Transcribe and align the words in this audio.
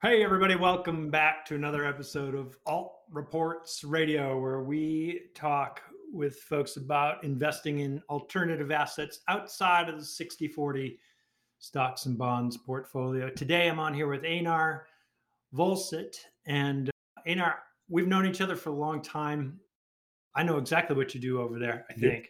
Hey, 0.00 0.22
everybody, 0.22 0.54
welcome 0.54 1.10
back 1.10 1.44
to 1.46 1.56
another 1.56 1.84
episode 1.84 2.36
of 2.36 2.56
Alt 2.66 2.92
Reports 3.10 3.82
Radio, 3.82 4.40
where 4.40 4.62
we 4.62 5.22
talk 5.34 5.82
with 6.12 6.38
folks 6.38 6.76
about 6.76 7.24
investing 7.24 7.80
in 7.80 8.00
alternative 8.08 8.70
assets 8.70 9.22
outside 9.26 9.88
of 9.88 9.98
the 9.98 10.04
60 10.04 10.46
40 10.46 11.00
stocks 11.58 12.06
and 12.06 12.16
bonds 12.16 12.56
portfolio. 12.56 13.28
Today, 13.28 13.68
I'm 13.68 13.80
on 13.80 13.92
here 13.92 14.06
with 14.06 14.24
Einar 14.24 14.86
Vollset. 15.52 16.14
And 16.46 16.90
uh, 16.90 17.22
Einar, 17.26 17.56
we've 17.88 18.06
known 18.06 18.24
each 18.24 18.40
other 18.40 18.54
for 18.54 18.70
a 18.70 18.76
long 18.76 19.02
time. 19.02 19.58
I 20.32 20.44
know 20.44 20.58
exactly 20.58 20.94
what 20.94 21.12
you 21.12 21.20
do 21.20 21.40
over 21.40 21.58
there, 21.58 21.84
I 21.90 21.94
think. 21.94 22.28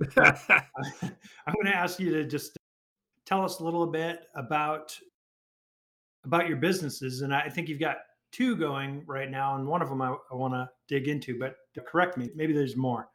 I'm 0.16 1.54
going 1.54 1.66
to 1.66 1.74
ask 1.74 1.98
you 1.98 2.12
to 2.12 2.24
just 2.24 2.56
tell 3.24 3.44
us 3.44 3.58
a 3.58 3.64
little 3.64 3.88
bit 3.88 4.26
about 4.36 4.96
about 6.26 6.48
your 6.48 6.56
businesses, 6.56 7.22
and 7.22 7.34
I 7.34 7.48
think 7.48 7.68
you've 7.68 7.80
got 7.80 7.98
two 8.32 8.56
going 8.56 9.02
right 9.06 9.30
now, 9.30 9.56
and 9.56 9.66
one 9.66 9.80
of 9.80 9.88
them 9.88 10.02
I, 10.02 10.14
I 10.30 10.34
want 10.34 10.54
to 10.54 10.68
dig 10.88 11.08
into. 11.08 11.38
But 11.38 11.56
correct 11.86 12.18
me, 12.18 12.30
maybe 12.34 12.52
there's 12.52 12.76
more 12.76 13.08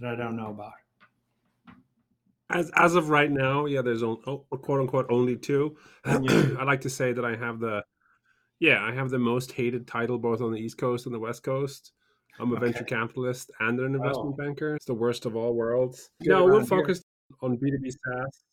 that 0.00 0.12
I 0.12 0.16
don't 0.16 0.36
know 0.36 0.50
about. 0.50 0.72
As 2.50 2.70
as 2.76 2.94
of 2.94 3.08
right 3.08 3.30
now, 3.30 3.66
yeah, 3.66 3.82
there's 3.82 4.02
only, 4.02 4.20
oh, 4.26 4.44
quote 4.50 4.80
unquote 4.80 5.06
only 5.10 5.36
two. 5.36 5.76
I 6.04 6.64
like 6.64 6.82
to 6.82 6.90
say 6.90 7.12
that 7.12 7.24
I 7.24 7.36
have 7.36 7.58
the 7.58 7.82
yeah, 8.60 8.82
I 8.82 8.92
have 8.92 9.10
the 9.10 9.18
most 9.18 9.52
hated 9.52 9.86
title 9.86 10.18
both 10.18 10.40
on 10.40 10.52
the 10.52 10.58
East 10.58 10.78
Coast 10.78 11.06
and 11.06 11.14
the 11.14 11.18
West 11.18 11.42
Coast. 11.42 11.92
I'm 12.38 12.52
a 12.52 12.56
okay. 12.56 12.66
venture 12.66 12.84
capitalist 12.84 13.50
and 13.60 13.80
an 13.80 13.94
investment 13.94 14.34
oh. 14.34 14.36
banker. 14.36 14.76
It's 14.76 14.84
the 14.84 14.94
worst 14.94 15.26
of 15.26 15.36
all 15.36 15.54
worlds. 15.54 16.10
Good 16.22 16.30
no, 16.30 16.44
we're 16.44 16.64
focused 16.64 17.04
on 17.40 17.56
B2B 17.56 17.90
SaaS. 17.90 18.44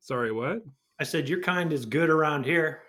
Sorry, 0.00 0.32
what? 0.32 0.62
I 0.98 1.04
said 1.04 1.28
your 1.28 1.40
kind 1.40 1.72
is 1.72 1.84
good 1.84 2.08
around 2.08 2.44
here. 2.44 2.82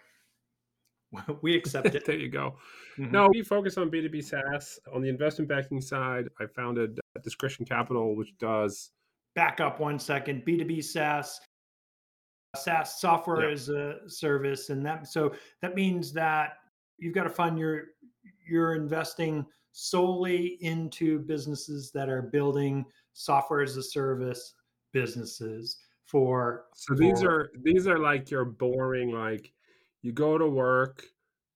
we 1.42 1.56
accept 1.56 1.94
it. 1.96 2.06
there 2.06 2.18
you 2.18 2.30
go. 2.30 2.56
Mm-hmm. 2.98 3.12
No, 3.12 3.30
we 3.32 3.44
focus 3.44 3.78
on 3.78 3.90
B2B 3.90 4.24
SaaS. 4.24 4.80
On 4.94 5.02
the 5.02 5.10
investment 5.10 5.50
banking 5.50 5.82
side, 5.82 6.28
I 6.40 6.46
founded 6.46 7.00
uh, 7.16 7.22
Discretion 7.24 7.66
Capital, 7.66 8.16
which 8.16 8.38
does. 8.40 8.92
Back 9.36 9.60
up 9.60 9.80
one 9.80 10.00
second. 10.00 10.46
B2B 10.46 10.84
SaaS, 10.84 11.40
SaaS 12.56 13.00
software 13.00 13.48
yeah. 13.48 13.54
as 13.54 13.70
a 13.70 13.98
service. 14.08 14.70
And 14.70 14.86
that, 14.86 15.08
so 15.08 15.34
that 15.62 15.76
means 15.76 16.12
that 16.14 16.54
you've 16.98 17.14
got 17.14 17.24
to 17.24 17.30
fund 17.30 17.58
your, 17.58 17.84
you're 18.48 18.76
investing 18.76 19.46
solely 19.72 20.58
into 20.62 21.20
businesses 21.20 21.92
that 21.92 22.10
are 22.10 22.24
building 22.24 22.84
software 23.14 23.62
as 23.62 23.78
a 23.78 23.84
service 23.84 24.56
businesses 24.92 25.78
for 26.06 26.66
so 26.74 26.96
these 26.96 27.22
for, 27.22 27.30
are 27.30 27.52
these 27.64 27.88
are 27.88 28.00
like 28.00 28.32
your 28.32 28.46
boring 28.46 29.12
like 29.12 29.52
you 30.08 30.14
go 30.14 30.38
to 30.38 30.48
work, 30.48 31.04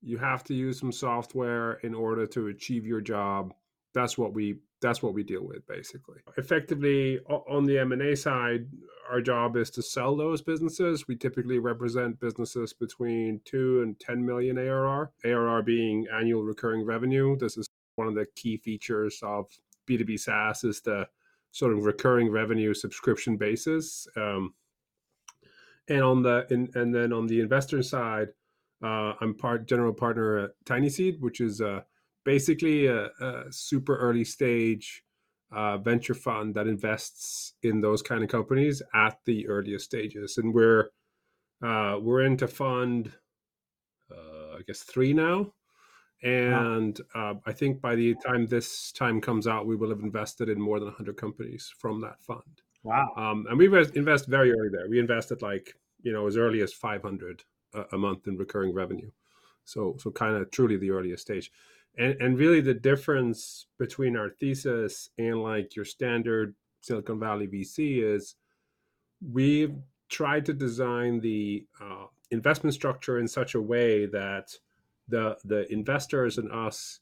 you 0.01 0.17
have 0.17 0.43
to 0.43 0.53
use 0.53 0.77
some 0.77 0.91
software 0.91 1.75
in 1.83 1.93
order 1.93 2.27
to 2.27 2.47
achieve 2.47 2.85
your 2.85 2.99
job. 2.99 3.53
That's 3.93 4.17
what 4.17 4.33
we 4.33 4.57
that's 4.81 5.01
what 5.01 5.13
we 5.13 5.23
deal 5.23 5.45
with 5.45 5.65
basically. 5.67 6.19
Effectively 6.35 7.19
on 7.29 7.63
the 7.63 7.79
M&A 7.79 8.13
side, 8.13 8.65
our 9.09 9.21
job 9.21 9.55
is 9.55 9.69
to 9.69 9.81
sell 9.81 10.17
those 10.17 10.41
businesses. 10.41 11.07
We 11.07 11.15
typically 11.15 11.59
represent 11.59 12.19
businesses 12.19 12.73
between 12.73 13.39
2 13.45 13.83
and 13.83 13.97
10 14.01 14.25
million 14.25 14.57
ARR. 14.57 15.11
ARR 15.23 15.61
being 15.61 16.07
annual 16.13 16.43
recurring 16.43 16.85
revenue. 16.85 17.37
This 17.37 17.55
is 17.57 17.69
one 17.95 18.09
of 18.09 18.15
the 18.15 18.25
key 18.35 18.57
features 18.57 19.17
of 19.23 19.45
B2B 19.87 20.19
SaaS 20.19 20.65
is 20.65 20.81
the 20.81 21.07
sort 21.51 21.71
of 21.71 21.85
recurring 21.85 22.29
revenue 22.29 22.73
subscription 22.73 23.37
basis. 23.37 24.07
Um, 24.17 24.55
and 25.87 26.03
on 26.03 26.21
the 26.21 26.45
and 26.49 26.93
then 26.93 27.13
on 27.13 27.27
the 27.27 27.39
investor 27.39 27.81
side, 27.83 28.29
uh, 28.83 29.13
I'm 29.21 29.35
part 29.35 29.67
general 29.67 29.93
partner 29.93 30.37
at 30.39 30.51
Tiny 30.65 30.89
Seed, 30.89 31.21
which 31.21 31.39
is 31.39 31.61
uh, 31.61 31.81
basically 32.25 32.87
a, 32.87 33.05
a, 33.19 33.43
super 33.51 33.97
early 33.97 34.23
stage 34.23 35.03
uh, 35.51 35.77
venture 35.77 36.13
fund 36.13 36.55
that 36.55 36.67
invests 36.67 37.53
in 37.63 37.81
those 37.81 38.01
kind 38.01 38.23
of 38.23 38.29
companies 38.29 38.81
at 38.93 39.17
the 39.25 39.47
earliest 39.47 39.85
stages. 39.85 40.37
And 40.37 40.53
we're 40.53 40.89
uh, 41.63 41.97
we're 42.01 42.21
into 42.21 42.47
fund, 42.47 43.11
uh, 44.11 44.57
I 44.57 44.61
guess 44.65 44.81
three 44.81 45.13
now. 45.13 45.53
And 46.23 46.99
wow. 47.15 47.31
Uh, 47.31 47.33
I 47.45 47.51
think 47.51 47.81
by 47.81 47.95
the 47.95 48.15
time 48.25 48.47
this 48.47 48.91
time 48.91 49.21
comes 49.21 49.47
out, 49.47 49.67
we 49.67 49.75
will 49.75 49.89
have 49.89 49.99
invested 49.99 50.49
in 50.49 50.59
more 50.59 50.79
than 50.79 50.87
100 50.87 51.17
companies 51.17 51.71
from 51.77 52.01
that 52.01 52.21
fund. 52.21 52.61
Wow. 52.83 53.11
Um, 53.15 53.45
and 53.49 53.57
we 53.57 53.65
invest 53.95 54.27
very 54.27 54.51
early 54.51 54.69
there. 54.71 54.89
We 54.89 54.99
invested 54.99 55.41
like, 55.41 55.75
you 56.01 56.11
know, 56.11 56.27
as 56.27 56.37
early 56.37 56.61
as 56.61 56.73
500 56.73 57.43
a, 57.91 57.97
month 57.97 58.27
in 58.27 58.37
recurring 58.37 58.73
revenue. 58.73 59.11
So 59.65 59.95
so 59.99 60.11
kind 60.11 60.35
of 60.35 60.51
truly 60.51 60.77
the 60.77 60.91
earliest 60.91 61.23
stage. 61.23 61.51
And 61.97 62.15
and 62.21 62.37
really 62.37 62.61
the 62.61 62.73
difference 62.73 63.67
between 63.77 64.15
our 64.15 64.29
thesis 64.29 65.09
and 65.17 65.43
like 65.43 65.75
your 65.75 65.85
standard 65.85 66.55
Silicon 66.81 67.19
Valley 67.19 67.47
VC 67.47 68.03
is 68.03 68.35
we've 69.21 69.75
tried 70.09 70.45
to 70.45 70.53
design 70.53 71.19
the 71.19 71.65
uh, 71.81 72.05
investment 72.31 72.73
structure 72.73 73.19
in 73.19 73.27
such 73.27 73.55
a 73.55 73.61
way 73.61 74.05
that 74.07 74.51
the 75.07 75.37
the 75.45 75.71
investors 75.71 76.37
and 76.37 76.51
us 76.51 76.99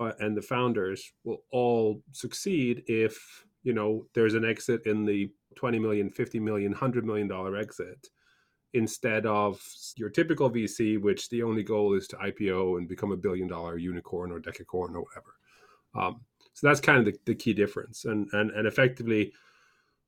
uh, 0.00 0.12
and 0.18 0.36
the 0.36 0.42
founders 0.42 1.12
will 1.24 1.42
all 1.50 2.02
succeed 2.12 2.82
if 2.86 3.46
you 3.62 3.72
know 3.72 4.06
there's 4.14 4.34
an 4.34 4.44
exit 4.44 4.86
in 4.86 5.04
the 5.04 5.30
20 5.54 5.78
million 5.78 6.10
50 6.10 6.40
million 6.40 6.72
100 6.72 7.04
million 7.04 7.28
dollar 7.28 7.56
exit 7.56 8.08
instead 8.74 9.26
of 9.26 9.60
your 9.96 10.08
typical 10.08 10.50
VC, 10.50 11.00
which 11.00 11.28
the 11.28 11.42
only 11.42 11.62
goal 11.62 11.94
is 11.94 12.06
to 12.08 12.16
IPO 12.16 12.78
and 12.78 12.88
become 12.88 13.12
a 13.12 13.16
billion 13.16 13.48
dollar 13.48 13.76
unicorn 13.76 14.32
or 14.32 14.40
decacorn 14.40 14.94
or 14.94 15.02
whatever. 15.02 15.34
Um, 15.94 16.20
so 16.54 16.66
that's 16.66 16.80
kind 16.80 16.98
of 16.98 17.04
the, 17.04 17.18
the 17.26 17.34
key 17.34 17.52
difference. 17.52 18.04
And, 18.04 18.28
and, 18.32 18.50
and 18.50 18.66
effectively, 18.66 19.32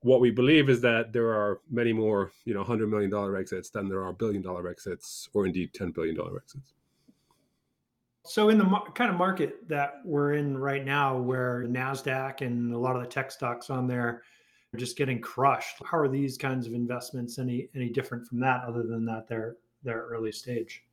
what 0.00 0.20
we 0.20 0.30
believe 0.30 0.68
is 0.68 0.80
that 0.82 1.12
there 1.12 1.30
are 1.30 1.60
many 1.70 1.92
more, 1.92 2.30
you 2.44 2.52
know, 2.52 2.62
hundred 2.62 2.90
million 2.90 3.10
dollar 3.10 3.36
exits 3.36 3.70
than 3.70 3.88
there 3.88 4.04
are 4.04 4.12
billion 4.12 4.42
dollar 4.42 4.68
exits, 4.68 5.28
or 5.32 5.46
indeed 5.46 5.72
ten 5.72 5.90
billion 5.90 6.14
dollar 6.14 6.36
exits. 6.36 6.74
So, 8.26 8.50
in 8.50 8.58
the 8.58 8.64
mar- 8.64 8.90
kind 8.94 9.10
of 9.10 9.16
market 9.16 9.66
that 9.68 10.00
we're 10.04 10.34
in 10.34 10.58
right 10.58 10.84
now, 10.84 11.16
where 11.16 11.64
Nasdaq 11.66 12.42
and 12.42 12.74
a 12.74 12.78
lot 12.78 12.96
of 12.96 13.02
the 13.02 13.08
tech 13.08 13.30
stocks 13.30 13.70
on 13.70 13.86
there 13.86 14.22
just 14.74 14.96
getting 14.96 15.20
crushed. 15.20 15.76
How 15.84 15.98
are 15.98 16.08
these 16.08 16.36
kinds 16.36 16.66
of 16.66 16.74
investments 16.74 17.38
any 17.38 17.68
any 17.74 17.88
different 17.88 18.26
from 18.26 18.40
that, 18.40 18.64
other 18.64 18.82
than 18.82 19.04
that 19.06 19.28
they're 19.28 19.56
they're 19.82 20.06
early 20.06 20.32
stage? 20.32 20.84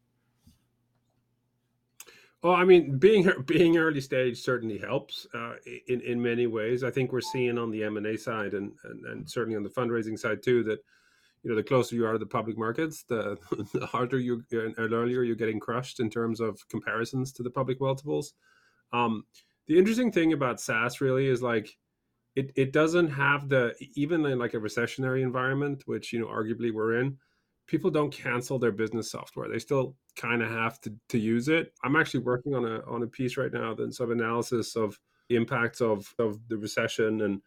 Well, 2.44 2.54
I 2.54 2.64
mean, 2.64 2.98
being 2.98 3.32
being 3.46 3.78
early 3.78 4.02
stage 4.02 4.42
certainly 4.42 4.78
helps 4.78 5.28
uh, 5.34 5.54
in 5.88 6.02
in 6.02 6.22
many 6.22 6.48
ways. 6.48 6.84
I 6.84 6.92
think 6.92 7.12
we're 7.12 7.22
seeing 7.22 7.58
on 7.58 7.70
the 7.70 7.84
M 7.84 7.98
and 7.98 8.08
A 8.08 8.18
side, 8.18 8.54
and, 8.54 8.72
and 8.84 9.06
and 9.06 9.30
certainly 9.30 9.58
on 9.58 9.64
the 9.64 9.70
fundraising 9.70 10.18
side 10.18 10.42
too, 10.42 10.64
that 10.64 10.80
you 11.44 11.50
know 11.50 11.56
the 11.56 11.64
closer 11.64 11.96
you 11.96 12.06
are 12.06 12.14
to 12.14 12.20
the 12.20 12.26
public 12.26 12.58
markets, 12.58 13.04
the, 13.04 13.38
the 13.74 13.86
harder 13.86 14.20
you 14.20 14.44
and 14.52 14.76
earlier 14.78 15.24
you're 15.24 15.36
getting 15.36 15.60
crushed 15.60 16.00
in 16.00 16.10
terms 16.10 16.40
of 16.40 16.68
comparisons 16.70 17.32
to 17.34 17.44
the 17.44 17.50
public 17.50 17.80
multiples. 17.80 18.34
Um, 18.92 19.26
the 19.68 19.78
interesting 19.78 20.12
thing 20.12 20.34
about 20.34 20.60
SaaS 20.60 21.00
really 21.00 21.28
is 21.28 21.42
like 21.42 21.78
it 22.36 22.52
it 22.56 22.72
doesn't 22.72 23.10
have 23.10 23.50
the 23.50 23.76
even 23.96 24.26
in 24.26 24.40
like 24.40 24.54
a 24.54 24.60
recessionary 24.60 25.22
environment, 25.22 25.84
which 25.86 26.14
you 26.14 26.20
know 26.20 26.28
arguably 26.28 26.74
we're 26.74 27.00
in. 27.00 27.18
People 27.68 27.90
don't 27.90 28.12
cancel 28.12 28.60
their 28.60 28.72
business 28.72 29.12
software; 29.12 29.50
they 29.50 29.60
still 29.60 29.96
kind 30.16 30.42
of 30.42 30.50
have 30.50 30.80
to 30.82 30.94
to 31.10 31.18
use 31.18 31.48
it. 31.48 31.74
I'm 31.84 31.96
actually 31.96 32.22
working 32.22 32.56
on 32.56 32.66
a 32.66 32.82
on 32.90 33.04
a 33.04 33.08
piece 33.08 33.38
right 33.38 33.52
now 33.52 33.74
that's 33.74 34.00
of 34.00 34.12
analysis 34.12 34.76
of 34.76 35.00
the 35.30 35.36
impacts 35.36 35.82
of 35.82 36.14
of 36.20 36.40
the 36.48 36.58
recession 36.58 37.22
and 37.22 37.42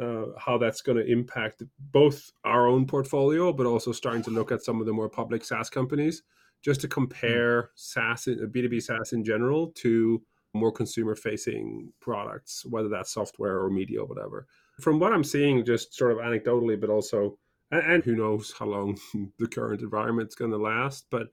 uh, 0.00 0.26
how 0.38 0.56
that's 0.56 0.82
going 0.82 0.98
to 0.98 1.10
impact 1.10 1.62
both 1.78 2.30
our 2.44 2.66
own 2.66 2.86
portfolio, 2.86 3.52
but 3.52 3.66
also 3.66 3.92
starting 3.92 4.22
to 4.22 4.30
look 4.30 4.50
at 4.50 4.62
some 4.62 4.80
of 4.80 4.86
the 4.86 4.92
more 4.92 5.08
public 5.08 5.44
SaaS 5.44 5.68
companies, 5.68 6.22
just 6.62 6.80
to 6.80 6.86
hmm. 6.86 6.92
compare 6.92 7.70
SaaS, 7.74 8.26
B2B 8.26 8.82
SaaS 8.82 9.12
in 9.12 9.24
general, 9.24 9.72
to 9.76 10.22
more 10.54 10.72
consumer 10.72 11.14
facing 11.14 11.92
products, 12.00 12.64
whether 12.66 12.88
that's 12.88 13.12
software 13.12 13.60
or 13.60 13.70
media 13.70 14.00
or 14.00 14.06
whatever. 14.06 14.46
From 14.80 14.98
what 14.98 15.12
I'm 15.12 15.24
seeing, 15.24 15.64
just 15.64 15.94
sort 15.94 16.12
of 16.12 16.18
anecdotally, 16.18 16.80
but 16.80 16.90
also, 16.90 17.38
and 17.70 18.04
who 18.04 18.16
knows 18.16 18.52
how 18.58 18.66
long 18.66 18.98
the 19.38 19.48
current 19.48 19.82
environment 19.82 20.28
is 20.28 20.34
going 20.34 20.50
to 20.50 20.58
last, 20.58 21.06
but 21.10 21.28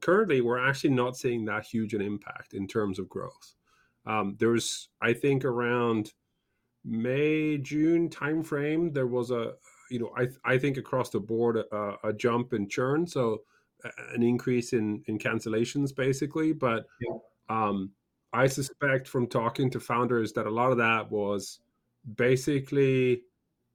currently 0.00 0.40
we're 0.40 0.64
actually 0.64 0.90
not 0.90 1.16
seeing 1.16 1.44
that 1.44 1.66
huge 1.66 1.94
an 1.94 2.00
impact 2.00 2.54
in 2.54 2.66
terms 2.66 2.98
of 2.98 3.08
growth. 3.08 3.54
Um, 4.06 4.36
there's, 4.38 4.88
I 5.02 5.12
think, 5.12 5.44
around 5.44 6.12
May, 6.84 7.58
June 7.58 8.08
timeframe, 8.08 8.94
there 8.94 9.06
was 9.06 9.30
a, 9.30 9.52
you 9.90 9.98
know, 9.98 10.12
I, 10.16 10.28
I 10.44 10.58
think 10.58 10.76
across 10.76 11.10
the 11.10 11.20
board, 11.20 11.56
a, 11.56 11.94
a 12.04 12.12
jump 12.12 12.52
in 12.54 12.68
churn. 12.68 13.06
So 13.06 13.42
an 14.14 14.22
increase 14.22 14.72
in, 14.72 15.02
in 15.06 15.18
cancellations 15.18 15.94
basically, 15.94 16.52
but, 16.52 16.86
yeah. 17.00 17.16
um, 17.48 17.92
I 18.32 18.46
suspect 18.46 19.08
from 19.08 19.26
talking 19.26 19.70
to 19.70 19.80
founders 19.80 20.32
that 20.34 20.46
a 20.46 20.50
lot 20.50 20.70
of 20.70 20.78
that 20.78 21.10
was 21.10 21.60
basically 22.16 23.22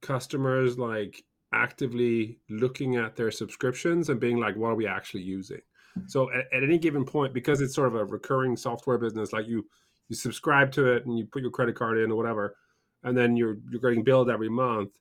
customers 0.00 0.78
like 0.78 1.24
actively 1.52 2.38
looking 2.48 2.96
at 2.96 3.16
their 3.16 3.30
subscriptions 3.30 4.08
and 4.08 4.20
being 4.20 4.38
like, 4.38 4.56
what 4.56 4.68
are 4.68 4.74
we 4.74 4.86
actually 4.86 5.22
using? 5.22 5.60
So 6.06 6.30
at, 6.32 6.46
at, 6.52 6.62
any 6.64 6.78
given 6.78 7.04
point, 7.04 7.32
because 7.32 7.60
it's 7.60 7.74
sort 7.74 7.88
of 7.88 7.94
a 7.94 8.04
recurring 8.04 8.56
software 8.56 8.98
business, 8.98 9.32
like 9.32 9.46
you 9.46 9.66
you 10.08 10.16
subscribe 10.16 10.70
to 10.72 10.92
it 10.92 11.06
and 11.06 11.16
you 11.16 11.24
put 11.24 11.40
your 11.40 11.50
credit 11.50 11.76
card 11.76 11.98
in 11.98 12.10
or 12.10 12.16
whatever, 12.16 12.56
and 13.04 13.16
then 13.16 13.36
you're 13.36 13.58
you're 13.70 13.80
getting 13.80 14.02
billed 14.02 14.28
every 14.28 14.48
month. 14.48 14.98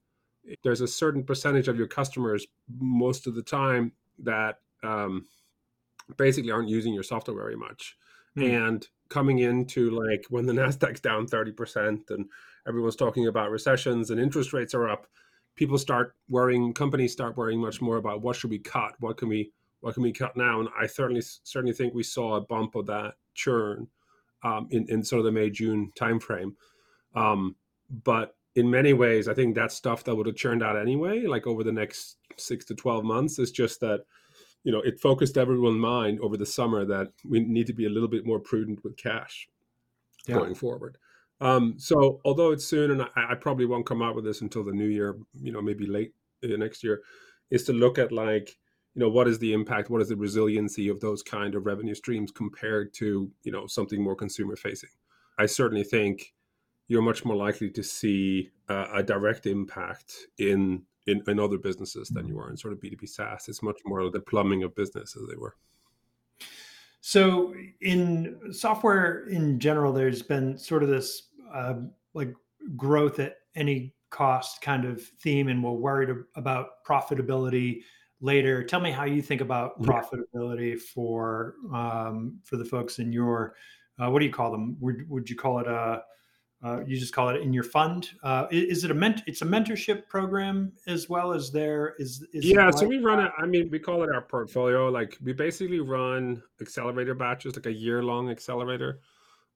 There's 0.64 0.82
a 0.82 0.88
certain 0.88 1.24
percentage 1.24 1.68
of 1.68 1.78
your 1.78 1.88
customers 1.88 2.46
most 2.80 3.28
of 3.28 3.34
the 3.34 3.42
time 3.42 3.92
that 4.20 4.60
um, 4.84 5.26
basically 6.18 6.52
aren't 6.52 6.70
using 6.70 6.94
your 6.94 7.04
software 7.04 7.36
very 7.36 7.56
much. 7.56 7.98
Mm. 8.38 8.68
And 8.68 8.88
coming 9.14 9.40
into 9.40 9.92
like 9.92 10.26
when 10.30 10.48
the 10.48 10.54
Nasdaq's 10.54 11.00
down 11.00 11.28
30% 11.28 12.10
and 12.10 12.26
everyone's 12.68 12.96
talking 12.96 13.28
about 13.28 13.52
recessions 13.52 14.10
and 14.10 14.20
interest 14.20 14.54
rates 14.54 14.74
are 14.74 14.90
up, 14.90 15.06
people 15.56 15.78
start 15.78 16.16
worrying, 16.30 16.74
companies 16.74 17.14
start 17.14 17.38
worrying 17.38 17.62
much 17.62 17.80
more 17.80 17.98
about 17.98 18.24
what 18.24 18.36
should 18.36 18.50
we 18.50 18.58
cut? 18.58 18.96
What 19.00 19.18
can 19.18 19.30
we 19.30 19.52
what 19.82 19.94
can 19.94 20.02
we 20.02 20.12
cut 20.14 20.36
now? 20.36 20.62
And 20.62 20.70
I 20.80 20.88
certainly 20.88 21.22
certainly 21.44 21.76
think 21.76 21.94
we 21.94 22.02
saw 22.02 22.36
a 22.36 22.42
bump 22.42 22.74
of 22.74 22.88
that 22.88 23.14
churn 23.36 23.88
um, 24.44 24.68
in, 24.72 24.88
in 24.90 25.04
sort 25.04 25.20
of 25.20 25.26
the 25.26 25.32
May, 25.32 25.52
June 25.52 25.92
timeframe. 25.96 26.54
Um, 27.14 27.56
but 28.04 28.36
in 28.56 28.68
many 28.68 28.94
ways, 28.94 29.28
I 29.28 29.36
think 29.36 29.54
that 29.54 29.72
stuff 29.72 30.04
that 30.06 30.16
would 30.16 30.26
have 30.26 30.36
churned 30.36 30.64
out 30.64 30.76
anyway, 30.76 31.28
like 31.28 31.46
over 31.46 31.64
the 31.64 31.72
next 31.72 32.18
six 32.38 32.66
to 32.66 32.76
12 32.76 33.04
months, 33.04 33.38
is 33.38 33.52
just 33.52 33.80
that 33.82 34.06
you 34.64 34.72
know, 34.72 34.80
it 34.80 35.00
focused 35.00 35.38
everyone's 35.38 35.80
mind 35.80 36.20
over 36.22 36.38
the 36.38 36.46
summer 36.46 36.86
that 36.86 37.10
we 37.28 37.42
need 37.42 37.68
to 37.68 37.74
be 37.74 37.86
a 37.86 37.90
little 37.90 38.08
bit 38.08 38.26
more 38.26 38.40
prudent 38.40 38.84
with 38.84 38.98
cash 38.98 39.48
yeah. 40.28 40.36
going 40.36 40.56
forward. 40.56 40.98
Um, 41.42 41.76
so 41.78 42.22
although 42.24 42.52
it's 42.52 42.66
soon, 42.66 42.92
and 42.92 43.02
I, 43.02 43.32
I, 43.32 43.36
probably 43.36 43.66
won't 43.66 43.86
come 43.86 44.02
out 44.02 44.16
with 44.16 44.24
this 44.24 44.42
until 44.42 44.64
the 44.64 44.72
new 44.72 44.88
year, 44.88 45.18
you 45.34 45.52
know, 45.52 45.62
maybe 45.62 45.86
late 45.86 46.14
uh, 46.44 46.56
next 46.56 46.84
year, 46.84 47.02
is 47.52 47.66
to 47.66 47.74
look 47.74 47.98
at 47.98 48.14
like, 48.14 48.56
you 48.96 49.02
know, 49.02 49.10
what 49.10 49.28
is 49.28 49.40
the 49.40 49.52
impact, 49.52 49.90
what 49.90 50.02
is 50.02 50.08
the 50.08 50.16
resiliency 50.16 50.88
of 50.88 51.02
those 51.02 51.22
kind 51.22 51.56
of 51.56 51.66
revenue 51.66 51.96
streams 51.96 52.32
compared 52.32 52.94
to, 52.94 53.30
you 53.44 53.52
know, 53.52 53.68
something 53.68 54.02
more 54.02 54.16
consumer 54.16 54.56
facing. 54.56 54.92
I 55.38 55.48
certainly 55.48 55.84
think 55.84 56.34
you're 56.88 57.02
much 57.02 57.26
more 57.26 57.36
likely 57.36 57.72
to 57.72 57.84
see 57.84 58.52
uh, 58.70 58.88
a 58.94 59.04
direct 59.04 59.46
impact 59.46 60.14
in 60.38 60.84
in, 61.08 61.22
in 61.28 61.40
other 61.40 61.58
businesses 61.58 62.10
than 62.10 62.28
you 62.28 62.40
are 62.40 62.50
in 62.50 62.58
sort 62.58 62.74
of 62.74 62.80
B2B 62.80 63.08
SaaS. 63.08 63.48
It's 63.48 63.62
much 63.62 63.80
more 63.86 64.10
the 64.10 64.20
plumbing 64.20 64.64
of 64.64 64.76
business 64.76 65.16
as 65.16 65.28
they 65.28 65.36
were. 65.36 65.56
So 67.02 67.54
in 67.82 68.54
software 68.54 69.28
in 69.28 69.60
general, 69.60 69.92
there's 69.92 70.22
been 70.22 70.58
sort 70.58 70.84
of 70.84 70.90
this 70.90 71.30
uh, 71.54 71.76
like 72.14 72.34
growth 72.78 73.20
at 73.20 73.40
any 73.56 73.94
cost 74.10 74.62
kind 74.62 74.86
of 74.86 75.02
theme, 75.02 75.50
and 75.50 75.62
we're 75.62 75.72
worried 75.72 76.16
about 76.36 76.84
profitability 76.88 77.82
later. 78.22 78.64
Tell 78.64 78.80
me 78.80 78.90
how 78.90 79.04
you 79.04 79.22
think 79.22 79.42
about 79.42 79.82
profitability 79.82 80.80
for 80.80 81.56
um, 81.74 82.40
for 82.46 82.56
the 82.56 82.66
folks 82.66 83.00
in 83.00 83.12
your 83.12 83.56
uh, 84.00 84.10
what 84.10 84.20
do 84.20 84.26
you 84.26 84.32
call 84.32 84.52
them? 84.52 84.78
Would 84.80 85.10
would 85.10 85.30
you 85.30 85.36
call 85.36 85.60
it 85.60 85.68
a 85.68 86.04
uh, 86.64 86.80
you 86.86 86.98
just 86.98 87.14
call 87.14 87.30
it 87.30 87.42
in 87.42 87.52
your 87.52 87.64
fund. 87.64 88.12
Uh, 88.24 88.48
is 88.50 88.86
it 88.86 88.92
a 88.92 88.94
ment? 88.94 89.22
It's 89.28 89.42
a 89.42 89.46
mentorship 89.46 90.08
program 90.08 90.72
as 90.88 91.10
well 91.10 91.34
as 91.34 91.52
there 91.52 91.96
is. 92.00 92.26
is 92.32 92.46
yeah, 92.46 92.72
so 92.72 92.88
we 92.88 93.00
run 93.00 93.20
it. 93.20 93.32
I 93.38 93.46
mean, 93.46 93.70
we 93.70 93.80
call 93.80 94.04
it 94.04 94.10
our 94.10 94.22
portfolio. 94.22 94.90
Like 94.90 95.18
we 95.22 95.34
basically 95.34 95.82
run 95.82 96.42
accelerator 96.62 97.16
batches, 97.16 97.56
like 97.56 97.66
a 97.66 97.74
year 97.74 98.02
long 98.02 98.30
accelerator, 98.30 99.02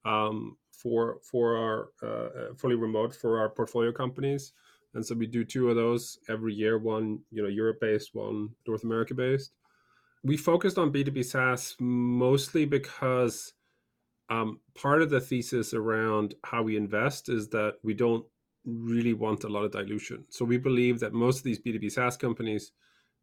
um, 0.04 0.57
for 0.71 1.19
for 1.24 1.56
our 1.56 1.89
uh, 2.04 2.54
fully 2.57 2.75
remote 2.75 3.15
for 3.15 3.39
our 3.39 3.50
portfolio 3.50 3.92
companies. 3.92 4.51
And 4.94 5.06
so 5.06 5.15
we 5.15 5.27
do 5.27 5.45
two 5.45 5.69
of 5.69 5.75
those 5.75 6.19
every 6.27 6.54
year. 6.54 6.77
One, 6.77 7.19
you 7.31 7.42
know, 7.42 7.50
Europe 7.50 7.80
based, 7.80 8.15
one 8.15 8.50
North 8.68 8.83
America 8.83 9.13
based. 9.13 9.51
We 10.24 10.36
focused 10.36 10.77
on 10.77 10.92
B 10.92 11.04
two 11.04 11.12
B 11.12 11.24
SaaS 11.24 11.75
mostly 11.80 12.65
because 12.65 13.54
um, 14.29 14.59
part 14.75 15.01
of 15.01 15.09
the 15.09 15.21
thesis 15.21 15.74
around 15.74 16.35
how 16.44 16.62
we 16.63 16.75
invest 16.75 17.29
is 17.29 17.47
that 17.50 17.75
we 17.83 17.94
don't 17.94 18.25
really 18.65 19.13
want 19.13 19.45
a 19.45 19.50
lot 19.50 19.63
of 19.63 19.71
dilution. 19.71 20.25
So 20.29 20.44
we 20.44 20.57
believe 20.57 21.00
that 21.00 21.13
most 21.13 21.38
of 21.38 21.44
these 21.44 21.59
B2B 21.59 21.91
SaaS 21.91 22.18
companies, 22.18 22.74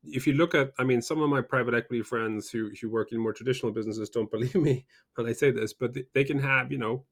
if 0.03 0.27
you 0.27 0.33
look 0.33 0.55
at, 0.55 0.73
I 0.79 0.85
mean, 0.85 1.03
some 1.03 1.21
of 1.21 1.29
my 1.29 1.43
private 1.43 1.75
equity 1.75 2.03
friends 2.03 2.51
who, 2.51 2.71
who 2.81 2.89
work 2.89 3.13
in 3.13 3.19
more 3.19 3.35
traditional 3.35 3.73
businesses 3.73 4.09
don't 4.09 4.31
believe 4.31 4.55
me 4.55 4.87
when 5.15 5.27
I 5.27 5.33
say 5.33 5.51
this, 5.51 5.75
but 5.75 5.95
they 6.15 6.25
can 6.25 6.39
have, 6.39 6.73
you 6.73 6.79
know, 6.79 7.05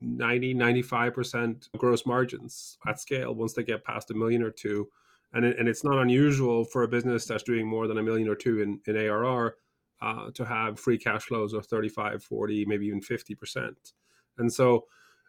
90, 0.00 0.54
95% 0.54 1.68
gross 1.76 2.06
margins 2.06 2.78
at 2.86 3.00
scale 3.00 3.34
once 3.34 3.52
they 3.52 3.62
get 3.62 3.84
past 3.84 4.10
a 4.10 4.14
million 4.14 4.42
or 4.42 4.50
two. 4.50 4.88
And, 5.32 5.44
it, 5.44 5.58
and 5.58 5.68
it's 5.68 5.84
not 5.84 5.98
unusual 5.98 6.64
for 6.64 6.82
a 6.82 6.88
business 6.88 7.24
that's 7.24 7.44
doing 7.44 7.66
more 7.66 7.88
than 7.88 7.98
a 7.98 8.02
million 8.02 8.28
or 8.28 8.34
two 8.34 8.60
in, 8.60 8.80
in 8.86 8.96
ARR 8.96 9.56
uh, 10.02 10.30
to 10.34 10.44
have 10.44 10.80
free 10.80 10.98
cash 10.98 11.22
flows 11.22 11.52
of 11.52 11.64
35, 11.66 12.24
40, 12.24 12.64
maybe 12.66 12.86
even 12.86 13.00
50%. 13.00 13.72
And 14.38 14.52
so, 14.52 14.86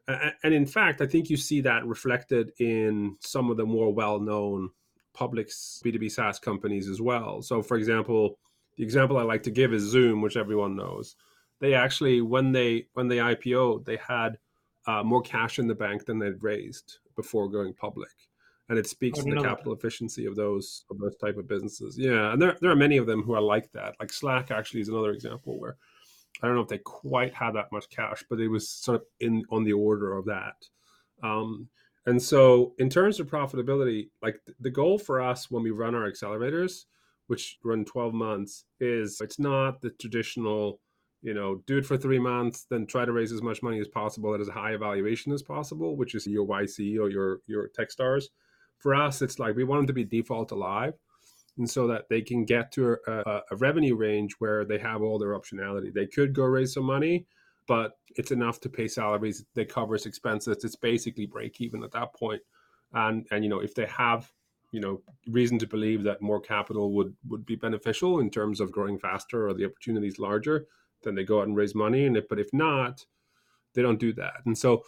and 0.07 0.53
in 0.53 0.65
fact, 0.65 0.99
I 0.99 1.05
think 1.05 1.29
you 1.29 1.37
see 1.37 1.61
that 1.61 1.85
reflected 1.85 2.51
in 2.59 3.15
some 3.21 3.49
of 3.51 3.57
the 3.57 3.65
more 3.65 3.93
well 3.93 4.19
known 4.19 4.71
public 5.13 5.47
B2B 5.49 6.11
SaaS 6.11 6.39
companies 6.39 6.89
as 6.89 6.99
well. 6.99 7.41
So, 7.41 7.61
for 7.61 7.77
example, 7.77 8.39
the 8.75 8.83
example 8.83 9.17
I 9.17 9.23
like 9.23 9.43
to 9.43 9.51
give 9.51 9.73
is 9.73 9.83
Zoom, 9.83 10.21
which 10.21 10.35
everyone 10.35 10.75
knows. 10.75 11.15
They 11.61 11.75
actually, 11.75 12.21
when 12.21 12.51
they 12.51 12.87
when 12.93 13.07
they 13.07 13.17
IPO, 13.17 13.85
they 13.85 13.97
had 13.97 14.39
uh, 14.87 15.03
more 15.03 15.21
cash 15.21 15.59
in 15.59 15.67
the 15.67 15.75
bank 15.75 16.05
than 16.05 16.19
they'd 16.19 16.43
raised 16.43 16.97
before 17.15 17.47
going 17.47 17.73
public 17.73 18.09
and 18.73 18.79
it 18.79 18.87
speaks 18.87 19.19
to 19.19 19.29
the 19.29 19.39
capital 19.39 19.75
that. 19.75 19.77
efficiency 19.77 20.25
of 20.25 20.35
those 20.35 20.83
of 20.89 20.97
those 20.97 21.15
type 21.17 21.37
of 21.37 21.47
businesses. 21.47 21.95
Yeah, 21.95 22.33
and 22.33 22.41
there 22.41 22.57
there 22.59 22.71
are 22.71 22.75
many 22.75 22.97
of 22.97 23.05
them 23.05 23.21
who 23.21 23.33
are 23.33 23.41
like 23.41 23.71
that. 23.73 23.93
Like 23.99 24.11
Slack 24.11 24.49
actually 24.49 24.81
is 24.81 24.89
another 24.89 25.11
example 25.11 25.59
where 25.59 25.77
I 26.41 26.47
don't 26.47 26.55
know 26.55 26.63
if 26.63 26.69
they 26.69 26.79
quite 26.79 27.35
had 27.35 27.51
that 27.51 27.71
much 27.71 27.87
cash, 27.91 28.23
but 28.31 28.39
it 28.39 28.47
was 28.47 28.67
sort 28.67 28.95
of 28.95 29.03
in 29.19 29.43
on 29.51 29.63
the 29.63 29.73
order 29.73 30.17
of 30.17 30.25
that. 30.25 30.55
Um, 31.21 31.69
and 32.07 32.19
so, 32.19 32.73
in 32.79 32.89
terms 32.89 33.19
of 33.19 33.29
profitability, 33.29 34.09
like 34.23 34.41
the 34.59 34.71
goal 34.71 34.97
for 34.97 35.21
us 35.21 35.51
when 35.51 35.61
we 35.61 35.69
run 35.69 35.93
our 35.93 36.09
accelerators, 36.09 36.85
which 37.27 37.59
run 37.63 37.85
12 37.85 38.15
months, 38.15 38.65
is 38.79 39.21
it's 39.21 39.37
not 39.37 39.81
the 39.81 39.91
traditional, 39.91 40.81
you 41.21 41.35
know, 41.35 41.61
do 41.67 41.77
it 41.77 41.85
for 41.85 41.95
three 41.95 42.17
months, 42.17 42.65
then 42.71 42.87
try 42.87 43.05
to 43.05 43.11
raise 43.11 43.31
as 43.31 43.43
much 43.43 43.61
money 43.61 43.79
as 43.79 43.87
possible 43.87 44.33
at 44.33 44.41
as 44.41 44.49
high 44.49 44.71
a 44.71 44.79
valuation 44.79 45.31
as 45.31 45.43
possible, 45.43 45.95
which 45.95 46.15
is 46.15 46.25
your 46.25 46.47
YC 46.47 46.99
or 46.99 47.11
your 47.11 47.41
your 47.45 47.69
Techstars 47.69 48.25
for 48.83 48.93
us, 48.93 49.21
it's 49.21 49.39
like 49.39 49.55
we 49.55 49.63
want 49.63 49.79
them 49.79 49.87
to 49.87 49.93
be 49.93 50.03
default 50.03 50.51
alive. 50.51 50.93
And 51.57 51.69
so 51.69 51.87
that 51.87 52.09
they 52.09 52.21
can 52.21 52.45
get 52.45 52.71
to 52.73 52.97
a, 53.07 53.41
a 53.51 53.55
revenue 53.57 53.95
range 53.95 54.33
where 54.39 54.65
they 54.65 54.79
have 54.79 55.01
all 55.01 55.17
their 55.19 55.39
optionality. 55.39 55.93
They 55.93 56.07
could 56.07 56.33
go 56.33 56.43
raise 56.45 56.73
some 56.73 56.83
money, 56.83 57.27
but 57.67 57.93
it's 58.15 58.31
enough 58.31 58.59
to 58.61 58.69
pay 58.69 58.87
salaries 58.87 59.45
that 59.53 59.69
covers 59.69 60.05
expenses. 60.05 60.63
It's 60.63 60.75
basically 60.75 61.27
break 61.27 61.61
even 61.61 61.83
at 61.83 61.91
that 61.91 62.13
point. 62.13 62.41
And 62.93 63.25
and 63.31 63.43
you 63.43 63.49
know 63.49 63.59
if 63.59 63.73
they 63.73 63.85
have 63.85 64.31
you 64.71 64.81
know 64.81 65.01
reason 65.27 65.59
to 65.59 65.67
believe 65.67 66.03
that 66.03 66.21
more 66.21 66.41
capital 66.41 66.91
would 66.93 67.15
would 67.27 67.45
be 67.45 67.55
beneficial 67.55 68.19
in 68.19 68.31
terms 68.31 68.59
of 68.59 68.71
growing 68.71 68.97
faster 68.97 69.47
or 69.47 69.53
the 69.53 69.65
opportunities 69.65 70.19
larger, 70.19 70.65
then 71.03 71.13
they 71.15 71.23
go 71.23 71.39
out 71.39 71.47
and 71.47 71.55
raise 71.55 71.75
money. 71.75 72.07
And 72.07 72.17
if, 72.17 72.27
but 72.27 72.39
if 72.39 72.51
not, 72.51 73.05
they 73.75 73.83
don't 73.83 73.99
do 73.99 74.11
that. 74.13 74.41
And 74.45 74.57
so 74.57 74.83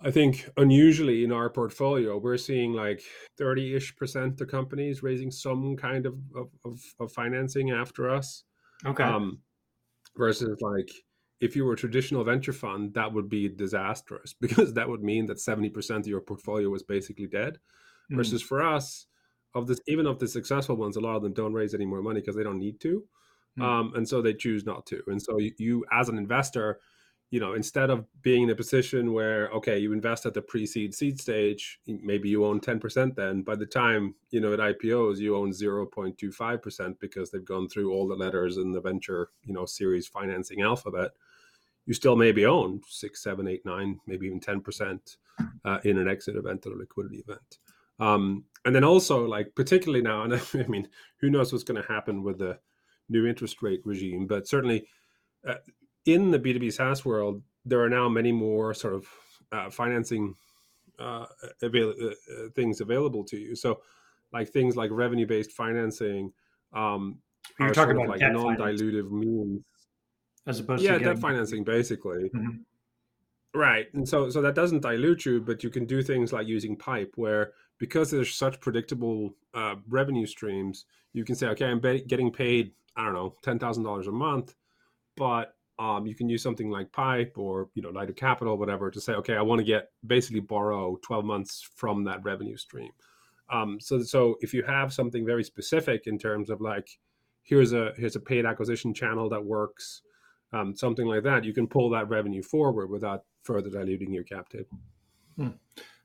I 0.00 0.10
think 0.12 0.48
unusually 0.56 1.24
in 1.24 1.32
our 1.32 1.50
portfolio, 1.50 2.18
we're 2.18 2.36
seeing 2.36 2.72
like 2.72 3.02
30 3.36 3.74
ish 3.74 3.96
percent 3.96 4.40
of 4.40 4.48
companies 4.48 5.02
raising 5.02 5.30
some 5.30 5.76
kind 5.76 6.06
of, 6.06 6.14
of, 6.64 6.80
of, 7.00 7.12
financing 7.12 7.72
after 7.72 8.08
us. 8.08 8.44
Okay. 8.86 9.02
Um, 9.02 9.40
versus 10.16 10.56
like 10.60 10.90
if 11.40 11.56
you 11.56 11.64
were 11.64 11.72
a 11.72 11.76
traditional 11.76 12.22
venture 12.24 12.52
fund, 12.52 12.94
that 12.94 13.12
would 13.12 13.28
be 13.28 13.48
disastrous 13.48 14.34
because 14.40 14.74
that 14.74 14.88
would 14.88 15.02
mean 15.02 15.26
that 15.26 15.38
70% 15.38 15.98
of 15.98 16.06
your 16.06 16.20
portfolio 16.20 16.68
was 16.68 16.82
basically 16.82 17.26
dead. 17.26 17.58
Mm. 18.12 18.16
Versus 18.16 18.42
for 18.42 18.64
us, 18.64 19.06
of 19.54 19.66
this, 19.66 19.80
even 19.88 20.06
of 20.06 20.18
the 20.18 20.28
successful 20.28 20.76
ones, 20.76 20.96
a 20.96 21.00
lot 21.00 21.16
of 21.16 21.22
them 21.22 21.32
don't 21.32 21.54
raise 21.54 21.74
any 21.74 21.86
more 21.86 22.02
money 22.02 22.20
because 22.20 22.36
they 22.36 22.44
don't 22.44 22.58
need 22.58 22.80
to. 22.80 23.04
Mm. 23.58 23.62
Um, 23.62 23.92
and 23.96 24.08
so 24.08 24.22
they 24.22 24.34
choose 24.34 24.64
not 24.64 24.86
to. 24.86 25.02
And 25.08 25.20
so 25.20 25.38
you, 25.38 25.52
you 25.58 25.84
as 25.92 26.08
an 26.08 26.18
investor, 26.18 26.78
you 27.30 27.40
know, 27.40 27.52
instead 27.52 27.90
of 27.90 28.06
being 28.22 28.44
in 28.44 28.50
a 28.50 28.54
position 28.54 29.12
where, 29.12 29.50
okay, 29.50 29.78
you 29.78 29.92
invest 29.92 30.24
at 30.24 30.32
the 30.32 30.40
pre-seed 30.40 30.94
seed 30.94 31.20
stage, 31.20 31.78
maybe 31.86 32.28
you 32.28 32.44
own 32.44 32.58
10% 32.58 33.14
then. 33.14 33.42
By 33.42 33.54
the 33.54 33.66
time, 33.66 34.14
you 34.30 34.40
know, 34.40 34.54
at 34.54 34.60
IPOs, 34.60 35.18
you 35.18 35.36
own 35.36 35.50
0.25% 35.50 36.98
because 37.00 37.30
they've 37.30 37.44
gone 37.44 37.68
through 37.68 37.92
all 37.92 38.08
the 38.08 38.14
letters 38.14 38.56
in 38.56 38.72
the 38.72 38.80
venture, 38.80 39.30
you 39.42 39.52
know, 39.52 39.66
series 39.66 40.06
financing 40.06 40.62
alphabet. 40.62 41.10
You 41.84 41.92
still 41.92 42.16
maybe 42.16 42.46
own 42.46 42.80
six, 42.88 43.22
seven, 43.22 43.46
eight, 43.46 43.64
nine, 43.66 44.00
maybe 44.06 44.26
even 44.26 44.40
10% 44.40 45.16
uh, 45.66 45.78
in 45.84 45.98
an 45.98 46.08
exit 46.08 46.36
event 46.36 46.64
or 46.66 46.72
a 46.72 46.76
liquidity 46.76 47.18
event. 47.18 47.58
Um, 48.00 48.44
and 48.64 48.74
then 48.74 48.84
also, 48.84 49.26
like, 49.26 49.54
particularly 49.54 50.02
now, 50.02 50.22
and 50.22 50.32
I 50.54 50.66
mean, 50.66 50.88
who 51.20 51.28
knows 51.28 51.52
what's 51.52 51.64
going 51.64 51.82
to 51.82 51.88
happen 51.88 52.22
with 52.22 52.38
the 52.38 52.58
new 53.10 53.26
interest 53.26 53.62
rate 53.62 53.82
regime, 53.84 54.26
but 54.26 54.48
certainly 54.48 54.86
uh, 55.46 55.54
in 56.08 56.30
the 56.30 56.38
B2B 56.38 56.72
SaaS 56.72 57.04
world, 57.04 57.42
there 57.66 57.80
are 57.82 57.90
now 57.90 58.08
many 58.08 58.32
more 58.32 58.72
sort 58.72 58.94
of 58.94 59.06
uh, 59.52 59.70
financing 59.70 60.34
uh, 60.98 61.26
avail- 61.62 61.94
uh, 62.00 62.06
uh 62.08 62.48
things 62.54 62.80
available 62.80 63.22
to 63.24 63.36
you. 63.36 63.54
So, 63.54 63.82
like 64.32 64.48
things 64.48 64.74
like 64.74 64.90
revenue 64.90 65.26
based 65.26 65.52
financing, 65.52 66.32
um, 66.72 67.18
You're 67.60 67.74
talking 67.74 67.96
about 67.96 68.08
like 68.08 68.20
non-dilutive 68.20 69.10
means. 69.10 69.64
as 70.46 70.60
opposed 70.60 70.82
Yeah, 70.82 70.98
to 70.98 71.04
debt 71.04 71.18
financing 71.18 71.62
basically. 71.62 72.30
Mhm. 72.30 72.64
Right. 73.54 73.92
And 73.94 74.08
so 74.08 74.30
so 74.30 74.40
that 74.42 74.54
doesn't 74.54 74.80
dilute 74.80 75.24
you, 75.26 75.40
but 75.40 75.62
you 75.62 75.70
can 75.70 75.84
do 75.86 76.02
things 76.02 76.32
like 76.32 76.46
using 76.46 76.76
pipe 76.76 77.12
where 77.16 77.52
because 77.78 78.10
there's 78.10 78.34
such 78.34 78.60
predictable 78.60 79.34
uh, 79.54 79.76
revenue 79.88 80.26
streams, 80.26 80.86
you 81.12 81.24
can 81.24 81.34
say, 81.34 81.48
okay, 81.48 81.66
I'm 81.66 81.80
ba- 81.80 82.00
getting 82.00 82.30
paid, 82.30 82.72
I 82.96 83.04
don't 83.04 83.14
know, 83.14 83.36
$10,000 83.42 84.06
a 84.06 84.12
month, 84.12 84.54
but 85.16 85.57
um, 85.78 86.06
you 86.06 86.14
can 86.14 86.28
use 86.28 86.42
something 86.42 86.70
like 86.70 86.90
pipe 86.92 87.34
or, 87.36 87.68
you 87.74 87.82
know, 87.82 87.90
lighter 87.90 88.12
capital, 88.12 88.58
whatever, 88.58 88.90
to 88.90 89.00
say, 89.00 89.12
okay, 89.12 89.36
I 89.36 89.42
want 89.42 89.60
to 89.60 89.64
get 89.64 89.90
basically 90.06 90.40
borrow 90.40 90.98
12 91.02 91.24
months 91.24 91.68
from 91.76 92.04
that 92.04 92.22
revenue 92.24 92.56
stream. 92.56 92.90
Um, 93.50 93.78
so, 93.80 94.02
so 94.02 94.36
if 94.40 94.52
you 94.52 94.62
have 94.64 94.92
something 94.92 95.24
very 95.24 95.44
specific 95.44 96.06
in 96.06 96.18
terms 96.18 96.50
of 96.50 96.60
like, 96.60 96.88
here's 97.42 97.72
a, 97.72 97.92
here's 97.96 98.16
a 98.16 98.20
paid 98.20 98.44
acquisition 98.44 98.92
channel 98.92 99.28
that 99.28 99.44
works, 99.44 100.02
um, 100.52 100.74
something 100.74 101.06
like 101.06 101.22
that, 101.22 101.44
you 101.44 101.54
can 101.54 101.66
pull 101.66 101.90
that 101.90 102.08
revenue 102.08 102.42
forward 102.42 102.90
without 102.90 103.24
further 103.44 103.70
diluting 103.70 104.12
your 104.12 104.24
cap 104.24 104.48
table. 104.48 104.78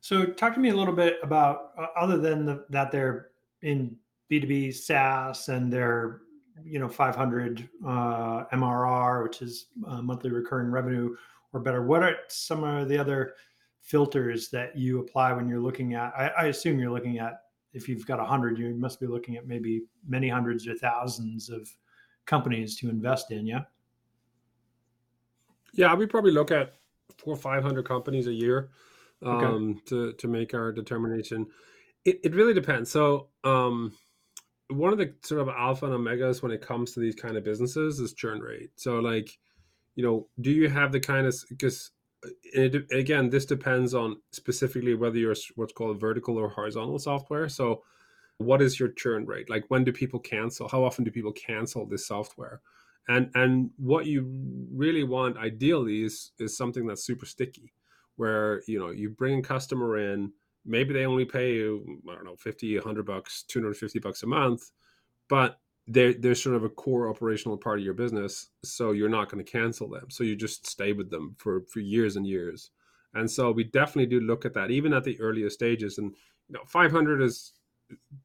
So, 0.02 0.26
talk 0.26 0.54
to 0.54 0.60
me 0.60 0.70
a 0.70 0.76
little 0.76 0.94
bit 0.94 1.18
about 1.24 1.72
uh, 1.78 1.88
other 1.98 2.18
than 2.18 2.46
the, 2.46 2.66
that 2.70 2.92
they're 2.92 3.30
in 3.62 3.96
B 4.30 4.42
two 4.42 4.48
B 4.48 4.72
SaaS 4.72 5.48
and 5.48 5.72
they're 5.72 6.22
you 6.64 6.80
know 6.80 6.90
500 6.90 7.68
uh, 7.86 8.46
MRR, 8.54 9.24
which 9.24 9.42
is 9.42 9.68
uh, 9.88 10.02
monthly 10.02 10.32
recurring 10.32 10.72
revenue 10.72 11.16
or 11.54 11.60
better. 11.60 11.84
What 11.84 12.04
are 12.04 12.16
some 12.28 12.64
of 12.64 12.90
the 12.90 12.98
other 12.98 13.34
filters 13.82 14.50
that 14.50 14.78
you 14.78 15.00
apply 15.00 15.34
when 15.34 15.48
you're 15.48 15.62
looking 15.62 15.94
at? 15.94 16.14
I, 16.18 16.28
I 16.28 16.46
assume 16.46 16.80
you're 16.80 16.92
looking 16.92 17.20
at 17.20 17.42
if 17.74 17.90
you've 17.90 18.06
got 18.06 18.20
a 18.20 18.26
hundred, 18.26 18.58
you 18.60 18.74
must 18.76 19.00
be 19.00 19.08
looking 19.08 19.36
at 19.36 19.48
maybe 19.48 19.84
many 20.08 20.30
hundreds 20.30 20.68
or 20.68 20.76
thousands 20.76 21.50
of 21.50 21.68
companies 22.26 22.78
to 22.78 22.90
invest 22.90 23.32
in. 23.32 23.46
Yeah. 23.46 23.62
Yeah, 25.74 25.96
we 25.96 26.06
probably 26.06 26.32
look 26.32 26.52
at 26.52 26.76
four 27.18 27.34
or 27.34 27.38
five 27.38 27.64
hundred 27.64 27.88
companies 27.88 28.28
a 28.28 28.34
year 28.34 28.70
Okay. 29.24 29.46
um, 29.46 29.82
to 29.86 30.14
to 30.14 30.28
make 30.28 30.54
our 30.54 30.72
determination. 30.72 31.48
It, 32.06 32.20
it 32.24 32.36
really 32.36 32.54
depends. 32.54 32.92
So 32.92 33.30
um, 33.44 33.94
one 34.70 34.92
of 34.92 34.98
the 34.98 35.14
sort 35.24 35.42
of 35.42 35.50
alpha 35.50 35.86
and 35.86 35.94
omegas 35.94 36.42
when 36.42 36.52
it 36.52 36.62
comes 36.62 36.94
to 36.94 37.00
these 37.00 37.16
kind 37.16 37.38
of 37.38 37.44
businesses 37.44 38.00
is 38.00 38.14
churn 38.14 38.40
rate. 38.40 38.72
So 38.76 39.00
like, 39.00 39.38
you 39.96 40.04
know, 40.04 40.28
do 40.42 40.52
you 40.52 40.70
have 40.70 40.92
the 40.92 41.00
kind 41.00 41.28
of 41.28 41.36
because 41.50 41.92
uh, 42.26 42.30
it, 42.44 42.92
again, 42.92 43.30
this 43.30 43.46
depends 43.46 43.94
on 43.94 44.18
specifically 44.32 44.96
whether 44.96 45.18
you're 45.18 45.36
what's 45.56 45.74
called 45.74 46.00
vertical 46.00 46.38
or 46.38 46.50
horizontal 46.50 47.00
software. 47.00 47.50
So 47.50 47.84
what 48.38 48.62
is 48.62 48.80
your 48.80 48.90
churn 48.90 49.26
rate? 49.26 49.50
Like 49.50 49.66
when 49.68 49.84
do 49.84 49.92
people 49.92 50.20
cancel? 50.20 50.68
How 50.68 50.84
often 50.84 51.04
do 51.04 51.12
people 51.12 51.34
cancel 51.34 51.86
this 51.86 52.08
software? 52.08 52.62
And 53.08 53.30
and 53.36 53.70
what 53.78 54.06
you 54.06 54.26
really 54.74 55.04
want 55.04 55.38
ideally 55.38 56.04
is 56.04 56.32
is 56.40 56.58
something 56.58 56.88
that's 56.88 57.04
super 57.04 57.26
sticky, 57.26 57.74
where 58.16 58.62
you 58.68 58.80
know 58.80 58.92
you 58.92 59.10
bring 59.10 59.40
a 59.40 59.42
customer 59.42 59.98
in, 59.98 60.32
maybe 60.66 60.94
they 60.94 61.06
only 61.06 61.26
pay 61.26 61.54
you 61.54 62.02
I 62.10 62.16
don't 62.16 62.26
know 62.26 62.36
50, 62.36 62.78
100 62.78 63.06
bucks, 63.06 63.44
250 63.44 64.00
bucks 64.00 64.24
a 64.24 64.28
month, 64.28 64.72
but 65.30 65.60
they're 65.88 66.14
they're 66.14 66.36
sort 66.36 66.56
of 66.56 66.64
a 66.64 66.70
core 66.70 67.10
operational 67.10 67.58
part 67.58 67.80
of 67.80 67.86
your 67.86 67.94
business, 67.94 68.50
so 68.64 68.92
you're 68.92 69.10
not 69.10 69.30
going 69.30 69.44
to 69.44 69.52
cancel 69.52 69.90
them. 69.90 70.10
So 70.10 70.24
you 70.24 70.36
just 70.36 70.68
stay 70.68 70.94
with 70.94 71.10
them 71.10 71.36
for 71.38 71.62
for 71.70 71.80
years 71.80 72.16
and 72.16 72.26
years. 72.26 72.72
And 73.16 73.30
so 73.30 73.52
we 73.52 73.66
definitely 73.66 74.08
do 74.08 74.22
look 74.26 74.46
at 74.46 74.54
that, 74.54 74.72
even 74.72 74.94
at 74.94 75.04
the 75.04 75.20
earliest 75.20 75.56
stages. 75.56 75.98
And 75.98 76.12
you 76.48 76.54
know, 76.54 76.64
500 76.66 77.22
is 77.22 77.54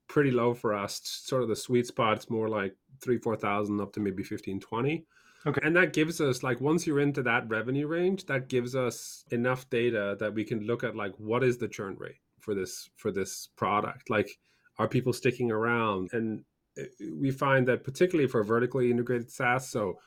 pretty 0.08 0.30
low 0.30 0.54
for 0.54 0.74
us. 0.74 1.00
Sort 1.02 1.42
of 1.42 1.48
the 1.48 1.56
sweet 1.56 1.86
spot 1.86 2.16
it's 2.16 2.30
more 2.30 2.48
like 2.48 2.74
three, 3.00 3.18
four 3.18 3.36
thousand 3.36 3.80
up 3.80 3.92
to 3.94 4.00
maybe 4.00 4.22
15, 4.22 4.60
20. 4.60 5.04
Okay. 5.46 5.60
And 5.62 5.76
that 5.76 5.92
gives 5.92 6.20
us 6.20 6.42
like 6.42 6.60
once 6.60 6.86
you're 6.86 7.00
into 7.00 7.22
that 7.24 7.48
revenue 7.48 7.86
range, 7.86 8.26
that 8.26 8.48
gives 8.48 8.74
us 8.74 9.24
enough 9.30 9.68
data 9.70 10.16
that 10.20 10.34
we 10.34 10.44
can 10.44 10.60
look 10.60 10.84
at 10.84 10.96
like 10.96 11.12
what 11.18 11.44
is 11.44 11.58
the 11.58 11.68
churn 11.68 11.96
rate 11.98 12.18
for 12.40 12.54
this 12.54 12.90
for 12.96 13.10
this 13.10 13.48
product? 13.56 14.10
Like 14.10 14.38
are 14.78 14.88
people 14.88 15.12
sticking 15.12 15.50
around? 15.50 16.10
And 16.12 16.44
uh, 16.78 16.84
we 17.16 17.30
find 17.30 17.66
that 17.68 17.84
particularly 17.84 18.28
for 18.28 18.42
vertically 18.44 18.90
integrated 18.90 19.30
SaaS, 19.30 19.68
so 19.68 19.98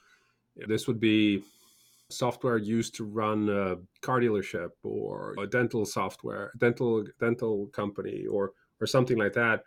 this 0.68 0.88
would 0.88 1.00
be 1.00 1.44
software 2.10 2.58
used 2.58 2.96
to 2.96 3.06
run 3.06 3.50
a 3.50 3.78
car 4.02 4.20
dealership 4.20 4.70
or 4.84 5.34
a 5.40 5.48
dental 5.48 5.86
software, 5.86 6.52
dental 6.58 7.06
dental 7.20 7.68
company 7.68 8.26
or 8.26 8.52
or 8.80 8.88
something 8.88 9.18
like 9.18 9.34
that. 9.34 9.64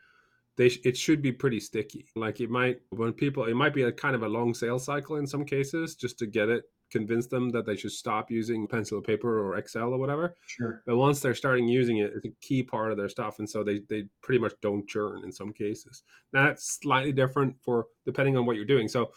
They 0.57 0.67
it 0.85 0.97
should 0.97 1.21
be 1.21 1.33
pretty 1.33 1.61
sticky. 1.61 2.07
Like 2.15 2.41
it 2.41 2.51
might 2.51 2.81
when 2.91 3.13
people 3.13 3.45
it 3.45 3.55
might 3.55 3.75
be 3.75 3.83
a 3.83 3.93
kind 3.93 4.15
of 4.15 4.23
a 4.23 4.29
long 4.29 4.55
sales 4.55 4.85
cycle 4.85 5.17
in 5.17 5.27
some 5.27 5.45
cases 5.45 5.97
just 5.97 6.19
to 6.21 6.27
get 6.27 6.49
it 6.49 6.65
convince 6.95 7.27
them 7.27 7.51
that 7.51 7.67
they 7.67 7.75
should 7.75 7.91
stop 7.91 8.31
using 8.31 8.69
pencil 8.69 8.99
and 8.99 9.07
paper 9.07 9.41
or 9.41 9.57
Excel 9.57 9.93
or 9.93 9.99
whatever. 9.99 10.37
Sure. 10.47 10.81
But 10.87 10.97
once 10.97 11.19
they're 11.19 11.35
starting 11.35 11.67
using 11.67 11.99
it, 11.99 12.13
it's 12.15 12.25
a 12.25 12.31
key 12.41 12.63
part 12.63 12.93
of 12.93 12.97
their 12.97 13.09
stuff, 13.09 13.41
and 13.41 13.51
so 13.51 13.65
they 13.65 13.81
they 13.89 14.05
pretty 14.23 14.41
much 14.41 14.53
don't 14.63 14.89
churn 14.89 15.23
in 15.25 15.33
some 15.33 15.53
cases. 15.53 16.05
Now 16.33 16.47
that's 16.47 16.79
slightly 16.81 17.13
different 17.13 17.57
for 17.61 17.87
depending 18.05 18.37
on 18.37 18.47
what 18.47 18.55
you're 18.55 18.65
doing. 18.65 18.87
So, 18.87 19.11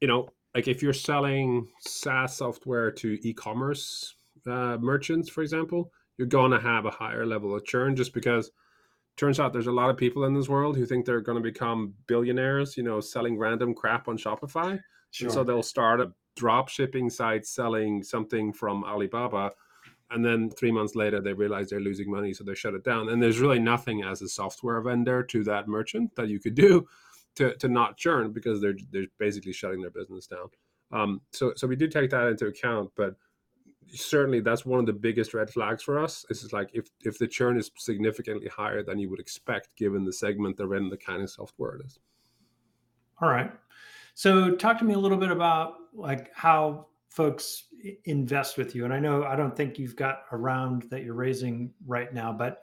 you 0.00 0.08
know, 0.08 0.28
like 0.56 0.66
if 0.66 0.82
you're 0.82 0.92
selling 0.92 1.68
SaaS 1.80 2.36
software 2.36 2.90
to 2.90 3.18
e-commerce 3.22 4.14
uh, 4.46 4.78
merchants, 4.80 5.28
for 5.28 5.42
example, 5.42 5.92
you're 6.18 6.26
gonna 6.26 6.60
have 6.60 6.84
a 6.84 6.90
higher 6.90 7.24
level 7.24 7.54
of 7.54 7.64
churn 7.64 7.94
just 7.94 8.12
because. 8.12 8.50
Turns 9.16 9.38
out 9.38 9.52
there's 9.52 9.68
a 9.68 9.72
lot 9.72 9.90
of 9.90 9.96
people 9.96 10.24
in 10.24 10.34
this 10.34 10.48
world 10.48 10.76
who 10.76 10.86
think 10.86 11.06
they're 11.06 11.20
going 11.20 11.36
to 11.36 11.42
become 11.42 11.94
billionaires, 12.06 12.76
you 12.76 12.82
know, 12.82 13.00
selling 13.00 13.38
random 13.38 13.74
crap 13.74 14.08
on 14.08 14.18
Shopify. 14.18 14.80
Sure. 15.12 15.28
And 15.28 15.32
so 15.32 15.44
they'll 15.44 15.62
start 15.62 16.00
a 16.00 16.12
drop 16.34 16.68
shipping 16.68 17.08
site 17.08 17.46
selling 17.46 18.02
something 18.02 18.52
from 18.52 18.82
Alibaba. 18.82 19.52
And 20.10 20.24
then 20.24 20.50
three 20.50 20.72
months 20.72 20.96
later, 20.96 21.20
they 21.20 21.32
realize 21.32 21.70
they're 21.70 21.80
losing 21.80 22.10
money. 22.10 22.32
So 22.34 22.42
they 22.42 22.54
shut 22.54 22.74
it 22.74 22.84
down. 22.84 23.08
And 23.08 23.22
there's 23.22 23.38
really 23.38 23.60
nothing 23.60 24.02
as 24.02 24.20
a 24.20 24.28
software 24.28 24.80
vendor 24.80 25.22
to 25.22 25.44
that 25.44 25.68
merchant 25.68 26.14
that 26.16 26.28
you 26.28 26.40
could 26.40 26.54
do 26.56 26.86
to, 27.36 27.54
to 27.56 27.68
not 27.68 27.96
churn 27.96 28.32
because 28.32 28.60
they're, 28.60 28.76
they're 28.90 29.06
basically 29.18 29.52
shutting 29.52 29.80
their 29.80 29.90
business 29.90 30.26
down. 30.26 30.48
Um, 30.92 31.20
so, 31.32 31.52
so 31.56 31.66
we 31.66 31.76
do 31.76 31.88
take 31.88 32.10
that 32.10 32.26
into 32.26 32.46
account. 32.46 32.90
But 32.96 33.14
certainly 33.92 34.40
that's 34.40 34.64
one 34.66 34.80
of 34.80 34.86
the 34.86 34.92
biggest 34.92 35.34
red 35.34 35.50
flags 35.50 35.82
for 35.82 35.98
us. 35.98 36.24
Is 36.30 36.52
like 36.52 36.70
if, 36.72 36.88
if 37.04 37.18
the 37.18 37.28
churn 37.28 37.58
is 37.58 37.70
significantly 37.76 38.48
higher 38.48 38.82
than 38.82 38.98
you 38.98 39.10
would 39.10 39.20
expect 39.20 39.68
given 39.76 40.04
the 40.04 40.12
segment 40.12 40.56
they're 40.56 40.74
in, 40.74 40.88
the 40.88 40.96
kind 40.96 41.22
of 41.22 41.30
software 41.30 41.76
it 41.76 41.86
is. 41.86 41.98
All 43.20 43.28
right. 43.28 43.52
So 44.14 44.54
talk 44.54 44.78
to 44.78 44.84
me 44.84 44.94
a 44.94 44.98
little 44.98 45.18
bit 45.18 45.30
about 45.30 45.74
like 45.92 46.30
how 46.34 46.86
folks 47.10 47.64
invest 48.04 48.58
with 48.58 48.74
you. 48.74 48.84
And 48.84 48.92
I 48.92 48.98
know 48.98 49.24
I 49.24 49.36
don't 49.36 49.56
think 49.56 49.78
you've 49.78 49.96
got 49.96 50.22
a 50.32 50.36
round 50.36 50.82
that 50.90 51.04
you're 51.04 51.14
raising 51.14 51.72
right 51.86 52.12
now, 52.12 52.32
but 52.32 52.62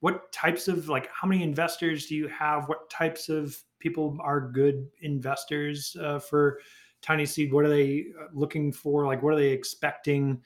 what 0.00 0.32
types 0.32 0.66
of 0.66 0.88
like 0.88 1.08
how 1.12 1.28
many 1.28 1.44
investors 1.44 2.06
do 2.06 2.16
you 2.16 2.26
have? 2.26 2.68
What 2.68 2.90
types 2.90 3.28
of 3.28 3.56
people 3.78 4.18
are 4.20 4.40
good 4.40 4.88
investors 5.02 5.96
uh, 6.00 6.18
for 6.18 6.58
Tiny 7.02 7.26
Seed? 7.26 7.52
What 7.52 7.64
are 7.64 7.68
they 7.68 8.06
uh, 8.18 8.26
looking 8.32 8.72
for? 8.72 9.06
Like 9.06 9.22
what 9.22 9.34
are 9.34 9.38
they 9.38 9.50
expecting? 9.50 10.40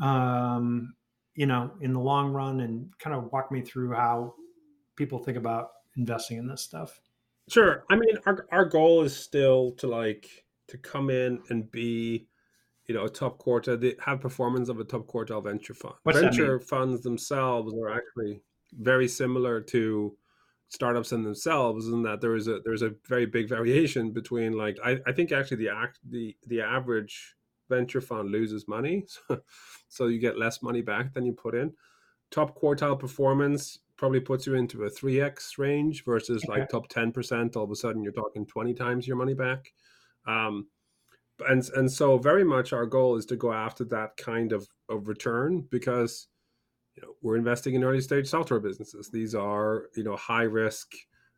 Um, 0.00 0.94
you 1.34 1.46
know, 1.46 1.72
in 1.80 1.92
the 1.92 2.00
long 2.00 2.32
run, 2.32 2.60
and 2.60 2.90
kind 2.98 3.14
of 3.14 3.30
walk 3.32 3.52
me 3.52 3.60
through 3.60 3.92
how 3.92 4.34
people 4.96 5.18
think 5.18 5.36
about 5.36 5.70
investing 5.96 6.38
in 6.38 6.46
this 6.46 6.62
stuff. 6.62 7.00
Sure. 7.48 7.84
I 7.90 7.96
mean, 7.96 8.16
our 8.26 8.46
our 8.50 8.64
goal 8.64 9.02
is 9.02 9.16
still 9.16 9.72
to 9.72 9.86
like 9.86 10.44
to 10.68 10.78
come 10.78 11.10
in 11.10 11.40
and 11.50 11.70
be, 11.70 12.26
you 12.86 12.94
know, 12.94 13.04
a 13.04 13.10
top 13.10 13.38
quarter 13.38 13.76
the, 13.76 13.96
have 14.00 14.20
performance 14.20 14.68
of 14.68 14.80
a 14.80 14.84
top 14.84 15.06
quartile 15.06 15.44
venture 15.44 15.74
fund. 15.74 15.94
What's 16.02 16.20
venture 16.20 16.58
funds 16.58 17.02
themselves 17.02 17.74
are 17.74 17.90
actually 17.90 18.40
very 18.72 19.08
similar 19.08 19.60
to 19.60 20.16
startups 20.68 21.12
in 21.12 21.22
themselves, 21.22 21.88
and 21.88 22.04
that 22.04 22.20
there 22.20 22.34
is 22.34 22.48
a 22.48 22.60
there's 22.64 22.82
a 22.82 22.94
very 23.08 23.26
big 23.26 23.48
variation 23.48 24.12
between 24.12 24.52
like 24.52 24.76
I, 24.84 24.98
I 25.06 25.12
think 25.12 25.32
actually 25.32 25.58
the 25.58 25.70
act 25.70 25.98
the 26.08 26.36
the 26.46 26.60
average 26.60 27.34
venture 27.68 28.00
fund 28.00 28.30
loses 28.30 28.68
money, 28.68 29.04
so, 29.28 29.40
so 29.88 30.06
you 30.06 30.18
get 30.18 30.38
less 30.38 30.62
money 30.62 30.82
back 30.82 31.14
than 31.14 31.26
you 31.26 31.32
put 31.32 31.54
in. 31.54 31.72
Top 32.30 32.60
quartile 32.60 32.98
performance 32.98 33.78
probably 33.96 34.20
puts 34.20 34.46
you 34.46 34.54
into 34.54 34.84
a 34.84 34.90
3x 34.90 35.58
range 35.58 36.04
versus 36.04 36.44
Okay. 36.44 36.60
like 36.60 36.68
top 36.68 36.88
10% 36.88 37.56
all 37.56 37.64
of 37.64 37.70
a 37.70 37.76
sudden 37.76 38.02
you're 38.02 38.12
talking 38.12 38.44
20 38.46 38.74
times 38.74 39.06
your 39.08 39.16
money 39.16 39.32
back 39.32 39.72
um, 40.26 40.66
and 41.48 41.68
and 41.76 41.90
so 41.90 42.18
very 42.18 42.44
much 42.44 42.72
our 42.72 42.86
goal 42.86 43.16
is 43.16 43.26
to 43.26 43.36
go 43.36 43.52
after 43.52 43.84
that 43.84 44.16
kind 44.16 44.52
of, 44.52 44.68
of 44.88 45.08
return 45.08 45.66
because 45.70 46.28
you 46.96 47.02
know 47.02 47.14
we're 47.22 47.36
investing 47.36 47.74
in 47.74 47.84
early 47.84 48.00
stage 48.00 48.26
software 48.26 48.60
businesses. 48.60 49.10
These 49.10 49.34
are 49.34 49.84
you 49.94 50.02
know 50.02 50.16
high 50.16 50.42
risk 50.42 50.94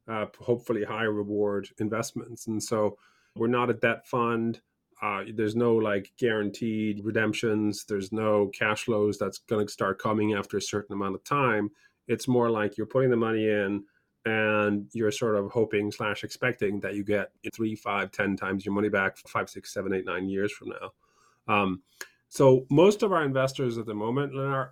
uh, 0.08 0.26
hopefully 0.40 0.84
high 0.84 1.04
reward 1.04 1.68
investments. 1.78 2.46
And 2.46 2.62
so 2.62 2.96
we're 3.36 3.46
not 3.46 3.70
a 3.70 3.74
debt 3.74 4.06
fund. 4.06 4.60
Uh, 5.00 5.24
there's 5.34 5.54
no 5.54 5.76
like 5.76 6.10
guaranteed 6.18 7.04
redemptions. 7.04 7.84
There's 7.84 8.10
no 8.10 8.48
cash 8.48 8.84
flows 8.84 9.18
that's 9.18 9.38
going 9.38 9.66
to 9.66 9.72
start 9.72 10.00
coming 10.00 10.32
after 10.32 10.56
a 10.56 10.62
certain 10.62 10.94
amount 10.94 11.14
of 11.14 11.22
time. 11.24 11.70
It's 12.08 12.26
more 12.26 12.50
like 12.50 12.76
you're 12.76 12.86
putting 12.86 13.10
the 13.10 13.16
money 13.16 13.48
in 13.48 13.84
and 14.24 14.88
you're 14.92 15.12
sort 15.12 15.36
of 15.36 15.50
hoping 15.50 15.92
slash 15.92 16.24
expecting 16.24 16.80
that 16.80 16.94
you 16.94 17.04
get 17.04 17.30
three, 17.54 17.76
five, 17.76 18.10
ten 18.10 18.34
times 18.34 18.64
your 18.64 18.74
money 18.74 18.88
back 18.88 19.18
five, 19.18 19.48
six, 19.48 19.72
seven, 19.72 19.92
eight, 19.92 20.06
nine 20.06 20.28
years 20.28 20.50
from 20.50 20.70
now. 20.70 21.54
Um, 21.54 21.82
so 22.28 22.66
most 22.70 23.02
of 23.02 23.12
our 23.12 23.24
investors 23.24 23.78
at 23.78 23.86
the 23.86 23.94
moment 23.94 24.34
we're, 24.34 24.70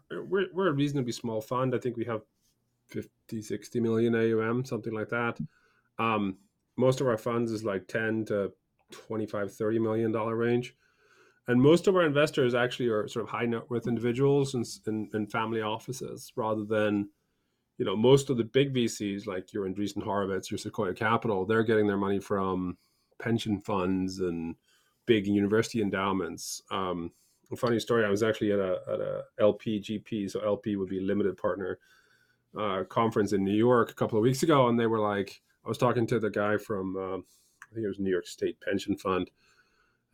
we're 0.53 0.69
a 0.69 0.73
reasonably 0.73 1.13
small 1.13 1.41
fund. 1.41 1.75
I 1.75 1.79
think 1.79 1.97
we 1.97 2.05
have 2.05 2.23
50, 2.89 3.43
60 3.43 3.81
million 3.81 4.15
AUM, 4.15 4.65
something 4.65 4.93
like 4.93 5.09
that. 5.09 5.39
Um, 5.99 6.37
most 6.77 7.01
of 7.01 7.07
our 7.07 7.17
funds 7.17 7.51
is 7.51 7.65
like 7.65 7.89
10 7.89 8.27
to 8.27 8.53
25, 8.93 9.55
30 9.55 9.79
million 9.79 10.13
dollar 10.13 10.37
range. 10.37 10.75
And 11.49 11.61
most 11.61 11.87
of 11.87 11.95
our 11.97 12.05
investors 12.05 12.55
actually 12.55 12.89
are 12.89 13.07
sort 13.09 13.25
of 13.25 13.31
high 13.31 13.47
net 13.47 13.71
worth 13.71 13.87
individuals 13.87 14.55
and, 14.55 14.67
and, 14.87 15.09
and 15.15 15.31
family 15.31 15.63
offices 15.63 16.33
rather 16.37 16.65
than, 16.65 17.09
you 17.79 17.85
know, 17.85 17.97
most 17.97 18.31
of 18.31 18.37
the 18.37 18.45
big 18.45 18.75
VCs 18.75 19.27
like 19.27 19.53
your 19.53 19.69
Andreessen 19.69 20.03
Horowitz, 20.03 20.51
your 20.51 20.59
Sequoia 20.59 20.93
Capital, 20.93 21.47
they're 21.47 21.63
getting 21.63 21.87
their 21.87 21.97
money 21.97 22.19
from 22.19 22.77
pension 23.21 23.61
funds 23.61 24.19
and 24.19 24.57
big 25.07 25.27
university 25.27 25.81
endowments. 25.81 26.63
Um, 26.71 27.13
funny 27.55 27.79
story, 27.79 28.05
I 28.05 28.09
was 28.09 28.25
actually 28.25 28.51
at 28.53 28.59
a, 28.59 28.81
at 28.93 29.01
a 29.01 29.23
LPGP, 29.41 30.29
so 30.29 30.41
LP 30.41 30.75
would 30.75 30.89
be 30.89 30.99
limited 30.99 31.37
partner 31.37 31.79
uh, 32.59 32.83
conference 32.85 33.33
in 33.33 33.45
New 33.45 33.55
York 33.55 33.91
a 33.91 33.95
couple 33.95 34.19
of 34.19 34.23
weeks 34.23 34.43
ago, 34.43 34.69
and 34.69 34.81
they 34.81 34.87
were 34.87 34.99
like, 34.99 35.41
I 35.65 35.69
was 35.69 35.79
talking 35.79 36.07
to 36.09 36.19
the 36.19 36.31
guy 36.31 36.57
from, 36.57 36.97
uh, 36.97 37.19
I 37.19 37.75
think 37.75 37.85
it 37.85 37.89
was 37.89 38.01
New 38.01 38.11
York 38.11 38.27
State 38.27 38.59
Pension 38.61 38.97
Fund, 38.97 39.31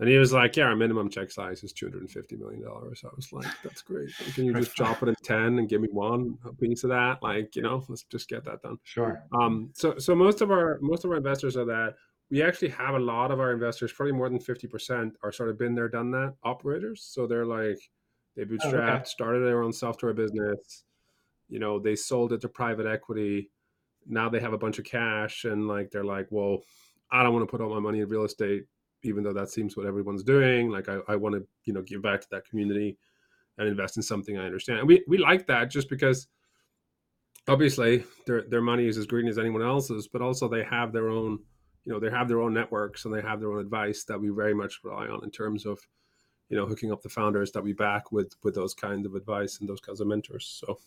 and 0.03 0.11
he 0.11 0.19
was 0.19 0.33
like, 0.33 0.57
"Yeah, 0.57 0.65
our 0.65 0.75
minimum 0.75 1.09
check 1.09 1.31
size 1.31 1.62
is 1.62 1.73
two 1.73 1.87
hundred 1.87 2.01
and 2.01 2.11
fifty 2.11 2.35
million 2.35 2.62
dollars." 2.62 3.05
I 3.05 3.11
was 3.15 3.33
like, 3.33 3.47
"That's 3.62 3.83
great. 3.83 4.11
Can 4.35 4.47
you 4.47 4.55
just 4.55 4.75
drop 4.75 5.01
it 5.01 5.09
in 5.09 5.15
ten 5.23 5.61
and 5.61 5.69
give 5.69 5.81
me 5.81 5.89
one 5.93 6.39
piece 6.59 6.83
of 6.83 6.91
that? 6.91 7.23
Like, 7.23 7.55
you 7.55 7.62
know, 7.62 7.85
let's 7.89 8.03
just 8.05 8.29
get 8.29 8.45
that 8.47 8.62
done." 8.62 8.79
Sure. 8.83 9.23
Um, 9.33 9.71
so, 9.75 9.99
so 9.99 10.17
most 10.17 10.41
of 10.41 10.51
our 10.51 10.79
most 10.81 11.05
of 11.05 11.12
our 11.12 11.19
investors 11.19 11.57
are 11.57 11.67
that. 11.67 11.95
We 12.33 12.43
actually 12.43 12.71
have 12.71 12.97
a 12.97 12.99
lot 12.99 13.31
of 13.31 13.39
our 13.39 13.53
investors, 13.53 13.93
probably 13.93 14.15
more 14.15 14.29
than 14.29 14.41
fifty 14.41 14.67
percent, 14.67 15.15
are 15.23 15.31
sort 15.31 15.51
of 15.51 15.59
been 15.59 15.75
there, 15.75 15.89
done 15.89 16.11
that 16.12 16.35
operators. 16.43 17.05
So 17.05 17.27
they're 17.27 17.47
like, 17.47 17.79
they 18.35 18.45
bootstrapped, 18.45 18.91
oh, 18.91 18.95
okay. 18.95 19.05
started 19.05 19.47
their 19.47 19.62
own 19.62 19.73
software 19.73 20.15
business. 20.15 20.85
You 21.49 21.61
know, 21.61 21.79
they 21.79 21.95
sold 21.95 22.33
it 22.33 22.41
to 22.41 22.49
private 22.49 22.87
equity. 22.87 23.51
Now 24.07 24.29
they 24.29 24.41
have 24.41 24.55
a 24.55 24.59
bunch 24.59 24.81
of 24.81 24.85
cash, 24.85 25.45
and 25.45 25.69
like 25.69 25.91
they're 25.93 26.03
like, 26.17 26.27
well, 26.31 26.59
I 27.11 27.23
don't 27.23 27.35
want 27.35 27.47
to 27.47 27.51
put 27.51 27.61
all 27.61 27.73
my 27.73 27.81
money 27.81 28.01
in 28.01 28.09
real 28.09 28.25
estate 28.25 28.65
even 29.05 29.23
though 29.23 29.33
that 29.33 29.51
seems 29.51 29.77
what 29.77 29.87
everyone's 29.87 30.23
doing. 30.23 30.71
Like 30.71 30.89
I, 30.89 30.99
I 31.09 31.17
want 31.17 31.35
to, 31.35 31.47
you 31.65 31.73
know, 31.73 31.83
give 31.83 32.03
back 32.03 32.21
to 32.21 32.29
that 32.31 32.47
community 32.49 32.97
and 33.59 33.69
invest 33.69 33.97
in 33.97 34.03
something 34.03 34.39
I 34.39 34.47
understand. 34.47 34.81
And 34.81 34.89
we 34.89 35.05
we 35.07 35.19
like 35.19 35.47
that 35.49 35.71
just 35.71 35.89
because 35.89 36.29
obviously 37.49 38.05
their 38.27 38.43
their 38.43 38.62
money 38.62 38.87
is 38.87 38.97
as 38.97 39.07
green 39.07 39.29
as 39.29 39.39
anyone 39.39 39.62
else's, 39.62 40.09
but 40.09 40.23
also 40.23 40.49
they 40.49 40.65
have 40.65 40.93
their 40.93 41.09
own, 41.09 41.41
you 41.85 41.93
know, 41.93 41.99
they 41.99 42.11
have 42.11 42.29
their 42.29 42.41
own 42.41 42.55
networks 42.55 43.05
and 43.05 43.15
they 43.15 43.23
have 43.23 43.41
their 43.41 43.53
own 43.53 43.59
advice 43.59 44.05
that 44.05 44.21
we 44.21 44.29
very 44.29 44.55
much 44.55 44.81
rely 44.85 45.07
on 45.09 45.23
in 45.25 45.31
terms 45.31 45.67
of, 45.67 45.81
you 46.49 46.57
know, 46.57 46.67
hooking 46.67 46.93
up 46.93 47.03
the 47.03 47.09
founders 47.09 47.51
that 47.53 47.62
we 47.62 47.73
back 47.73 48.12
with 48.12 48.35
with 48.43 48.55
those 48.55 48.75
kinds 48.75 49.07
of 49.07 49.15
advice 49.15 49.59
and 49.61 49.69
those 49.69 49.81
kinds 49.81 50.01
of 50.01 50.07
mentors. 50.07 50.47
So 50.47 50.79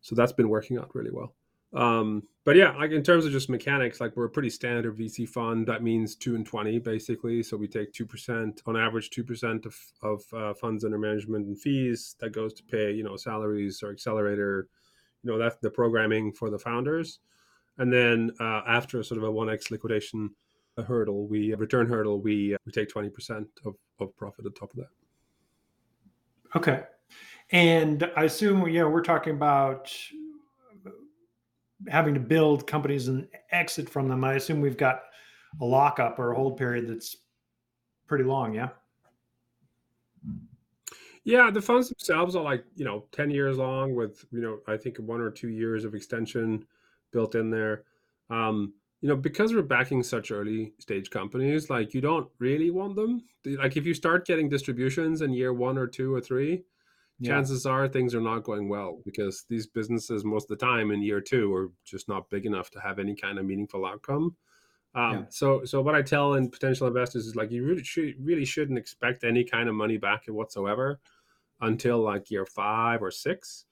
so 0.00 0.14
that's 0.14 0.32
been 0.32 0.48
working 0.48 0.78
out 0.78 0.94
really 0.94 1.10
well. 1.10 1.34
Um, 1.72 2.22
but 2.44 2.54
yeah, 2.54 2.76
like 2.76 2.92
in 2.92 3.02
terms 3.02 3.24
of 3.24 3.32
just 3.32 3.50
mechanics, 3.50 4.00
like 4.00 4.16
we're 4.16 4.26
a 4.26 4.30
pretty 4.30 4.50
standard 4.50 4.96
VC 4.96 5.28
fund. 5.28 5.66
That 5.66 5.82
means 5.82 6.14
two 6.14 6.36
and 6.36 6.46
twenty 6.46 6.78
basically. 6.78 7.42
So 7.42 7.56
we 7.56 7.66
take 7.66 7.92
two 7.92 8.06
percent 8.06 8.62
on 8.66 8.76
average, 8.76 9.10
two 9.10 9.24
percent 9.24 9.66
of 9.66 9.76
of 10.02 10.22
uh, 10.32 10.54
funds 10.54 10.84
under 10.84 10.96
management 10.96 11.46
and 11.46 11.60
fees 11.60 12.14
that 12.20 12.30
goes 12.30 12.54
to 12.54 12.62
pay 12.62 12.92
you 12.92 13.02
know 13.02 13.16
salaries 13.16 13.82
or 13.82 13.90
accelerator, 13.90 14.68
you 15.22 15.30
know 15.30 15.38
that's 15.38 15.56
the 15.56 15.70
programming 15.70 16.32
for 16.32 16.50
the 16.50 16.58
founders, 16.58 17.18
and 17.78 17.92
then 17.92 18.30
uh, 18.40 18.62
after 18.66 19.02
sort 19.02 19.18
of 19.18 19.24
a 19.24 19.30
one 19.30 19.50
x 19.50 19.70
liquidation 19.70 20.30
a 20.78 20.82
hurdle, 20.82 21.26
we 21.26 21.54
return 21.54 21.88
hurdle, 21.88 22.20
we 22.20 22.54
uh, 22.54 22.58
we 22.66 22.72
take 22.72 22.88
twenty 22.88 23.08
percent 23.08 23.46
of 23.64 23.74
of 23.98 24.14
profit 24.16 24.46
on 24.46 24.52
top 24.52 24.70
of 24.72 24.76
that. 24.76 24.88
Okay, 26.56 26.84
and 27.50 28.10
I 28.16 28.24
assume 28.24 28.66
you 28.68 28.80
know 28.80 28.88
we're 28.88 29.02
talking 29.02 29.34
about 29.34 29.92
having 31.88 32.14
to 32.14 32.20
build 32.20 32.66
companies 32.66 33.08
and 33.08 33.28
exit 33.50 33.88
from 33.88 34.08
them, 34.08 34.24
I 34.24 34.34
assume 34.34 34.60
we've 34.60 34.76
got 34.76 35.02
a 35.60 35.64
lockup 35.64 36.18
or 36.18 36.32
a 36.32 36.36
hold 36.36 36.56
period 36.56 36.88
that's 36.88 37.16
pretty 38.06 38.24
long. 38.24 38.54
Yeah. 38.54 38.68
Yeah, 41.24 41.50
the 41.50 41.60
funds 41.60 41.88
themselves 41.88 42.36
are 42.36 42.42
like 42.42 42.64
you 42.76 42.84
know 42.84 43.04
ten 43.10 43.30
years 43.30 43.58
long 43.58 43.94
with 43.94 44.24
you 44.30 44.40
know 44.40 44.58
I 44.68 44.76
think 44.76 44.98
one 44.98 45.20
or 45.20 45.30
two 45.30 45.48
years 45.48 45.84
of 45.84 45.94
extension 45.94 46.64
built 47.12 47.34
in 47.34 47.50
there. 47.50 47.84
Um, 48.30 48.74
you 49.00 49.08
know 49.08 49.16
because 49.16 49.54
we're 49.54 49.62
backing 49.62 50.02
such 50.02 50.30
early 50.30 50.72
stage 50.78 51.10
companies, 51.10 51.70
like 51.70 51.94
you 51.94 52.00
don't 52.00 52.28
really 52.38 52.70
want 52.70 52.96
them. 52.96 53.22
Like 53.44 53.76
if 53.76 53.86
you 53.86 53.94
start 53.94 54.26
getting 54.26 54.48
distributions 54.48 55.22
in 55.22 55.32
year 55.32 55.52
one 55.52 55.78
or 55.78 55.86
two 55.86 56.14
or 56.14 56.20
three, 56.20 56.64
yeah. 57.18 57.30
chances 57.30 57.66
are 57.66 57.86
things 57.88 58.14
are 58.14 58.20
not 58.20 58.42
going 58.42 58.68
well 58.68 59.00
because 59.04 59.44
these 59.48 59.66
businesses 59.66 60.24
most 60.24 60.50
of 60.50 60.58
the 60.58 60.66
time 60.66 60.90
in 60.90 61.02
year 61.02 61.20
two 61.20 61.54
are 61.54 61.70
just 61.84 62.08
not 62.08 62.30
big 62.30 62.46
enough 62.46 62.70
to 62.70 62.80
have 62.80 62.98
any 62.98 63.14
kind 63.14 63.38
of 63.38 63.44
meaningful 63.44 63.86
outcome. 63.86 64.34
Um, 64.94 65.12
yeah. 65.12 65.22
So, 65.28 65.64
so 65.64 65.82
what 65.82 65.94
I 65.94 66.00
tell 66.00 66.34
in 66.34 66.50
potential 66.50 66.86
investors 66.86 67.26
is 67.26 67.36
like 67.36 67.50
you 67.50 67.64
really 67.64 67.84
should, 67.84 68.14
really 68.18 68.46
shouldn't 68.46 68.78
expect 68.78 69.24
any 69.24 69.44
kind 69.44 69.68
of 69.68 69.74
money 69.74 69.98
back 69.98 70.24
whatsoever 70.26 71.00
until 71.60 71.98
like 71.98 72.30
year 72.30 72.46
five 72.46 73.02
or 73.02 73.10
six, 73.10 73.66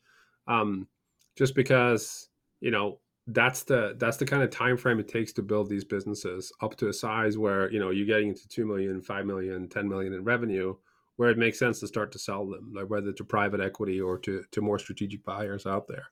um, 0.47 0.87
just 1.35 1.55
because 1.55 2.29
you 2.61 2.71
know 2.71 3.01
that's 3.29 3.63
the 3.63 3.97
that's 3.99 4.19
the 4.19 4.27
kind 4.27 4.43
of 4.43 4.51
time 4.51 4.77
frame 4.77 5.01
it 5.01 5.09
takes 5.09 5.33
to 5.33 5.43
build 5.43 5.69
these 5.69 5.85
businesses 5.85 6.53
up 6.61 6.77
to 6.77 6.89
a 6.89 6.93
size 6.93 7.39
where 7.39 7.71
you 7.73 7.79
know 7.79 7.91
you're 7.91 8.07
getting 8.07 8.29
into 8.29 8.47
2 8.49 8.67
million 8.67 9.01
5 9.01 9.27
million 9.27 9.69
10 9.69 9.89
million 9.89 10.13
in 10.13 10.25
revenue 10.25 10.75
where 11.17 11.31
it 11.31 11.39
makes 11.39 11.59
sense 11.59 11.81
to 11.81 11.87
start 11.87 12.11
to 12.13 12.19
sell 12.19 12.47
them, 12.47 12.73
like 12.75 12.91
whether 12.91 13.13
to 13.13 13.25
private 13.25 13.61
equity 13.61 14.01
or 14.01 14.19
to 14.19 14.45
to 14.51 14.61
more 14.61 14.79
strategic 14.79 15.25
buyers 15.25 15.67
out 15.67 15.87
there. 15.87 16.07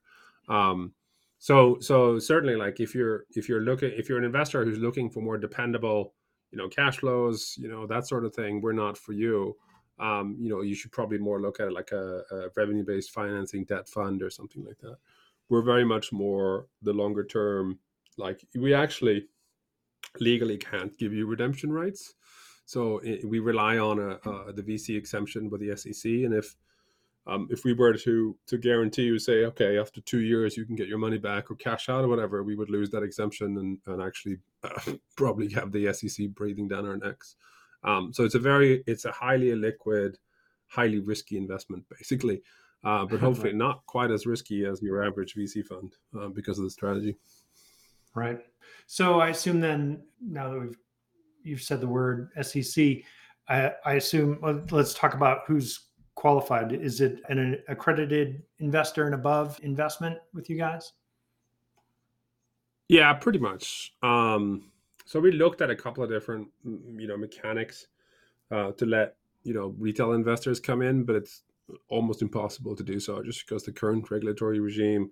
Um, 0.48 0.92
so 1.38 1.78
so 1.80 2.18
certainly, 2.18 2.56
like 2.56 2.80
if 2.80 2.94
you're 2.94 3.24
if 3.30 3.48
you're 3.48 3.62
looking 3.62 3.92
if 3.96 4.08
you're 4.08 4.18
an 4.18 4.24
investor 4.24 4.64
who's 4.64 4.78
looking 4.78 5.10
for 5.10 5.20
more 5.20 5.38
dependable, 5.38 6.14
you 6.50 6.58
know, 6.58 6.68
cash 6.68 6.98
flows, 6.98 7.56
you 7.58 7.68
know, 7.68 7.86
that 7.86 8.06
sort 8.06 8.24
of 8.24 8.34
thing, 8.34 8.60
we're 8.60 8.72
not 8.72 8.96
for 8.96 9.12
you. 9.12 9.56
Um, 9.98 10.36
you 10.40 10.48
know, 10.48 10.62
you 10.62 10.74
should 10.74 10.92
probably 10.92 11.18
more 11.18 11.40
look 11.40 11.60
at 11.60 11.68
it 11.68 11.72
like 11.72 11.92
a, 11.92 12.22
a 12.30 12.48
revenue 12.56 12.84
based 12.84 13.10
financing 13.10 13.64
debt 13.64 13.88
fund 13.88 14.22
or 14.22 14.30
something 14.30 14.64
like 14.64 14.78
that. 14.78 14.96
We're 15.52 15.62
very 15.74 15.84
much 15.84 16.12
more 16.12 16.66
the 16.82 16.92
longer 16.92 17.24
term. 17.24 17.78
Like 18.16 18.38
we 18.54 18.74
actually 18.74 19.28
legally 20.18 20.58
can't 20.58 20.96
give 20.98 21.12
you 21.12 21.26
redemption 21.26 21.72
rights 21.72 22.14
so 22.64 22.98
it, 22.98 23.28
we 23.28 23.38
rely 23.38 23.78
on 23.78 23.98
a, 23.98 24.30
a, 24.30 24.52
the 24.52 24.62
VC 24.62 24.96
exemption 24.96 25.50
with 25.50 25.60
the 25.60 25.76
SEC, 25.76 26.10
and 26.10 26.34
if 26.34 26.54
um, 27.26 27.46
if 27.50 27.64
we 27.64 27.72
were 27.72 27.94
to 27.94 28.36
to 28.46 28.58
guarantee 28.58 29.02
you, 29.02 29.18
say, 29.18 29.44
okay, 29.44 29.78
after 29.78 30.00
two 30.00 30.20
years 30.20 30.56
you 30.56 30.64
can 30.64 30.74
get 30.74 30.88
your 30.88 30.98
money 30.98 31.18
back 31.18 31.50
or 31.50 31.56
cash 31.56 31.88
out 31.88 32.04
or 32.04 32.08
whatever, 32.08 32.42
we 32.42 32.56
would 32.56 32.70
lose 32.70 32.90
that 32.90 33.02
exemption 33.02 33.58
and, 33.58 33.78
and 33.86 34.02
actually 34.02 34.38
uh, 34.64 34.92
probably 35.16 35.50
have 35.50 35.72
the 35.72 35.92
SEC 35.92 36.30
breathing 36.30 36.68
down 36.68 36.86
our 36.86 36.96
necks. 36.96 37.36
Um, 37.84 38.12
so 38.12 38.24
it's 38.24 38.36
a 38.36 38.40
very 38.40 38.82
it's 38.86 39.04
a 39.04 39.12
highly 39.12 39.48
illiquid, 39.48 40.14
highly 40.68 41.00
risky 41.00 41.36
investment, 41.36 41.84
basically. 41.90 42.42
Uh, 42.84 43.04
but 43.04 43.20
hopefully 43.20 43.52
not 43.54 43.84
quite 43.86 44.10
as 44.10 44.26
risky 44.26 44.64
as 44.64 44.82
your 44.82 45.04
average 45.04 45.34
VC 45.34 45.64
fund 45.64 45.94
uh, 46.18 46.28
because 46.28 46.58
of 46.58 46.64
the 46.64 46.70
strategy. 46.70 47.16
Right. 48.14 48.40
So 48.86 49.20
I 49.20 49.28
assume 49.28 49.60
then 49.60 50.02
now 50.20 50.50
that 50.50 50.58
we've 50.58 50.76
you've 51.44 51.62
said 51.62 51.80
the 51.80 51.88
word 51.88 52.30
SEC. 52.40 52.98
I, 53.48 53.72
I 53.84 53.94
assume. 53.94 54.38
Let's 54.70 54.94
talk 54.94 55.14
about 55.14 55.40
who's 55.46 55.88
qualified. 56.14 56.72
Is 56.72 57.00
it 57.00 57.20
an 57.28 57.58
accredited 57.68 58.42
investor 58.58 59.06
and 59.06 59.14
above 59.14 59.58
investment 59.62 60.18
with 60.32 60.48
you 60.48 60.56
guys? 60.56 60.92
Yeah, 62.88 63.12
pretty 63.14 63.38
much. 63.38 63.94
Um, 64.02 64.70
so 65.04 65.18
we 65.18 65.32
looked 65.32 65.62
at 65.62 65.70
a 65.70 65.76
couple 65.76 66.04
of 66.04 66.10
different, 66.10 66.48
you 66.64 67.06
know, 67.06 67.16
mechanics 67.16 67.86
uh, 68.50 68.72
to 68.72 68.86
let 68.86 69.16
you 69.44 69.54
know 69.54 69.74
retail 69.78 70.12
investors 70.12 70.60
come 70.60 70.82
in, 70.82 71.04
but 71.04 71.16
it's 71.16 71.42
almost 71.88 72.22
impossible 72.22 72.76
to 72.76 72.82
do 72.82 72.98
so 73.00 73.22
just 73.22 73.46
because 73.46 73.64
the 73.64 73.72
current 73.72 74.10
regulatory 74.10 74.60
regime. 74.60 75.10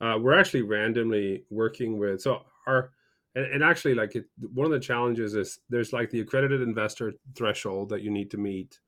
Uh, 0.00 0.18
we're 0.20 0.38
actually 0.38 0.62
randomly 0.62 1.44
working 1.50 1.98
with 1.98 2.20
so 2.20 2.42
our 2.66 2.90
and, 3.34 3.46
and 3.46 3.64
actually 3.64 3.94
like 3.94 4.14
it, 4.14 4.26
one 4.52 4.66
of 4.66 4.72
the 4.72 4.80
challenges 4.80 5.34
is 5.34 5.60
there's 5.70 5.92
like 5.92 6.10
the 6.10 6.20
accredited 6.20 6.60
investor 6.60 7.14
threshold 7.34 7.88
that 7.88 8.02
you 8.02 8.10
need 8.10 8.30
to 8.30 8.36
meet 8.36 8.78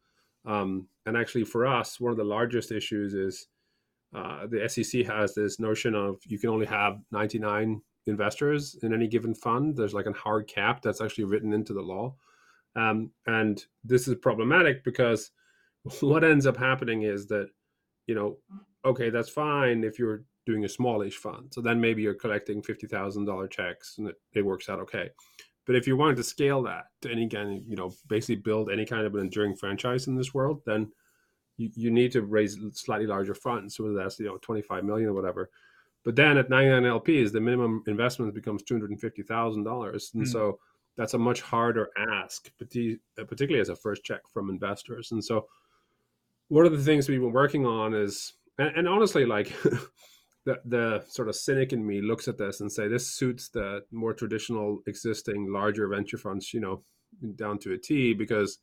um, 0.45 0.87
and 1.07 1.17
actually 1.17 1.45
for 1.45 1.67
us 1.67 1.99
one 1.99 2.11
of 2.11 2.19
the 2.19 2.25
largest 2.25 2.73
issues 2.73 3.15
is 3.15 3.47
uh, 4.15 4.47
the 4.47 4.69
sec 4.69 5.07
has 5.07 5.35
this 5.35 5.59
notion 5.59 5.95
of 5.95 6.19
you 6.27 6.39
can 6.39 6.51
only 6.51 6.67
have 6.67 6.99
99 7.11 7.81
investors 8.07 8.77
in 8.83 8.93
any 8.93 9.07
given 9.07 9.35
fund 9.35 9.77
there's 9.77 9.95
like 9.95 10.07
a 10.07 10.13
hard 10.13 10.47
cap 10.47 10.83
that's 10.83 11.01
actually 11.01 11.25
written 11.25 11.55
into 11.55 11.73
the 11.73 11.83
law 11.83 12.15
um, 12.77 13.11
and 13.27 13.65
this 13.85 14.09
is 14.09 14.15
problematic 14.17 14.85
because 14.85 15.31
what 16.01 16.25
ends 16.25 16.47
up 16.47 16.57
happening 16.57 17.03
is 17.03 17.27
that 17.29 17.49
you 18.07 18.15
know 18.15 18.37
okay 18.85 19.11
that's 19.11 19.29
fine 19.29 19.85
if 19.85 19.99
you're 19.99 20.25
doing 20.47 20.65
a 20.65 20.69
smallish 20.69 21.17
fund. 21.17 21.53
So 21.53 21.61
then 21.61 21.81
maybe 21.81 22.03
you're 22.03 22.15
collecting 22.15 22.63
fifty 22.63 22.87
thousand 22.87 23.27
dollar 23.27 23.49
checks, 23.49 23.97
and 23.99 24.09
it, 24.09 24.17
it 24.35 24.45
works 24.45 24.69
out 24.69 24.81
okay. 24.81 25.11
But 25.69 25.77
if 25.77 25.87
you 25.87 25.99
wanted 25.99 26.17
to 26.17 26.25
scale 26.25 26.63
that 26.63 26.87
to 27.03 27.13
any 27.13 27.29
kind 27.29 27.59
of, 27.59 27.63
you 27.69 27.77
know, 27.77 27.93
basically 28.09 28.37
build 28.37 28.71
any 28.71 28.87
kind 28.87 29.07
of 29.07 29.15
an 29.15 29.21
enduring 29.21 29.55
franchise 29.55 30.07
in 30.07 30.17
this 30.17 30.33
world, 30.33 30.63
then 30.65 30.91
you, 31.59 31.69
you 31.75 31.91
need 31.91 32.11
to 32.13 32.23
raise 32.23 32.59
slightly 32.73 33.07
larger 33.07 33.35
funds. 33.35 33.77
So 33.77 33.93
that's, 33.93 34.19
you 34.19 34.25
know, 34.25 34.39
25 34.39 34.83
million 34.83 35.11
or 35.11 35.13
whatever. 35.13 35.51
But 36.07 36.17
then 36.17 36.39
at 36.39 36.49
99 36.49 36.85
LPs, 36.85 37.33
the 37.33 37.41
minimum 37.43 37.83
investment 37.87 38.35
becomes 38.35 38.63
$250,000. 38.63 40.15
And 40.15 40.23
mm. 40.23 40.27
so 40.27 40.59
that's 40.97 41.13
a 41.13 41.19
much 41.19 41.43
harder 41.43 41.91
ask, 41.99 42.51
particularly 42.59 43.61
as 43.61 43.69
a 43.69 43.77
first 43.77 44.05
check 44.05 44.21
from 44.33 44.49
investors. 44.49 45.13
And 45.13 45.23
so 45.23 45.49
one 46.49 46.67
of 46.67 46.73
the 46.73 46.83
things 46.83 47.09
we've 47.09 47.21
been 47.21 47.33
working 47.33 47.67
on 47.67 47.95
is, 47.95 48.35
and, 48.59 48.77
and 48.77 48.89
honestly, 48.89 49.25
like 49.25 49.49
the, 50.45 50.61
the 50.65 51.05
sort 51.09 51.29
of 51.29 51.37
cynic 51.37 51.73
in 51.73 51.87
me 51.87 52.01
looks 52.01 52.29
at 52.29 52.39
this 52.39 52.61
and 52.61 52.73
say 52.73 52.89
this 52.89 53.07
suits 53.07 53.49
the 53.49 53.83
more 53.91 54.15
traditional 54.15 54.81
existing 54.87 55.53
larger 55.53 55.89
venture 55.89 56.17
funds 56.17 56.55
you 56.55 56.61
know 56.61 56.83
down 57.37 57.59
to 57.59 57.73
a 57.73 57.79
t 57.79 58.15
because 58.15 58.59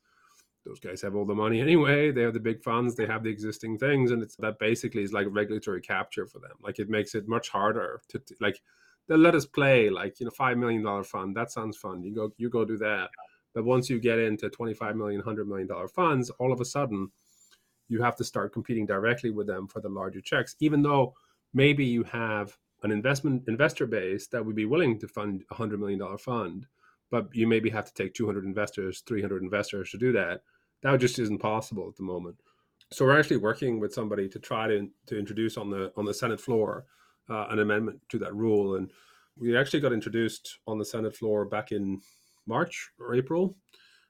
those 0.66 0.80
guys 0.80 1.00
have 1.00 1.14
all 1.14 1.24
the 1.24 1.34
money 1.34 1.60
anyway. 1.60 2.10
They 2.10 2.22
have 2.22 2.34
the 2.34 2.40
big 2.40 2.62
funds. 2.62 2.96
They 2.96 3.06
have 3.06 3.22
the 3.22 3.30
existing 3.30 3.78
things. 3.78 4.10
And 4.10 4.20
it's 4.22 4.34
that 4.36 4.58
basically 4.58 5.02
is 5.02 5.12
like 5.12 5.28
regulatory 5.30 5.80
capture 5.80 6.26
for 6.26 6.40
them. 6.40 6.56
Like 6.60 6.80
it 6.80 6.90
makes 6.90 7.14
it 7.14 7.28
much 7.28 7.48
harder 7.48 8.00
to, 8.08 8.18
to 8.18 8.34
like 8.40 8.60
they'll 9.08 9.18
let 9.18 9.36
us 9.36 9.46
play 9.46 9.88
like 9.88 10.18
you 10.18 10.26
know 10.26 10.32
five 10.36 10.58
million 10.58 10.82
dollar 10.82 11.04
fund. 11.04 11.36
That 11.36 11.52
sounds 11.52 11.76
fun. 11.76 12.02
You 12.02 12.14
go 12.14 12.32
you 12.36 12.50
go 12.50 12.64
do 12.64 12.76
that. 12.78 13.10
But 13.54 13.64
once 13.64 13.88
you 13.88 14.00
get 14.00 14.18
into 14.18 14.50
25 14.50 14.96
million 14.96 15.20
100 15.20 15.48
million 15.48 15.68
dollar 15.68 15.88
funds 15.88 16.30
all 16.30 16.52
of 16.52 16.60
a 16.60 16.64
sudden 16.64 17.10
you 17.88 18.02
have 18.02 18.16
to 18.16 18.24
start 18.24 18.52
competing 18.52 18.86
directly 18.86 19.30
with 19.30 19.46
them 19.46 19.66
for 19.66 19.80
the 19.80 19.88
larger 19.88 20.20
checks 20.20 20.56
even 20.60 20.82
though 20.82 21.14
maybe 21.54 21.84
you 21.84 22.02
have 22.04 22.56
an 22.82 22.92
investment 22.92 23.42
investor 23.48 23.86
base 23.86 24.26
that 24.28 24.44
would 24.44 24.56
be 24.56 24.64
willing 24.64 24.98
to 24.98 25.08
fund 25.08 25.44
a 25.50 25.54
hundred 25.54 25.80
million 25.80 25.98
dollar 25.98 26.18
fund, 26.18 26.66
but 27.10 27.28
you 27.32 27.46
maybe 27.46 27.70
have 27.70 27.86
to 27.86 27.94
take 27.94 28.14
200 28.14 28.44
investors, 28.44 29.02
300 29.06 29.42
investors 29.42 29.90
to 29.90 29.98
do 29.98 30.12
that. 30.12 30.42
That 30.82 31.00
just 31.00 31.18
isn't 31.18 31.38
possible 31.38 31.88
at 31.88 31.96
the 31.96 32.02
moment. 32.02 32.36
So 32.92 33.04
we're 33.04 33.18
actually 33.18 33.38
working 33.38 33.80
with 33.80 33.92
somebody 33.92 34.28
to 34.28 34.38
try 34.38 34.68
to, 34.68 34.88
to 35.06 35.18
introduce 35.18 35.56
on 35.56 35.70
the 35.70 35.92
on 35.96 36.04
the 36.04 36.14
Senate 36.14 36.40
floor 36.40 36.84
uh, 37.28 37.46
an 37.48 37.58
amendment 37.58 38.00
to 38.10 38.18
that 38.20 38.34
rule, 38.34 38.76
and 38.76 38.90
we 39.38 39.56
actually 39.56 39.80
got 39.80 39.92
introduced 39.92 40.58
on 40.66 40.78
the 40.78 40.84
Senate 40.84 41.16
floor 41.16 41.44
back 41.44 41.72
in 41.72 42.00
March 42.46 42.90
or 43.00 43.14
April. 43.14 43.56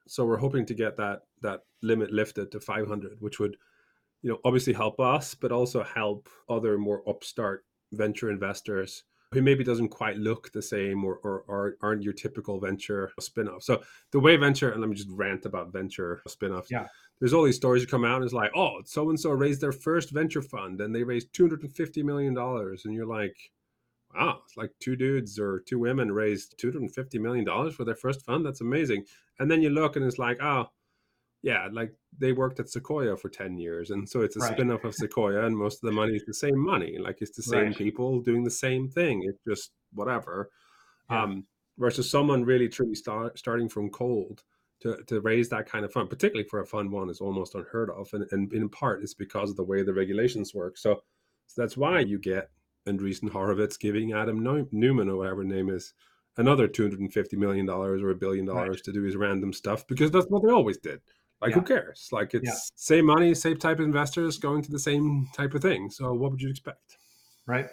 So 0.07 0.25
we're 0.25 0.37
hoping 0.37 0.67
to 0.67 0.75
get 0.75 0.97
that 0.97 1.23
that 1.41 1.63
limit 1.83 2.13
lifted 2.13 2.51
to 2.53 2.61
500, 2.61 3.17
which 3.21 3.39
would 3.39 3.57
you 4.27 4.33
know 4.33 4.41
obviously 4.45 4.73
help 4.73 4.99
us 4.99 5.37
but 5.37 5.53
also 5.53 5.85
help 5.85 6.29
other 6.49 6.77
more 6.77 7.09
upstart 7.09 7.65
venture 7.93 8.29
investors 8.29 9.05
who 9.33 9.41
maybe 9.41 9.63
doesn't 9.63 9.89
quite 9.89 10.17
look 10.17 10.51
the 10.51 10.63
same 10.63 11.05
or, 11.05 11.19
or, 11.23 11.45
or 11.47 11.77
aren't 11.81 12.03
your 12.03 12.13
typical 12.13 12.59
venture 12.61 13.13
spin-off. 13.21 13.63
So 13.63 13.83
the 14.11 14.19
way 14.19 14.37
venture 14.37 14.71
and 14.71 14.81
let 14.81 14.89
me 14.89 14.97
just 14.97 15.11
rant 15.11 15.47
about 15.47 15.73
venture 15.73 16.23
spin-offs. 16.27 16.71
Yeah. 16.71 16.87
There's 17.21 17.33
all 17.33 17.45
these 17.45 17.57
stories 17.57 17.83
that 17.83 17.91
come 17.91 18.05
out 18.05 18.17
and 18.17 18.25
it's 18.25 18.35
like 18.35 18.51
oh 18.57 18.81
so 18.85 19.11
and 19.11 19.19
so 19.19 19.31
raised 19.31 19.61
their 19.61 19.71
first 19.71 20.11
venture 20.11 20.43
fund 20.43 20.81
and 20.81 20.93
they 20.93 21.05
raised 21.05 21.33
250 21.33 22.03
million 22.03 22.35
dollars 22.35 22.85
and 22.85 22.95
you're 22.95 23.07
like 23.07 23.37
wow 24.13 24.41
it's 24.45 24.57
like 24.57 24.73
two 24.81 24.97
dudes 24.97 25.39
or 25.39 25.63
two 25.69 25.79
women 25.79 26.11
raised 26.11 26.59
250 26.59 27.19
million 27.21 27.45
dollars 27.45 27.77
for 27.77 27.85
their 27.85 27.95
first 27.95 28.25
fund? 28.25 28.45
That's 28.45 28.61
amazing. 28.61 29.05
And 29.39 29.49
then 29.49 29.63
you 29.63 29.71
look 29.71 29.95
and 29.95 30.05
it's 30.05 30.19
like 30.19 30.39
oh 30.43 30.67
yeah, 31.47 31.69
like 31.71 31.93
they 32.19 32.33
worked 32.33 32.59
at 32.59 32.69
Sequoia 32.69 33.17
for 33.17 33.29
10 33.29 33.57
years. 33.57 33.91
And 33.91 34.09
so 34.09 34.23
it's 34.23 34.35
a 34.35 34.41
right. 34.41 34.53
spin-off 34.53 34.83
of 34.83 34.97
Sequoia 34.97 35.47
and 35.47 35.57
most 35.57 35.77
of 35.77 35.87
the 35.87 35.95
money 35.95 36.17
is 36.17 36.25
the 36.27 36.35
same 36.35 36.59
money. 36.59 36.99
Like 36.99 37.19
it's 37.21 37.37
the 37.37 37.43
same 37.45 37.67
right. 37.67 37.77
people 37.77 38.21
doing 38.21 38.43
the 38.43 38.51
same 38.51 38.89
thing. 38.89 39.23
It's 39.25 39.39
just 39.47 39.71
whatever. 39.95 40.51
Yeah. 41.09 41.23
Um, 41.23 41.45
versus 41.79 42.11
someone 42.11 42.43
really 42.43 42.69
truly 42.69 42.97
start, 42.97 43.39
starting 43.39 43.69
from 43.69 43.91
cold 43.91 44.43
to, 44.81 44.97
to 45.07 45.21
raise 45.21 45.49
that 45.51 45.71
kind 45.71 45.85
of 45.85 45.93
fund, 45.93 46.11
particularly 46.11 46.49
for 46.49 46.63
a 46.63 46.67
fund 46.67 46.91
one 46.91 47.11
is 47.11 47.21
almost 47.21 47.55
unheard 47.55 47.91
of. 47.91 48.09
And, 48.13 48.27
and 48.33 48.53
in 48.53 48.69
part 48.69 49.05
it's 49.05 49.15
because 49.15 49.51
of 49.51 49.57
the 49.57 49.63
way 49.63 49.85
the 49.85 49.95
regulations 49.95 50.53
work. 50.53 50.77
So, 50.77 51.01
so 51.47 51.63
that's 51.63 51.77
why 51.77 52.01
you 52.01 52.19
get 52.19 52.51
Andreessen 52.89 53.31
Horowitz 53.31 53.77
giving 53.77 54.15
Adam 54.15 54.43
Neumann, 54.73 55.09
or 55.09 55.17
whatever 55.19 55.45
name 55.45 55.69
is 55.69 55.95
another 56.39 56.67
$250 56.67 57.35
million 57.35 57.69
or 57.71 58.11
a 58.11 58.15
billion 58.17 58.47
dollars 58.47 58.69
right. 58.79 58.85
to 58.85 58.93
do 58.93 59.03
his 59.03 59.15
random 59.15 59.53
stuff 59.53 59.87
because 59.87 60.11
that's 60.11 60.27
what 60.27 60.43
they 60.43 60.51
always 60.51 60.79
did. 60.79 61.01
Like, 61.41 61.51
yeah. 61.51 61.55
who 61.57 61.63
cares? 61.63 62.09
Like, 62.13 62.35
it's 62.35 62.47
yeah. 62.47 62.55
same 62.75 63.07
money, 63.07 63.35
same 63.35 63.59
type 63.59 63.79
of 63.79 63.85
investors 63.85 64.39
going 64.39 64.63
to 64.63 64.71
the 64.71 64.79
same 64.79 65.29
type 65.35 65.55
of 65.55 65.63
thing. 65.63 65.91
So, 65.91 66.13
what 66.15 66.31
would 66.31 66.41
you 66.41 66.49
expect? 66.49 66.99
Right. 67.47 67.69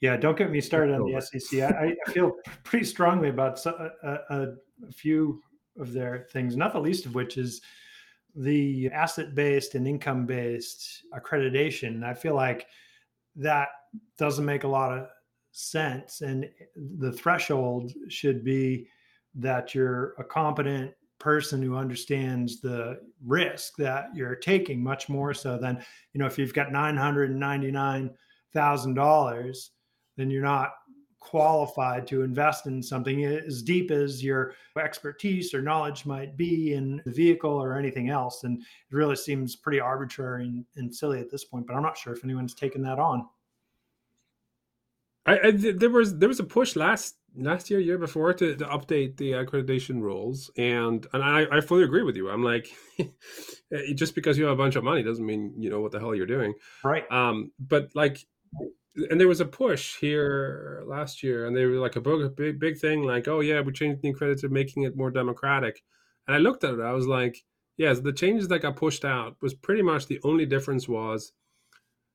Yeah. 0.00 0.16
Don't 0.16 0.36
get 0.36 0.50
me 0.50 0.60
started 0.60 0.94
on 0.94 1.10
the 1.10 1.20
SEC. 1.20 1.60
I, 1.60 1.94
I 2.06 2.10
feel 2.12 2.32
pretty 2.62 2.84
strongly 2.84 3.30
about 3.30 3.64
a, 3.66 3.70
uh, 3.70 3.88
uh, 4.02 4.18
a, 4.30 4.86
a 4.88 4.92
few 4.92 5.40
of 5.78 5.92
their 5.92 6.26
things, 6.32 6.56
not 6.56 6.72
the 6.72 6.80
least 6.80 7.06
of 7.06 7.14
which 7.14 7.36
is 7.36 7.60
the 8.36 8.90
asset 8.90 9.34
based 9.34 9.74
and 9.74 9.86
income 9.86 10.26
based 10.26 11.04
accreditation. 11.14 12.04
I 12.04 12.14
feel 12.14 12.34
like 12.34 12.66
that 13.36 13.68
doesn't 14.18 14.44
make 14.44 14.64
a 14.64 14.68
lot 14.68 14.96
of 14.96 15.06
sense. 15.52 16.20
And 16.20 16.48
the 16.98 17.12
threshold 17.12 17.92
should 18.08 18.44
be 18.44 18.88
that 19.36 19.74
you're 19.74 20.14
a 20.18 20.24
competent 20.24 20.92
person 21.24 21.60
who 21.62 21.74
understands 21.74 22.60
the 22.60 23.00
risk 23.24 23.76
that 23.78 24.14
you're 24.14 24.34
taking 24.34 24.82
much 24.82 25.08
more 25.08 25.32
so 25.32 25.56
than 25.56 25.82
you 26.12 26.20
know 26.20 26.26
if 26.26 26.38
you've 26.38 26.52
got 26.52 26.68
$999,000 26.68 29.68
then 30.18 30.30
you're 30.30 30.42
not 30.42 30.74
qualified 31.18 32.06
to 32.06 32.20
invest 32.20 32.66
in 32.66 32.82
something 32.82 33.24
as 33.24 33.62
deep 33.62 33.90
as 33.90 34.22
your 34.22 34.52
expertise 34.78 35.54
or 35.54 35.62
knowledge 35.62 36.04
might 36.04 36.36
be 36.36 36.74
in 36.74 37.00
the 37.06 37.10
vehicle 37.10 37.50
or 37.50 37.78
anything 37.78 38.10
else. 38.10 38.44
And 38.44 38.60
it 38.60 38.94
really 38.94 39.16
seems 39.16 39.56
pretty 39.56 39.80
arbitrary 39.80 40.44
and, 40.44 40.66
and 40.76 40.94
silly 40.94 41.20
at 41.20 41.30
this 41.30 41.46
point 41.46 41.66
but 41.66 41.74
i'm 41.74 41.82
not 41.82 41.96
sure 41.96 42.12
if 42.12 42.22
anyone's 42.22 42.54
taken 42.54 42.82
that 42.82 42.98
on. 42.98 43.26
I, 45.24 45.38
I, 45.38 45.52
there 45.52 45.88
was 45.88 46.18
there 46.18 46.28
was 46.28 46.40
a 46.40 46.44
push 46.44 46.76
last 46.76 47.16
last 47.36 47.70
year, 47.70 47.80
year 47.80 47.98
before 47.98 48.32
to, 48.34 48.56
to 48.56 48.64
update 48.66 49.16
the 49.16 49.32
accreditation 49.32 50.00
rules, 50.00 50.50
and 50.56 51.06
and 51.12 51.22
I, 51.22 51.46
I 51.50 51.60
fully 51.60 51.84
agree 51.84 52.02
with 52.02 52.16
you. 52.16 52.30
I'm 52.30 52.42
like, 52.42 52.68
just 53.94 54.14
because 54.14 54.38
you 54.38 54.44
have 54.44 54.54
a 54.54 54.62
bunch 54.62 54.76
of 54.76 54.84
money 54.84 55.02
doesn't 55.02 55.24
mean 55.24 55.54
you 55.58 55.70
know 55.70 55.80
what 55.80 55.92
the 55.92 56.00
hell 56.00 56.14
you're 56.14 56.26
doing, 56.26 56.54
right? 56.82 57.10
Um, 57.10 57.52
but 57.58 57.88
like, 57.94 58.18
and 59.10 59.20
there 59.20 59.28
was 59.28 59.40
a 59.40 59.46
push 59.46 59.96
here 59.98 60.82
last 60.86 61.22
year, 61.22 61.46
and 61.46 61.56
they 61.56 61.64
were 61.64 61.76
like 61.76 61.96
a 61.96 62.00
big 62.00 62.58
big 62.58 62.78
thing, 62.78 63.02
like, 63.02 63.28
oh 63.28 63.40
yeah, 63.40 63.60
we 63.60 63.72
changed 63.72 64.02
the 64.02 64.12
accreditation, 64.12 64.50
making 64.50 64.84
it 64.84 64.96
more 64.96 65.10
democratic, 65.10 65.82
and 66.26 66.34
I 66.34 66.38
looked 66.38 66.64
at 66.64 66.74
it, 66.74 66.80
I 66.80 66.92
was 66.92 67.06
like, 67.06 67.44
yes, 67.76 68.00
the 68.00 68.12
changes 68.12 68.48
that 68.48 68.60
got 68.60 68.76
pushed 68.76 69.04
out 69.04 69.36
was 69.42 69.54
pretty 69.54 69.82
much 69.82 70.06
the 70.06 70.20
only 70.24 70.46
difference 70.46 70.88
was 70.88 71.32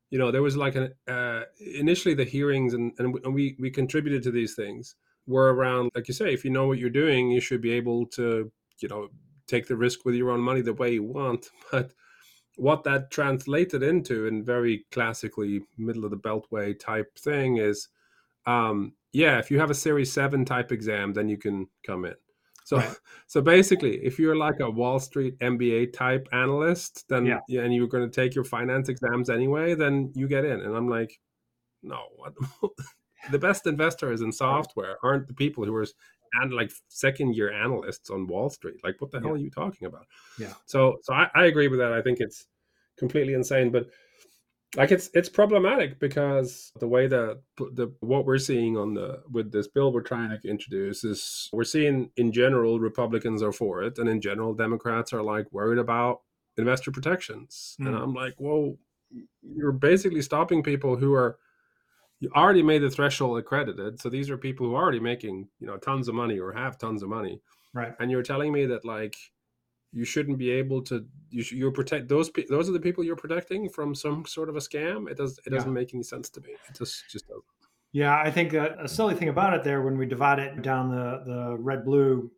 you 0.10 0.18
know 0.18 0.32
there 0.32 0.42
was 0.42 0.58
like 0.58 0.76
an 0.76 0.92
uh, 1.08 1.44
initially 1.60 2.16
the 2.16 2.24
hearings 2.24 2.74
and, 2.74 2.94
and 2.98 3.34
we 3.34 3.56
we 3.60 3.70
contributed 3.70 4.24
to 4.24 4.32
these 4.32 4.56
things 4.56 4.96
were 5.30 5.54
around 5.54 5.92
like 5.94 6.08
you 6.08 6.14
say 6.14 6.34
if 6.34 6.44
you 6.44 6.50
know 6.50 6.68
what 6.68 6.80
you're 6.80 6.90
doing 6.90 7.30
you 7.30 7.40
should 7.40 7.62
be 7.62 7.72
able 7.72 8.06
to 8.08 8.52
you 8.80 8.90
know 8.90 9.08
take 9.48 9.68
the 9.68 9.76
risk 9.76 10.04
with 10.04 10.16
your 10.16 10.32
own 10.32 10.42
money 10.42 10.62
the 10.62 10.74
way 10.74 10.92
you 10.94 11.04
want 11.04 11.50
but 11.72 11.94
what 12.56 12.84
that 12.84 13.12
translated 13.12 13.84
into 13.84 14.26
in 14.26 14.44
very 14.44 14.86
classically 14.92 15.62
middle 15.78 16.04
of 16.04 16.12
the 16.12 16.18
beltway 16.18 16.78
type 16.78 17.16
thing 17.18 17.58
is 17.58 17.90
um 18.48 18.92
yeah 19.14 19.38
if 19.38 19.52
you 19.52 19.60
have 19.60 19.70
a 19.70 19.76
series 19.76 20.12
7 20.12 20.44
type 20.46 20.72
exam 20.72 21.14
then 21.14 21.30
you 21.30 21.38
can 21.38 21.68
come 21.86 22.06
in 22.06 22.16
so 22.66 22.78
right. 22.78 22.96
so 23.28 23.40
basically 23.40 23.98
if 24.04 24.18
you're 24.18 24.36
like 24.36 24.60
a 24.62 24.70
wall 24.70 25.00
street 25.00 25.38
mba 25.40 25.94
type 25.94 26.28
analyst 26.32 27.06
then 27.08 27.26
yeah. 27.26 27.40
yeah 27.48 27.62
and 27.62 27.74
you're 27.74 27.88
going 27.88 28.10
to 28.10 28.22
take 28.22 28.34
your 28.34 28.44
finance 28.44 28.90
exams 28.90 29.30
anyway 29.30 29.76
then 29.76 30.12
you 30.16 30.28
get 30.28 30.44
in 30.44 30.60
and 30.60 30.76
i'm 30.76 30.90
like 30.90 31.20
no 31.84 32.08
the 33.32 33.40
best 33.40 33.68
investors 33.68 34.22
in 34.22 34.32
software 34.32 34.98
aren't 35.04 35.28
the 35.28 35.34
people 35.34 35.66
who 35.66 35.76
are 35.76 35.86
and 36.34 36.54
like 36.54 36.72
second 36.88 37.36
year 37.36 37.52
analysts 37.52 38.10
on 38.10 38.28
Wall 38.28 38.50
Street. 38.50 38.80
Like, 38.84 38.96
what 39.00 39.12
the 39.12 39.20
hell 39.20 39.30
yeah. 39.30 39.34
are 39.34 39.38
you 39.38 39.50
talking 39.50 39.88
about? 39.88 40.06
Yeah. 40.38 40.54
So, 40.66 40.98
so 41.04 41.14
I, 41.14 41.30
I 41.34 41.46
agree 41.46 41.68
with 41.68 41.80
that. 41.80 41.94
I 41.94 42.02
think 42.02 42.20
it's 42.20 42.46
completely 42.98 43.34
insane, 43.34 43.72
but 43.72 43.88
like 44.78 44.92
it's 44.92 45.10
it's 45.16 45.30
problematic 45.30 46.00
because 46.00 46.72
the 46.80 46.88
way 46.88 47.08
that 47.08 47.42
the 47.58 47.92
what 48.02 48.26
we're 48.26 48.38
seeing 48.38 48.78
on 48.78 48.94
the 48.94 49.24
with 49.32 49.52
this 49.52 49.68
bill 49.68 49.92
we're 49.92 50.02
trying 50.02 50.30
to 50.30 50.48
introduce 50.48 51.04
is 51.04 51.50
we're 51.52 51.64
seeing 51.64 52.12
in 52.18 52.32
general 52.32 52.80
Republicans 52.80 53.42
are 53.42 53.52
for 53.52 53.82
it, 53.82 53.98
and 53.98 54.08
in 54.08 54.22
general 54.22 54.54
Democrats 54.54 55.12
are 55.12 55.24
like 55.24 55.52
worried 55.52 55.80
about 55.80 56.22
investor 56.58 56.92
protections, 56.92 57.78
mm. 57.82 57.88
and 57.88 57.96
I'm 57.96 58.14
like, 58.14 58.36
well, 58.38 58.76
you're 59.42 59.72
basically 59.72 60.22
stopping 60.22 60.62
people 60.62 60.96
who 60.96 61.14
are 61.14 61.40
you 62.20 62.30
already 62.36 62.64
made 62.64 62.82
the 62.82 62.90
threshold 62.90 63.40
accredited. 63.40 64.00
So 64.00 64.10
these 64.10 64.30
are 64.30 64.38
people 64.38 64.68
who 64.68 64.76
are 64.76 64.84
already 64.84 65.00
making, 65.00 65.48
you 65.60 65.68
know, 65.68 65.78
tons 65.78 66.08
of 66.08 66.16
money 66.16 66.40
or 66.40 66.52
have 66.52 66.78
tons 66.78 67.02
of 67.02 67.10
money. 67.10 67.42
Right. 67.74 67.94
And 68.00 68.12
you're 68.12 68.24
telling 68.24 68.52
me 68.52 68.66
that 68.66 68.84
like 68.84 69.16
you 69.92 70.06
shouldn't 70.06 70.38
be 70.38 70.52
able 70.52 70.82
to 70.84 71.06
you 71.30 71.44
should, 71.44 71.58
you're 71.58 71.72
protect 71.72 72.08
those 72.08 72.30
those 72.50 72.70
are 72.70 72.74
the 72.74 72.80
people 72.80 73.04
you're 73.04 73.16
protecting 73.16 73.70
from 73.70 73.96
some 73.96 74.26
sort 74.26 74.50
of 74.50 74.56
a 74.56 74.60
scam 74.60 75.10
it 75.10 75.18
does 75.18 75.40
it 75.46 75.50
doesn't 75.50 75.70
yeah. 75.70 75.74
make 75.74 75.94
any 75.94 76.04
sense 76.04 76.30
to 76.30 76.42
me 76.42 76.50
it 76.52 76.78
just 76.78 77.10
just 77.10 77.28
doesn't 77.28 77.44
yeah 77.92 78.22
i 78.24 78.30
think 78.30 78.54
a, 78.54 78.76
a, 78.80 78.88
silly 78.88 79.16
thing 79.16 79.30
about 79.30 79.54
it 79.54 79.64
there 79.64 79.82
when 79.82 79.98
we 79.98 80.06
divide 80.06 80.38
it 80.38 80.62
down 80.62 80.90
the 80.90 81.24
the 81.26 81.58
red 81.58 81.84
blue 81.84 82.30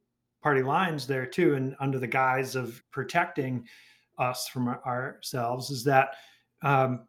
party 0.41 0.63
lines 0.63 1.05
there 1.05 1.25
too 1.25 1.55
and 1.55 1.75
under 1.79 1.99
the 1.99 2.07
guise 2.07 2.55
of 2.55 2.81
protecting 2.91 3.65
us 4.17 4.47
from 4.47 4.69
ourselves 4.69 5.69
is 5.69 5.83
that 5.83 6.15
um, 6.63 7.07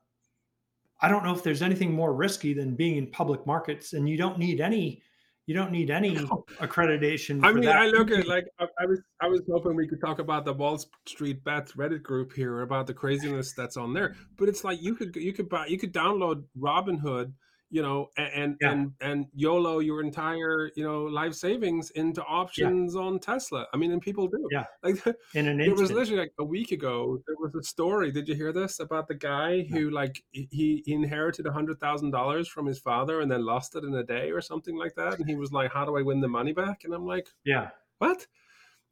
i 1.03 1.09
don't 1.09 1.25
know 1.25 1.35
if 1.35 1.43
there's 1.43 1.63
anything 1.63 1.93
more 1.93 2.15
risky 2.15 2.55
than 2.55 2.75
being 2.75 2.97
in 2.97 3.07
public 3.09 3.47
markets 3.47 3.93
and 3.93 4.09
you 4.09 4.17
don't 4.17 4.39
need 4.39 4.61
any 4.61 5.03
you 5.47 5.55
don't 5.55 5.73
need 5.73 5.91
any 5.91 6.15
accreditation. 6.15 7.45
I 7.45 7.53
mean, 7.53 7.65
that. 7.65 7.77
I 7.77 7.87
look 7.87 8.13
at 8.13 8.27
like 8.29 8.47
I, 8.61 8.67
I, 8.81 8.87
was 8.87 9.01
I 9.21 9.27
was 9.27 9.41
hoping 9.51 9.75
we 9.75 9.89
could 9.89 10.01
talk 10.01 10.21
about 10.21 10.45
the 10.45 10.53
Wall 10.53 10.79
Street 11.07 11.43
Bets 11.43 11.73
Reddit 11.73 12.03
group 12.03 12.33
here 12.33 12.63
about 12.63 12.87
the 12.87 12.95
craziness 12.95 13.53
that's 13.53 13.77
on 13.77 13.93
there, 13.93 14.15
but 14.39 14.49
it's 14.49 14.63
like 14.63 14.81
you 14.81 14.95
could 14.95 15.15
you 15.17 15.33
could 15.33 15.49
buy 15.49 15.67
you 15.67 15.79
could 15.79 15.93
download 15.93 16.45
Robinhood 16.59 17.33
you 17.73 17.81
know, 17.81 18.11
and 18.19 18.57
yeah. 18.61 18.71
and 18.71 18.93
and 19.01 19.27
YOLO 19.35 19.79
your 19.79 20.03
entire 20.03 20.71
you 20.77 20.85
know 20.85 21.05
life 21.05 21.33
savings 21.33 21.91
into 21.93 22.23
options 22.23 22.95
yeah. 22.95 23.01
on 23.01 23.19
Tesla. 23.19 23.67
I 23.73 23.79
mean, 23.79 23.93
and 23.93 24.01
people 24.01 24.29
do. 24.29 24.47
Yeah, 24.51 24.67
like 24.83 25.03
in 25.35 25.49
an 25.49 25.59
it 25.59 25.75
was 25.75 25.91
literally 25.91 26.21
like 26.21 26.35
a 26.39 26.45
week 26.45 26.71
ago. 26.71 27.19
There 27.27 27.37
was 27.41 27.55
a 27.55 27.63
story. 27.63 28.13
Did 28.13 28.29
you 28.29 28.35
hear 28.35 28.53
this 28.53 28.79
about 28.79 29.09
the 29.09 29.15
guy 29.15 29.63
who 29.63 29.89
like 29.89 30.23
he, 30.33 30.83
he 30.85 30.93
inherited 30.93 31.47
a 31.47 31.53
hundred 31.53 31.81
thousand 31.81 32.11
dollars 32.11 32.47
from 32.47 32.67
his 32.67 32.79
father 32.79 33.23
and 33.23 33.31
then 33.31 33.47
lost 33.47 33.75
it 33.75 33.85
in 33.85 33.95
a 33.95 34.05
day 34.05 34.31
or 34.31 34.43
something 34.43 34.77
like 34.77 34.95
that? 34.97 35.19
And 35.19 35.27
he 35.27 35.37
was 35.37 35.51
like, 35.51 35.73
"How 35.73 35.87
do 35.87 35.97
I 35.97 36.03
win 36.03 36.21
the 36.21 36.29
money 36.29 36.53
back?" 36.53 36.85
And 36.85 36.93
I'm 36.93 37.07
like, 37.07 37.29
"Yeah, 37.43 37.71
what?" 37.99 38.27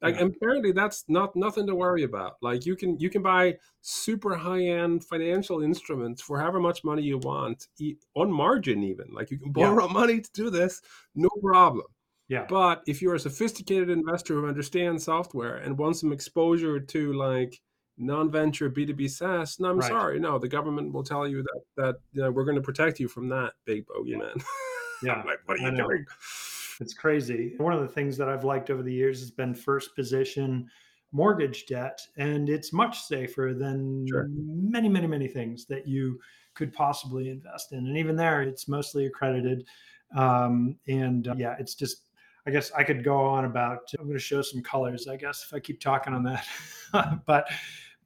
Like 0.03 0.17
yeah. 0.17 0.27
apparently 0.27 0.73
that's 0.73 1.05
not 1.09 1.37
nothing 1.37 1.67
to 1.67 1.75
worry 1.75 2.05
about. 2.05 2.37
Like 2.41 2.65
you 2.65 2.75
can 2.75 2.99
you 2.99 3.11
can 3.11 3.23
buy 3.23 3.59
super 3.83 4.35
high 4.35 4.65
end 4.65 5.05
financial 5.05 5.63
instruments 5.63 6.23
for 6.23 6.39
however 6.39 6.61
much 6.61 6.85
money 6.85 7.03
you 7.03 7.19
want 7.19 7.69
on 8.15 8.33
margin 8.33 8.83
even. 8.83 9.07
Like 9.13 9.31
you 9.31 9.39
can 9.39 9.53
borrow 9.53 9.87
yeah. 9.87 9.93
money 10.01 10.21
to 10.21 10.31
do 10.33 10.51
this, 10.51 10.81
no 11.15 11.29
problem. 11.43 11.87
Yeah. 12.29 12.47
But 12.49 12.83
if 12.87 13.03
you're 13.03 13.17
a 13.17 13.21
sophisticated 13.21 13.91
investor 13.91 14.35
who 14.35 14.47
understands 14.47 15.05
software 15.05 15.57
and 15.57 15.77
wants 15.77 16.01
some 16.01 16.13
exposure 16.13 16.79
to 16.79 17.13
like 17.13 17.61
non-venture 17.99 18.71
B2B 18.71 19.11
SaaS, 19.11 19.59
no, 19.59 19.71
I'm 19.71 19.79
right. 19.79 19.89
sorry, 19.89 20.21
no, 20.21 20.39
the 20.39 20.49
government 20.49 20.93
will 20.93 21.03
tell 21.03 21.27
you 21.27 21.43
that 21.43 21.61
that 21.77 21.97
you 22.13 22.23
know, 22.23 22.31
we're 22.31 22.45
going 22.45 22.57
to 22.57 22.63
protect 22.63 23.01
you 23.01 23.09
from 23.09 23.29
that 23.31 23.55
big 23.67 23.85
bogey 23.87 24.17
man. 24.17 24.35
Yeah. 25.03 25.23
like, 25.27 25.41
what 25.45 25.59
are 25.59 25.71
you 25.71 25.77
doing? 25.77 26.07
It's 26.81 26.95
crazy. 26.95 27.55
One 27.59 27.73
of 27.73 27.81
the 27.81 27.89
things 27.89 28.17
that 28.17 28.29
I've 28.29 28.45
liked 28.45 28.71
over 28.71 28.83
the 28.83 28.93
years 28.93 29.21
has 29.21 29.31
been 29.31 29.55
first 29.55 29.95
position 29.95 30.69
mortgage 31.13 31.67
debt, 31.67 32.01
and 32.17 32.49
it's 32.49 32.73
much 32.73 33.01
safer 33.03 33.55
than 33.57 34.07
sure. 34.09 34.29
many, 34.31 34.89
many, 34.89 35.07
many 35.07 35.29
things 35.29 35.67
that 35.67 35.87
you 35.87 36.19
could 36.55 36.73
possibly 36.73 37.31
invest 37.31 37.73
in. 37.73 37.79
And 37.87 37.97
even 37.97 38.17
there, 38.17 38.43
it's 38.43 38.69
mostly 38.69 39.07
accredited. 39.07 39.67
Um, 40.17 40.77
and 40.89 41.29
uh, 41.29 41.35
yeah, 41.37 41.57
it's 41.59 41.75
just, 41.75 42.11
I 42.47 42.51
guess 42.51 42.71
I 42.73 42.85
could 42.85 43.05
go 43.05 43.19
on 43.19 43.45
about. 43.45 43.91
I'm 43.99 44.07
going 44.07 44.17
to 44.17 44.23
show 44.23 44.43
some 44.43 44.63
colors, 44.63 45.09
I 45.09 45.17
guess, 45.17 45.45
if 45.47 45.55
I 45.55 45.61
keep 45.61 45.81
talking 45.81 46.15
on 46.15 46.23
that. 46.25 46.47
but, 47.27 47.51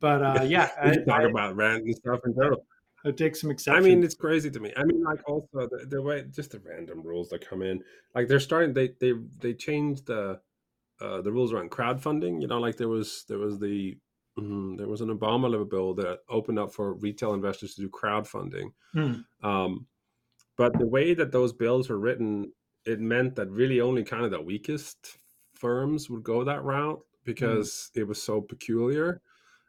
but 0.01 0.23
uh, 0.23 0.43
yeah, 0.47 0.71
we 0.85 0.91
I, 0.91 0.97
talk 1.05 1.21
I, 1.21 1.25
about 1.25 1.57
random 1.57 1.93
stuff 1.93 2.21
in 2.25 2.35
general 2.35 2.65
it 3.05 3.17
takes 3.17 3.41
some 3.41 3.51
exception. 3.51 3.83
I 3.83 3.87
mean, 3.87 4.03
it's 4.03 4.15
crazy 4.15 4.51
to 4.51 4.61
me. 4.61 4.73
I 4.77 4.85
mean, 4.85 5.03
like 5.03 5.21
also 5.29 5.69
the, 5.69 5.87
the 5.87 6.01
way 6.01 6.25
just 6.31 6.53
the 6.53 6.61
random 6.61 7.03
rules 7.03 7.29
that 7.29 7.47
come 7.47 7.63
in, 7.63 7.83
like 8.15 8.29
they're 8.29 8.41
starting. 8.41 8.73
They 8.73 8.91
they 9.01 9.13
they 9.41 9.53
changed 9.53 10.07
the 10.07 10.41
uh, 11.01 11.21
the 11.21 11.33
rules 11.33 11.53
around 11.53 11.71
crowdfunding. 11.71 12.41
You 12.41 12.49
know, 12.49 12.59
like 12.59 12.77
there 12.77 12.89
was 12.89 13.25
there 13.29 13.39
was 13.39 13.59
the 13.59 13.99
mm, 14.39 14.79
there 14.79 14.89
was 14.89 15.03
an 15.03 15.17
Obama 15.17 15.51
level 15.51 15.67
bill 15.67 15.95
that 15.95 16.21
opened 16.29 16.59
up 16.59 16.73
for 16.73 16.95
retail 16.95 17.35
investors 17.35 17.75
to 17.75 17.83
do 17.83 17.91
crowdfunding. 17.91 18.73
Mm. 18.95 19.25
Um, 19.43 19.87
but 20.57 20.79
the 20.79 20.87
way 20.87 21.15
that 21.15 21.33
those 21.33 21.53
bills 21.53 21.91
were 21.91 21.99
written, 21.99 22.53
it 22.87 23.01
meant 23.01 23.37
that 23.37 23.51
really 23.51 23.81
only 23.81 24.05
kind 24.05 24.25
of 24.25 24.31
the 24.31 24.41
weakest 24.41 25.19
firms 25.53 26.09
would 26.09 26.23
go 26.23 26.45
that 26.45 26.63
route 26.63 26.99
hmm. 26.99 27.03
because 27.25 27.91
mm. 27.95 28.01
it 28.01 28.05
was 28.05 28.23
so 28.23 28.41
peculiar. 28.41 29.21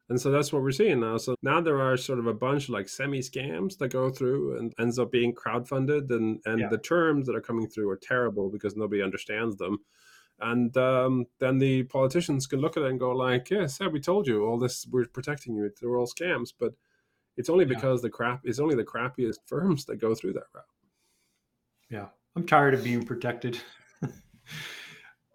And 0.07 0.21
so 0.21 0.29
that's 0.29 0.53
what 0.53 0.61
we're 0.61 0.71
seeing 0.71 0.99
now. 0.99 1.17
So 1.17 1.35
now 1.41 1.61
there 1.61 1.81
are 1.81 1.97
sort 1.97 2.19
of 2.19 2.27
a 2.27 2.33
bunch 2.33 2.65
of 2.65 2.69
like 2.69 2.87
semi 2.87 3.19
scams 3.19 3.77
that 3.79 3.87
go 3.87 4.11
through 4.11 4.57
and 4.57 4.73
ends 4.79 4.99
up 4.99 5.11
being 5.11 5.33
crowdfunded, 5.33 6.11
and 6.11 6.39
and 6.45 6.59
yeah. 6.59 6.67
the 6.69 6.77
terms 6.77 7.25
that 7.25 7.35
are 7.35 7.41
coming 7.41 7.67
through 7.67 7.89
are 7.89 7.99
terrible 8.01 8.49
because 8.49 8.75
nobody 8.75 9.01
understands 9.01 9.55
them. 9.57 9.79
And 10.39 10.75
um, 10.77 11.25
then 11.39 11.57
the 11.59 11.83
politicians 11.83 12.45
can 12.45 12.59
look 12.59 12.77
at 12.77 12.83
it 12.83 12.89
and 12.89 12.99
go 12.99 13.11
like, 13.11 13.49
"Yes, 13.49 13.79
yeah, 13.81 13.87
we 13.87 13.99
told 13.99 14.27
you 14.27 14.45
all 14.45 14.59
this. 14.59 14.85
We're 14.91 15.05
protecting 15.05 15.55
you. 15.55 15.71
They're 15.81 15.97
all 15.97 16.07
scams." 16.07 16.53
But 16.57 16.73
it's 17.35 17.49
only 17.49 17.65
because 17.65 18.01
yeah. 18.01 18.07
the 18.07 18.09
crap 18.11 18.41
is 18.45 18.59
only 18.59 18.75
the 18.75 18.83
crappiest 18.83 19.39
firms 19.47 19.85
that 19.85 19.97
go 19.97 20.13
through 20.13 20.33
that 20.33 20.43
route. 20.53 20.65
Yeah, 21.89 22.07
I'm 22.35 22.45
tired 22.45 22.75
of 22.75 22.83
being 22.83 23.05
protected. 23.05 23.59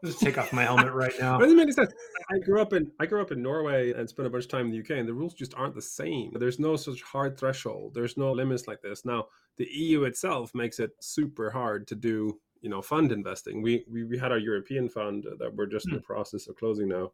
just 0.04 0.20
take 0.20 0.38
off 0.38 0.52
my 0.52 0.62
helmet 0.62 0.92
right 0.92 1.12
now. 1.20 1.38
Doesn't 1.38 1.56
make 1.56 1.64
any 1.64 1.72
sense. 1.72 1.92
I 2.30 2.38
grew 2.38 2.60
up 2.60 2.72
in 2.72 2.90
I 2.98 3.06
grew 3.06 3.20
up 3.20 3.32
in 3.32 3.42
Norway 3.42 3.92
and 3.92 4.08
spent 4.08 4.26
a 4.26 4.30
bunch 4.30 4.44
of 4.44 4.50
time 4.50 4.66
in 4.66 4.72
the 4.72 4.80
UK, 4.80 4.98
and 4.98 5.08
the 5.08 5.14
rules 5.14 5.34
just 5.34 5.54
aren't 5.54 5.74
the 5.74 5.82
same. 5.82 6.32
There's 6.34 6.58
no 6.58 6.76
such 6.76 7.02
hard 7.02 7.38
threshold. 7.38 7.94
There's 7.94 8.16
no 8.16 8.32
limits 8.32 8.66
like 8.66 8.82
this. 8.82 9.04
Now, 9.04 9.26
the 9.56 9.68
EU 9.70 10.04
itself 10.04 10.54
makes 10.54 10.78
it 10.78 10.92
super 11.00 11.50
hard 11.50 11.86
to 11.88 11.94
do, 11.94 12.38
you 12.60 12.70
know, 12.70 12.82
fund 12.82 13.12
investing. 13.12 13.62
We 13.62 13.84
we, 13.90 14.04
we 14.04 14.18
had 14.18 14.32
our 14.32 14.38
European 14.38 14.88
fund 14.88 15.26
that 15.38 15.54
we're 15.54 15.66
just 15.66 15.86
in 15.86 15.94
the 15.94 15.98
hmm. 15.98 16.12
process 16.12 16.48
of 16.48 16.56
closing 16.56 16.88
now, 16.88 17.12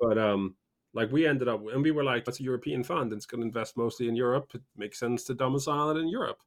but 0.00 0.18
um, 0.18 0.56
like 0.92 1.12
we 1.12 1.26
ended 1.26 1.48
up 1.48 1.60
and 1.72 1.82
we 1.82 1.90
were 1.90 2.04
like, 2.04 2.24
that's 2.24 2.40
a 2.40 2.44
European 2.44 2.84
fund, 2.84 3.12
and 3.12 3.18
it's 3.18 3.26
going 3.26 3.40
to 3.40 3.46
invest 3.46 3.76
mostly 3.76 4.08
in 4.08 4.16
Europe. 4.16 4.50
It 4.54 4.62
makes 4.76 4.98
sense 4.98 5.24
to 5.24 5.34
domicile 5.34 5.90
it 5.90 6.00
in 6.00 6.08
Europe, 6.08 6.42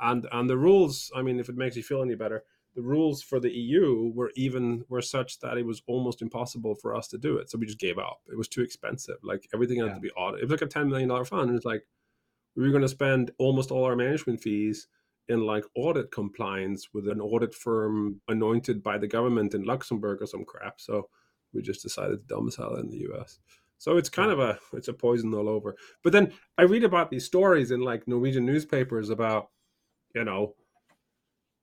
and 0.00 0.26
and 0.32 0.48
the 0.48 0.58
rules. 0.58 1.10
I 1.16 1.22
mean, 1.22 1.40
if 1.40 1.48
it 1.48 1.56
makes 1.56 1.76
you 1.76 1.82
feel 1.82 2.02
any 2.02 2.14
better 2.14 2.44
the 2.74 2.82
rules 2.82 3.22
for 3.22 3.38
the 3.38 3.52
EU 3.52 4.10
were 4.14 4.32
even 4.34 4.84
were 4.88 5.02
such 5.02 5.40
that 5.40 5.58
it 5.58 5.66
was 5.66 5.82
almost 5.86 6.22
impossible 6.22 6.74
for 6.74 6.94
us 6.94 7.08
to 7.08 7.18
do 7.18 7.36
it. 7.36 7.50
So 7.50 7.58
we 7.58 7.66
just 7.66 7.78
gave 7.78 7.98
up. 7.98 8.20
It 8.30 8.38
was 8.38 8.48
too 8.48 8.62
expensive. 8.62 9.16
Like 9.22 9.46
everything 9.52 9.78
had 9.78 9.88
yeah. 9.88 9.94
to 9.94 10.00
be 10.00 10.10
audited. 10.12 10.42
It 10.42 10.50
was 10.50 10.60
like 10.60 10.68
a 10.68 10.72
ten 10.72 10.88
million 10.88 11.08
dollar 11.08 11.24
fund. 11.24 11.54
It's 11.54 11.66
like 11.66 11.84
we 12.56 12.64
were 12.64 12.70
going 12.70 12.82
to 12.82 12.88
spend 12.88 13.30
almost 13.38 13.70
all 13.70 13.84
our 13.84 13.96
management 13.96 14.40
fees 14.40 14.88
in 15.28 15.40
like 15.40 15.64
audit 15.76 16.10
compliance 16.10 16.88
with 16.92 17.08
an 17.08 17.20
audit 17.20 17.54
firm 17.54 18.20
anointed 18.28 18.82
by 18.82 18.98
the 18.98 19.06
government 19.06 19.54
in 19.54 19.64
Luxembourg 19.64 20.20
or 20.20 20.26
some 20.26 20.44
crap. 20.44 20.80
So 20.80 21.08
we 21.52 21.62
just 21.62 21.82
decided 21.82 22.20
to 22.20 22.34
domicile 22.34 22.76
in 22.76 22.90
the 22.90 23.06
US. 23.12 23.38
So 23.78 23.96
it's 23.96 24.08
kind 24.08 24.30
of 24.30 24.38
a 24.38 24.58
it's 24.72 24.88
a 24.88 24.92
poison 24.92 25.34
all 25.34 25.48
over. 25.48 25.76
But 26.02 26.12
then 26.12 26.32
I 26.56 26.62
read 26.62 26.84
about 26.84 27.10
these 27.10 27.26
stories 27.26 27.70
in 27.70 27.80
like 27.80 28.08
Norwegian 28.08 28.46
newspapers 28.46 29.10
about, 29.10 29.50
you 30.14 30.24
know, 30.24 30.54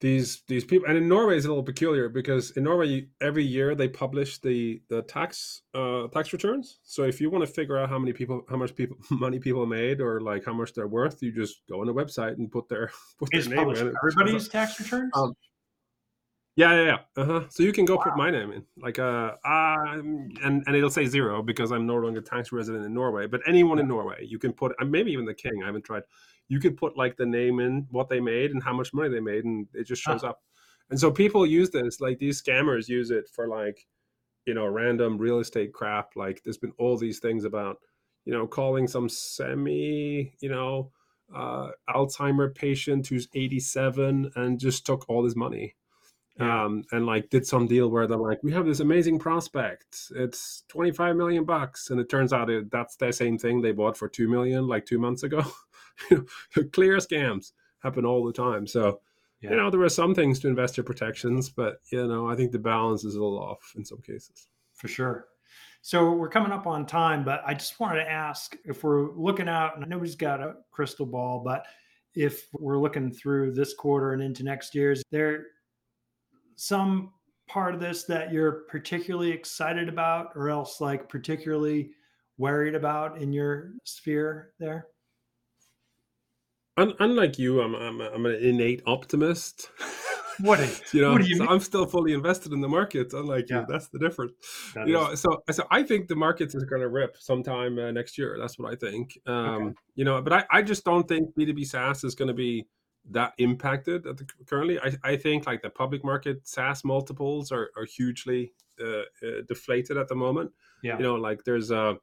these 0.01 0.43
these 0.47 0.63
people 0.63 0.87
and 0.87 0.97
in 0.97 1.07
norway 1.09 1.35
it's 1.35 1.45
a 1.45 1.49
little 1.49 1.63
peculiar 1.63 2.07
because 2.07 2.51
in 2.51 2.63
norway 2.63 3.05
every 3.21 3.43
year 3.43 3.75
they 3.75 3.87
publish 3.87 4.37
the 4.39 4.81
the 4.89 5.01
tax 5.03 5.63
uh 5.73 6.07
tax 6.07 6.31
returns 6.31 6.79
so 6.83 7.03
if 7.03 7.19
you 7.19 7.29
want 7.29 7.45
to 7.45 7.51
figure 7.51 7.77
out 7.77 7.89
how 7.89 7.99
many 7.99 8.13
people 8.13 8.45
how 8.49 8.55
much 8.55 8.73
people 8.75 8.97
money 9.11 9.39
people 9.39 9.65
made 9.65 9.99
or 9.99 10.21
like 10.21 10.45
how 10.45 10.53
much 10.53 10.73
they're 10.73 10.87
worth 10.87 11.21
you 11.21 11.31
just 11.31 11.61
go 11.69 11.81
on 11.81 11.87
the 11.87 11.93
website 11.93 12.37
and 12.37 12.49
put 12.51 12.69
their 12.69 12.89
put 13.19 13.29
their 13.31 13.43
name 13.43 13.69
in 13.71 13.93
everybody's 14.01 14.47
tax 14.47 14.79
returns 14.79 15.11
um, 15.15 15.33
yeah, 16.55 16.73
yeah, 16.73 16.83
yeah. 16.83 17.23
Uh-huh. 17.23 17.45
So 17.47 17.63
you 17.63 17.71
can 17.71 17.85
go 17.85 17.95
wow. 17.95 18.03
put 18.03 18.17
my 18.17 18.29
name 18.29 18.51
in, 18.51 18.65
like, 18.75 18.99
uh, 18.99 19.31
um, 19.45 20.29
and 20.43 20.61
and 20.67 20.75
it'll 20.75 20.89
say 20.89 21.05
zero 21.05 21.41
because 21.41 21.71
I'm 21.71 21.87
no 21.87 21.95
longer 21.95 22.19
tax 22.19 22.51
resident 22.51 22.83
in 22.83 22.93
Norway. 22.93 23.27
But 23.27 23.39
anyone 23.47 23.79
in 23.79 23.87
Norway, 23.87 24.25
you 24.27 24.39
can 24.39 24.51
put, 24.51 24.75
maybe 24.85 25.13
even 25.13 25.23
the 25.23 25.33
king. 25.33 25.63
I 25.63 25.67
haven't 25.67 25.85
tried 25.85 26.03
you 26.49 26.59
could 26.59 26.75
put 26.75 26.97
like 26.97 27.15
the 27.15 27.25
name 27.25 27.59
in 27.59 27.87
what 27.91 28.09
they 28.09 28.19
made 28.19 28.51
and 28.51 28.61
how 28.61 28.73
much 28.73 28.93
money 28.93 29.09
they 29.09 29.19
made 29.19 29.45
and 29.45 29.67
it 29.73 29.85
just 29.85 30.01
shows 30.01 30.23
up. 30.23 30.41
And 30.89 30.99
so 30.99 31.11
people 31.11 31.45
use 31.45 31.69
this 31.69 32.01
like 32.01 32.17
these 32.17 32.41
scammers 32.41 32.89
use 32.89 33.11
it 33.11 33.29
for 33.31 33.47
like 33.47 33.85
you 34.45 34.53
know 34.55 34.65
random 34.65 35.17
real 35.17 35.39
estate 35.39 35.71
crap. 35.71 36.15
Like 36.15 36.41
there's 36.43 36.57
been 36.57 36.73
all 36.79 36.97
these 36.97 37.19
things 37.19 37.45
about 37.45 37.77
you 38.25 38.33
know 38.33 38.47
calling 38.47 38.87
some 38.87 39.07
semi 39.07 40.33
you 40.41 40.49
know 40.49 40.91
uh, 41.35 41.69
alzheimer 41.87 42.53
patient 42.53 43.05
who's 43.05 43.27
87 43.35 44.31
and 44.35 44.59
just 44.59 44.85
took 44.85 45.07
all 45.07 45.23
his 45.23 45.35
money. 45.35 45.75
Yeah. 46.39 46.65
um, 46.65 46.83
and 46.93 47.05
like 47.05 47.29
did 47.29 47.45
some 47.45 47.67
deal 47.67 47.89
where 47.89 48.07
they're 48.07 48.17
like 48.17 48.41
we 48.43 48.53
have 48.53 48.65
this 48.65 48.79
amazing 48.79 49.19
prospect. 49.19 50.11
It's 50.15 50.63
25 50.69 51.15
million 51.17 51.43
bucks. 51.43 51.89
And 51.89 51.99
it 51.99 52.09
turns 52.09 52.31
out 52.31 52.49
it, 52.49 52.71
that's 52.71 52.95
the 52.95 53.11
same 53.11 53.37
thing 53.37 53.61
they 53.61 53.73
bought 53.73 53.97
for 53.97 54.07
2 54.07 54.27
million 54.29 54.65
like 54.65 54.85
two 54.85 54.99
months 54.99 55.23
ago 55.23 55.43
clear 56.71 56.97
scams 56.97 57.51
happen 57.81 58.05
all 58.05 58.25
the 58.25 58.33
time. 58.33 58.67
So, 58.67 59.01
yeah. 59.41 59.51
you 59.51 59.55
know, 59.55 59.69
there 59.69 59.81
are 59.81 59.89
some 59.89 60.13
things 60.13 60.39
to 60.39 60.47
investor 60.47 60.83
protections, 60.83 61.49
but 61.49 61.77
you 61.91 62.07
know, 62.07 62.29
I 62.29 62.35
think 62.35 62.51
the 62.51 62.59
balance 62.59 63.03
is 63.03 63.15
a 63.15 63.21
little 63.21 63.39
off 63.39 63.73
in 63.75 63.85
some 63.85 64.01
cases. 64.01 64.47
For 64.73 64.87
sure. 64.87 65.27
So 65.81 66.11
we're 66.11 66.29
coming 66.29 66.51
up 66.51 66.67
on 66.67 66.85
time, 66.85 67.23
but 67.23 67.41
I 67.45 67.53
just 67.53 67.79
wanted 67.79 68.03
to 68.03 68.11
ask 68.11 68.57
if 68.65 68.83
we're 68.83 69.11
looking 69.15 69.47
out, 69.47 69.77
and 69.77 69.89
nobody's 69.89 70.15
got 70.15 70.41
a 70.41 70.55
crystal 70.71 71.05
ball, 71.05 71.41
but 71.43 71.65
if 72.15 72.47
we're 72.53 72.77
looking 72.77 73.11
through 73.11 73.53
this 73.53 73.73
quarter 73.73 74.13
and 74.13 74.21
into 74.21 74.43
next 74.43 74.75
year's, 74.75 75.01
there 75.11 75.45
some 76.55 77.13
part 77.47 77.73
of 77.73 77.79
this 77.79 78.03
that 78.03 78.31
you're 78.31 78.63
particularly 78.69 79.31
excited 79.31 79.87
about, 79.87 80.31
or 80.35 80.49
else 80.49 80.81
like 80.81 81.07
particularly 81.07 81.91
worried 82.37 82.75
about 82.75 83.21
in 83.21 83.31
your 83.31 83.71
sphere 83.83 84.51
there? 84.59 84.87
Unlike 86.99 87.39
you, 87.39 87.61
I'm 87.61 87.75
I'm, 87.75 88.01
I'm 88.01 88.25
an 88.25 88.35
innate 88.35 88.81
optimist. 88.85 89.69
What 90.41 90.61
is 90.61 90.81
you 90.93 91.01
know? 91.01 91.17
You 91.17 91.35
so 91.35 91.43
mean? 91.43 91.51
I'm 91.51 91.59
still 91.59 91.85
fully 91.85 92.13
invested 92.13 92.53
in 92.53 92.61
the 92.61 92.67
markets. 92.69 93.13
Unlike 93.13 93.49
Yeah. 93.49 93.59
you, 93.59 93.65
that's 93.67 93.89
the 93.89 93.99
difference. 93.99 94.31
That 94.73 94.87
you 94.87 94.97
is- 94.97 95.09
know, 95.09 95.15
so 95.15 95.43
so 95.51 95.67
I 95.69 95.83
think 95.83 96.07
the 96.07 96.15
markets 96.15 96.55
is 96.55 96.63
going 96.63 96.81
to 96.81 96.87
rip 96.87 97.17
sometime 97.19 97.77
uh, 97.77 97.91
next 97.91 98.17
year. 98.17 98.37
That's 98.39 98.57
what 98.57 98.71
I 98.71 98.75
think. 98.77 99.19
Um, 99.25 99.75
You 99.95 100.05
know, 100.05 100.21
but 100.21 100.31
I 100.31 100.45
I 100.49 100.61
just 100.61 100.85
don't 100.85 101.07
think 101.07 101.35
B2B 101.35 101.65
SaaS 101.65 102.05
is 102.05 102.15
going 102.15 102.29
to 102.29 102.33
be 102.33 102.67
that 103.11 103.33
impacted 103.37 104.07
at 104.07 104.15
the, 104.17 104.25
currently. 104.45 104.79
I 104.79 104.89
I 105.03 105.17
think 105.17 105.45
like 105.45 105.61
the 105.61 105.69
public 105.69 106.05
market 106.05 106.47
SaaS 106.47 106.85
multiples 106.85 107.51
are 107.51 107.67
are 107.75 107.85
hugely 107.97 108.53
uh, 108.81 109.03
uh, 109.27 109.41
deflated 109.45 109.97
at 109.97 110.07
the 110.07 110.15
moment 110.15 110.51
yeah. 110.83 110.97
you 110.97 111.03
know 111.03 111.15
like 111.15 111.43
there's 111.43 111.71
I 111.71 111.95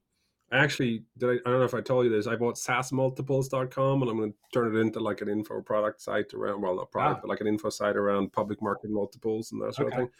actually 0.52 1.02
did 1.18 1.28
I, 1.30 1.32
I 1.32 1.50
don't 1.50 1.58
know 1.58 1.64
if 1.64 1.74
I 1.74 1.80
told 1.80 2.04
you 2.06 2.10
this. 2.10 2.26
I 2.26 2.36
bought 2.36 2.56
SaaSmultiples.com 2.56 4.02
and 4.02 4.10
I'm 4.10 4.16
going 4.16 4.32
to 4.32 4.38
turn 4.52 4.74
it 4.76 4.78
into 4.80 5.00
like 5.00 5.20
an 5.20 5.28
info 5.28 5.60
product 5.60 6.00
site 6.00 6.32
around 6.34 6.60
well 6.62 6.76
not 6.76 6.90
product 6.90 7.18
Ah. 7.18 7.20
but 7.22 7.28
like 7.28 7.40
an 7.40 7.46
info 7.46 7.68
site 7.70 7.96
around 7.96 8.32
public 8.32 8.60
market 8.62 8.90
multiples 8.90 9.52
and 9.52 9.60
that 9.62 9.74
sort 9.74 9.88
Okay. 9.88 9.96
of 9.96 10.00
thing, 10.02 10.10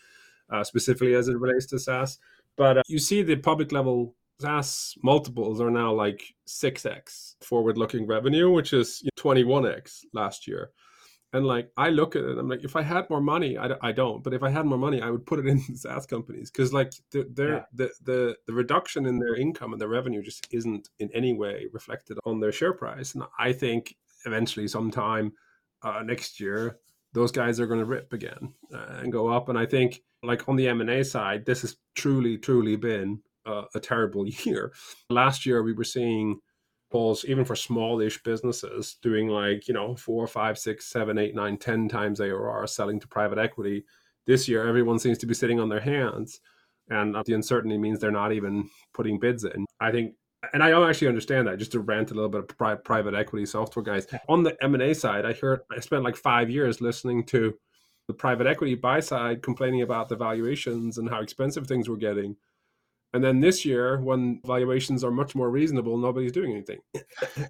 uh, 0.51 0.65
specifically 0.65 1.15
as 1.15 1.29
it 1.29 1.39
relates 1.39 1.67
to 1.67 1.79
SaaS. 1.79 2.19
But 2.57 2.79
uh, 2.79 2.83
you 2.89 2.99
see 2.99 3.23
the 3.23 3.37
public 3.37 3.73
level 3.73 4.15
SaaS 4.41 4.95
multiples 5.03 5.61
are 5.61 5.71
now 5.71 5.93
like 5.93 6.35
six 6.45 6.85
x 6.85 7.37
forward 7.41 7.79
looking 7.79 8.07
revenue, 8.07 8.51
which 8.51 8.73
is 8.73 9.03
21x 9.19 10.05
last 10.12 10.47
year. 10.47 10.71
And 11.37 11.46
like 11.55 11.66
I 11.77 11.88
look 11.90 12.16
at 12.16 12.25
it, 12.25 12.38
I'm 12.38 12.49
like, 12.49 12.64
if 12.64 12.77
I 12.77 12.83
had 12.83 13.09
more 13.11 13.20
money, 13.20 13.57
I, 13.59 13.68
d- 13.68 13.75
I 13.88 13.92
don't, 13.92 14.22
but 14.25 14.35
if 14.35 14.42
I 14.42 14.51
had 14.51 14.66
more 14.66 14.79
money, 14.87 15.01
I 15.03 15.11
would 15.11 15.27
put 15.27 15.38
it 15.40 15.46
in 15.46 15.59
SaaS 15.83 16.07
companies 16.07 16.51
because 16.51 16.72
like 16.72 16.92
the, 17.12 17.20
they're, 17.37 17.55
Yeah. 17.57 17.64
the 17.81 17.88
the 18.09 18.37
the 18.46 18.53
reduction 18.62 19.07
in 19.07 19.18
their 19.18 19.35
income 19.37 19.72
and 19.72 19.81
their 19.81 19.94
revenue 19.99 20.22
just 20.22 20.46
isn't 20.51 20.88
in 20.99 21.09
any 21.12 21.33
way 21.42 21.66
reflected 21.72 22.16
on 22.25 22.40
their 22.40 22.53
share 22.53 22.72
price. 22.72 23.14
And 23.14 23.25
I 23.38 23.53
think 23.53 23.94
eventually, 24.25 24.68
sometime 24.68 25.33
uh, 25.83 26.03
next 26.05 26.40
year, 26.40 26.79
those 27.12 27.33
guys 27.33 27.61
are 27.61 27.66
going 27.66 27.81
to 27.81 27.87
rip 27.96 28.12
again 28.12 28.55
uh, 28.75 29.01
and 29.03 29.12
go 29.12 29.29
up. 29.29 29.49
And 29.49 29.59
I 29.59 29.66
think 29.66 30.01
like 30.22 30.49
on 30.49 30.57
the 30.57 30.68
M 30.68 30.81
and 30.81 30.90
A 30.90 31.05
side, 31.05 31.44
this 31.46 31.61
has 31.62 31.77
truly, 31.94 32.38
truly 32.38 32.77
been 32.77 33.20
uh, 33.44 33.64
a 33.75 33.81
terrible 33.81 34.27
year. 34.46 34.72
Last 35.11 35.46
year, 35.46 35.62
we 35.62 35.72
were 35.72 35.85
seeing 35.96 36.40
polls 36.97 37.27
even 37.27 37.45
for 37.45 37.55
smallish 37.55 38.23
businesses 38.23 38.97
doing 39.03 39.29
like 39.29 39.69
you 39.69 39.75
know 39.75 39.95
four 39.95 40.27
five 40.27 40.59
six 40.59 40.87
seven 40.87 41.19
eight 41.19 41.35
nine 41.35 41.59
ten 41.59 41.91
times 41.91 42.23
arr 42.23 42.67
selling 42.67 42.99
to 42.99 43.07
private 43.07 43.37
equity. 43.37 43.85
This 44.27 44.49
year 44.49 44.67
everyone 44.67 44.99
seems 44.99 45.19
to 45.19 45.27
be 45.27 45.35
sitting 45.35 45.61
on 45.61 45.69
their 45.69 45.81
hands 45.81 46.41
and 46.89 47.15
uh, 47.15 47.23
the 47.27 47.35
uncertainty 47.35 47.77
means 47.77 48.01
they're 48.01 48.11
not 48.11 48.33
even 48.33 48.71
putting 48.95 49.19
bids 49.19 49.45
in. 49.45 49.67
I 49.79 49.91
think 49.91 50.15
and 50.53 50.63
i 50.63 50.71
don't 50.71 50.89
actually 50.89 51.09
understand 51.09 51.49
that 51.49 51.59
just 51.59 51.73
to 51.73 51.81
rant 51.81 52.13
a 52.13 52.15
little 52.15 52.29
bit 52.29 52.41
of 52.41 52.49
pri- 52.49 52.77
private 52.77 53.15
equity 53.15 53.45
software 53.45 53.83
guys. 53.83 54.07
On 54.29 54.43
the 54.43 54.57
m&a 54.63 54.95
side 54.95 55.27
i 55.27 55.35
heard 55.35 55.61
i 55.71 55.81
spent 55.81 56.05
like 56.05 56.17
five 56.17 56.49
years 56.49 56.81
listening 56.81 57.25
to 57.27 57.55
the 58.09 58.15
private 58.15 58.47
equity 58.47 58.75
buy 58.75 59.01
side 59.01 59.43
complaining 59.43 59.83
about 59.83 60.09
the 60.09 60.17
valuations 60.17 60.99
and 60.99 61.11
how 61.11 61.21
expensive 61.21 61.67
things 61.67 61.89
were 61.89 61.97
getting 61.97 62.37
and 63.16 63.24
then 63.24 63.40
this 63.40 63.64
year, 63.64 63.98
when 64.00 64.40
valuations 64.46 65.02
are 65.02 65.11
much 65.11 65.35
more 65.35 65.50
reasonable, 65.50 65.96
nobody's 65.98 66.31
doing 66.33 66.52
anything. 66.52 66.79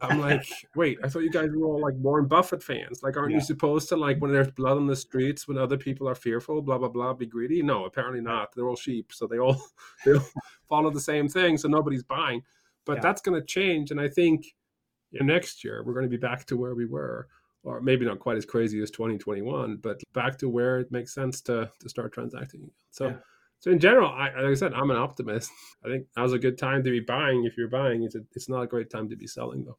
I'm 0.00 0.18
like, 0.28 0.46
wait, 0.74 0.98
I 1.04 1.08
thought 1.08 1.22
you 1.24 1.30
guys 1.30 1.50
were 1.54 1.66
all 1.66 1.80
like 1.80 1.94
Warren 1.96 2.26
Buffett 2.26 2.62
fans. 2.62 3.02
Like, 3.02 3.16
aren't 3.16 3.32
Yeah. 3.32 3.36
you 3.38 3.42
supposed 3.42 3.88
to 3.90 3.96
like 3.96 4.18
when 4.20 4.32
there's 4.32 4.50
blood 4.52 4.78
on 4.78 4.86
the 4.86 4.96
streets, 4.96 5.46
when 5.46 5.58
other 5.58 5.76
people 5.76 6.08
are 6.08 6.14
fearful, 6.14 6.62
blah 6.62 6.78
blah 6.78 6.88
blah, 6.88 7.12
be 7.12 7.26
greedy? 7.26 7.62
No, 7.62 7.84
apparently 7.84 8.22
not. 8.22 8.54
They're 8.54 8.66
all 8.68 8.76
sheep, 8.76 9.12
so 9.12 9.26
they 9.26 9.38
all 9.38 9.60
they 10.06 10.14
all 10.14 10.24
follow 10.68 10.90
the 10.90 11.00
same 11.00 11.28
thing, 11.28 11.58
so 11.58 11.68
nobody's 11.68 12.02
buying. 12.04 12.42
But 12.86 12.94
Yeah. 12.96 13.02
that's 13.02 13.20
going 13.20 13.38
to 13.38 13.46
change, 13.46 13.90
and 13.90 14.00
I 14.00 14.08
think 14.08 14.46
you 15.10 15.20
know, 15.20 15.26
next 15.26 15.62
year 15.64 15.82
we're 15.84 15.92
going 15.94 16.06
to 16.06 16.10
be 16.10 16.16
back 16.16 16.46
to 16.46 16.56
where 16.56 16.74
we 16.74 16.86
were, 16.86 17.28
or 17.64 17.80
maybe 17.80 18.04
not 18.06 18.20
quite 18.20 18.36
as 18.36 18.44
crazy 18.44 18.80
as 18.82 18.90
2021, 18.90 19.76
but 19.76 20.00
back 20.12 20.38
to 20.38 20.48
where 20.48 20.78
it 20.80 20.90
makes 20.90 21.12
sense 21.12 21.40
to 21.42 21.70
to 21.80 21.88
start 21.88 22.12
transacting. 22.12 22.70
So. 22.90 23.08
Yeah. 23.08 23.16
So 23.58 23.70
in 23.70 23.78
general, 23.78 24.08
I, 24.08 24.26
like 24.26 24.50
I 24.50 24.54
said, 24.54 24.74
I'm 24.74 24.90
an 24.90 24.96
optimist. 24.96 25.50
I 25.84 25.88
think 25.88 26.06
now's 26.16 26.32
a 26.32 26.38
good 26.38 26.58
time 26.58 26.84
to 26.84 26.90
be 26.90 27.00
buying. 27.00 27.44
If 27.44 27.56
you're 27.56 27.68
buying, 27.68 28.02
it's 28.02 28.14
a, 28.14 28.20
it's 28.34 28.48
not 28.48 28.62
a 28.62 28.66
great 28.66 28.90
time 28.90 29.08
to 29.08 29.16
be 29.16 29.26
selling 29.26 29.64
though. 29.64 29.78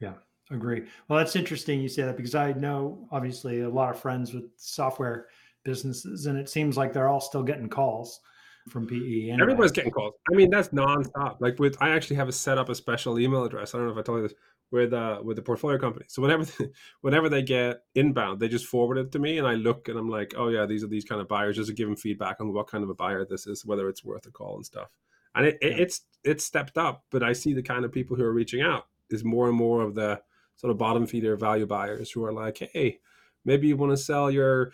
Yeah, 0.00 0.14
agree. 0.50 0.84
Well, 1.08 1.18
that's 1.18 1.36
interesting 1.36 1.80
you 1.80 1.88
say 1.88 2.02
that 2.02 2.16
because 2.16 2.34
I 2.34 2.52
know 2.52 3.08
obviously 3.10 3.60
a 3.60 3.68
lot 3.68 3.90
of 3.90 4.00
friends 4.00 4.32
with 4.32 4.44
software 4.56 5.26
businesses, 5.64 6.26
and 6.26 6.38
it 6.38 6.48
seems 6.48 6.76
like 6.76 6.92
they're 6.92 7.08
all 7.08 7.20
still 7.20 7.42
getting 7.42 7.68
calls 7.68 8.20
from 8.68 8.86
PE. 8.86 8.94
Anyway. 8.96 9.38
Everybody's 9.40 9.72
getting 9.72 9.90
calls. 9.90 10.14
I 10.32 10.36
mean, 10.36 10.50
that's 10.50 10.68
nonstop. 10.68 11.36
Like 11.40 11.58
with, 11.58 11.76
I 11.80 11.90
actually 11.90 12.16
have 12.16 12.28
a 12.28 12.32
set 12.32 12.58
up 12.58 12.68
a 12.68 12.74
special 12.74 13.18
email 13.18 13.44
address. 13.44 13.74
I 13.74 13.78
don't 13.78 13.86
know 13.86 13.92
if 13.92 13.98
I 13.98 14.02
told 14.02 14.22
you 14.22 14.28
this 14.28 14.36
with 14.72 14.92
uh 14.92 15.20
with 15.22 15.36
the 15.36 15.42
portfolio 15.42 15.78
company. 15.78 16.06
So 16.08 16.22
whenever 16.22 16.44
whenever 17.00 17.28
they 17.28 17.42
get 17.42 17.80
inbound, 17.94 18.40
they 18.40 18.48
just 18.48 18.66
forward 18.66 18.98
it 18.98 19.12
to 19.12 19.18
me, 19.18 19.38
and 19.38 19.46
I 19.46 19.54
look 19.54 19.88
and 19.88 19.98
I'm 19.98 20.08
like, 20.08 20.34
oh 20.36 20.48
yeah, 20.48 20.66
these 20.66 20.84
are 20.84 20.88
these 20.88 21.04
kind 21.04 21.20
of 21.20 21.28
buyers. 21.28 21.56
Just 21.56 21.68
to 21.68 21.74
give 21.74 21.88
them 21.88 21.96
feedback 21.96 22.40
on 22.40 22.52
what 22.52 22.68
kind 22.68 22.84
of 22.84 22.90
a 22.90 22.94
buyer 22.94 23.24
this 23.24 23.46
is, 23.46 23.64
whether 23.64 23.88
it's 23.88 24.04
worth 24.04 24.26
a 24.26 24.30
call 24.30 24.56
and 24.56 24.64
stuff. 24.66 24.88
And 25.34 25.46
it, 25.46 25.58
it- 25.60 25.80
it's 25.80 26.02
it's 26.24 26.44
stepped 26.44 26.76
up, 26.78 27.04
but 27.10 27.22
I 27.22 27.32
see 27.32 27.52
the 27.54 27.62
kind 27.62 27.84
of 27.84 27.92
people 27.92 28.16
who 28.16 28.24
are 28.24 28.32
reaching 28.32 28.60
out 28.62 28.86
is 29.10 29.24
more 29.24 29.48
and 29.48 29.56
more 29.56 29.82
of 29.82 29.94
the 29.94 30.20
sort 30.56 30.70
of 30.70 30.76
bottom 30.78 31.06
feeder 31.06 31.36
value 31.36 31.66
buyers 31.66 32.10
who 32.10 32.22
are 32.24 32.32
like, 32.32 32.58
hey, 32.74 33.00
maybe 33.46 33.66
you 33.68 33.76
want 33.76 33.90
to 33.92 33.96
sell 33.96 34.30
your 34.30 34.72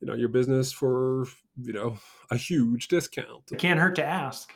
you 0.00 0.06
know 0.06 0.14
your 0.14 0.28
business 0.28 0.72
for 0.72 1.26
you 1.60 1.72
know 1.72 1.96
a 2.30 2.36
huge 2.36 2.88
discount 2.88 3.42
It 3.52 3.58
can't 3.58 3.78
hurt 3.78 3.94
to 3.96 4.04
ask. 4.04 4.52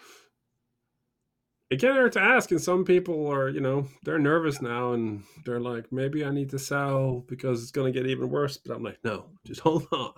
It 1.71 1.81
can't 1.81 1.97
hurt 1.97 2.13
to 2.13 2.21
ask 2.21 2.51
and 2.51 2.61
some 2.61 2.85
people 2.85 3.27
are 3.27 3.49
you 3.49 3.61
know 3.61 3.87
they're 4.05 4.19
nervous 4.19 4.61
now 4.63 4.93
and 4.93 5.25
they're 5.45 5.59
like 5.59 5.91
maybe 5.91 6.25
i 6.25 6.31
need 6.31 6.51
to 6.51 6.59
sell 6.59 7.25
because 7.27 7.63
it's 7.63 7.73
going 7.73 7.93
to 7.93 7.99
get 7.99 8.09
even 8.09 8.29
worse 8.29 8.59
but 8.59 8.77
i'm 8.77 8.83
like 8.83 8.99
no 9.03 9.27
just 9.45 9.61
hold 9.63 9.87
on. 9.91 10.13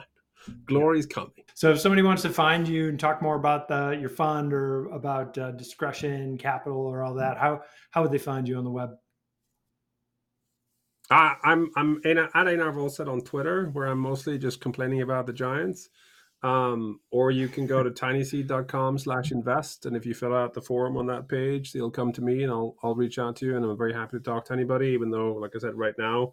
Glory's 0.64 1.06
coming. 1.06 1.32
So 1.54 1.72
if 1.72 1.80
somebody 1.80 2.02
wants 2.02 2.22
to 2.22 2.30
find 2.30 2.68
you 2.68 2.88
and 2.88 3.00
talk 3.00 3.20
more 3.20 3.34
about 3.34 3.66
the, 3.66 3.96
your 4.00 4.08
fund 4.08 4.52
or 4.52 4.86
about 4.90 5.36
uh, 5.36 5.50
discretion, 5.50 6.38
capital, 6.38 6.78
or 6.78 7.02
all 7.02 7.14
that, 7.14 7.36
how 7.36 7.62
how 7.90 8.02
would 8.02 8.12
they 8.12 8.18
find 8.18 8.46
you 8.46 8.56
on 8.56 8.62
the 8.62 8.70
web? 8.70 8.90
I, 11.10 11.36
i'm 11.44 11.70
i'm 11.76 12.00
in 12.04 12.18
at 12.18 12.30
Einar 12.34 12.72
Vollset 12.72 13.08
on 13.08 13.20
twitter 13.20 13.66
where 13.66 13.86
i'm 13.86 13.98
mostly 14.00 14.38
just 14.38 14.60
complaining 14.60 15.02
about 15.02 15.26
the 15.26 15.32
giants 15.32 15.88
um, 16.42 17.00
or 17.10 17.30
you 17.30 17.48
can 17.48 17.66
go 17.66 17.82
to 17.82 17.90
tinyseed.com 17.90 18.98
slash 18.98 19.32
invest 19.32 19.86
and 19.86 19.96
if 19.96 20.04
you 20.04 20.14
fill 20.14 20.34
out 20.34 20.52
the 20.54 20.60
form 20.60 20.96
on 20.96 21.06
that 21.06 21.28
page 21.28 21.72
they'll 21.72 21.90
come 21.90 22.12
to 22.12 22.20
me 22.22 22.42
and 22.42 22.52
i'll 22.52 22.76
i'll 22.82 22.94
reach 22.94 23.18
out 23.18 23.36
to 23.36 23.46
you 23.46 23.56
and 23.56 23.64
i'm 23.64 23.76
very 23.76 23.92
happy 23.94 24.16
to 24.18 24.22
talk 24.22 24.44
to 24.44 24.52
anybody 24.52 24.88
even 24.88 25.10
though 25.10 25.32
like 25.34 25.52
i 25.56 25.58
said 25.58 25.74
right 25.74 25.94
now 25.98 26.32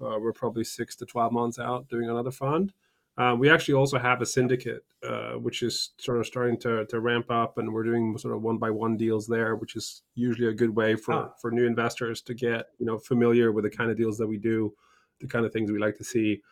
uh, 0.00 0.18
we're 0.18 0.32
probably 0.32 0.64
six 0.64 0.96
to 0.96 1.06
12 1.06 1.32
months 1.32 1.58
out 1.58 1.88
doing 1.88 2.10
another 2.10 2.32
fund 2.32 2.72
uh, 3.16 3.32
we 3.38 3.48
actually 3.48 3.74
also 3.74 3.96
have 3.96 4.20
a 4.20 4.26
syndicate 4.26 4.84
uh, 5.08 5.34
which 5.34 5.62
is 5.62 5.90
sort 5.98 6.18
of 6.18 6.26
starting 6.26 6.58
to, 6.58 6.84
to 6.86 6.98
ramp 6.98 7.30
up 7.30 7.58
and 7.58 7.72
we're 7.72 7.84
doing 7.84 8.18
sort 8.18 8.34
of 8.34 8.42
one 8.42 8.58
by 8.58 8.70
one 8.70 8.96
deals 8.96 9.28
there 9.28 9.54
which 9.54 9.76
is 9.76 10.02
usually 10.16 10.48
a 10.48 10.52
good 10.52 10.74
way 10.74 10.96
for, 10.96 11.14
Ah. 11.14 11.30
for 11.40 11.52
new 11.52 11.64
investors 11.64 12.20
to 12.22 12.34
get 12.34 12.66
you 12.78 12.86
know 12.86 12.98
familiar 12.98 13.52
with 13.52 13.62
the 13.64 13.70
kind 13.70 13.88
of 13.90 13.96
deals 13.96 14.18
that 14.18 14.26
we 14.26 14.36
do 14.36 14.74
the 15.20 15.28
kind 15.28 15.46
of 15.46 15.52
things 15.52 15.70
we 15.70 15.78
like 15.78 15.96
to 15.96 16.04
see 16.04 16.42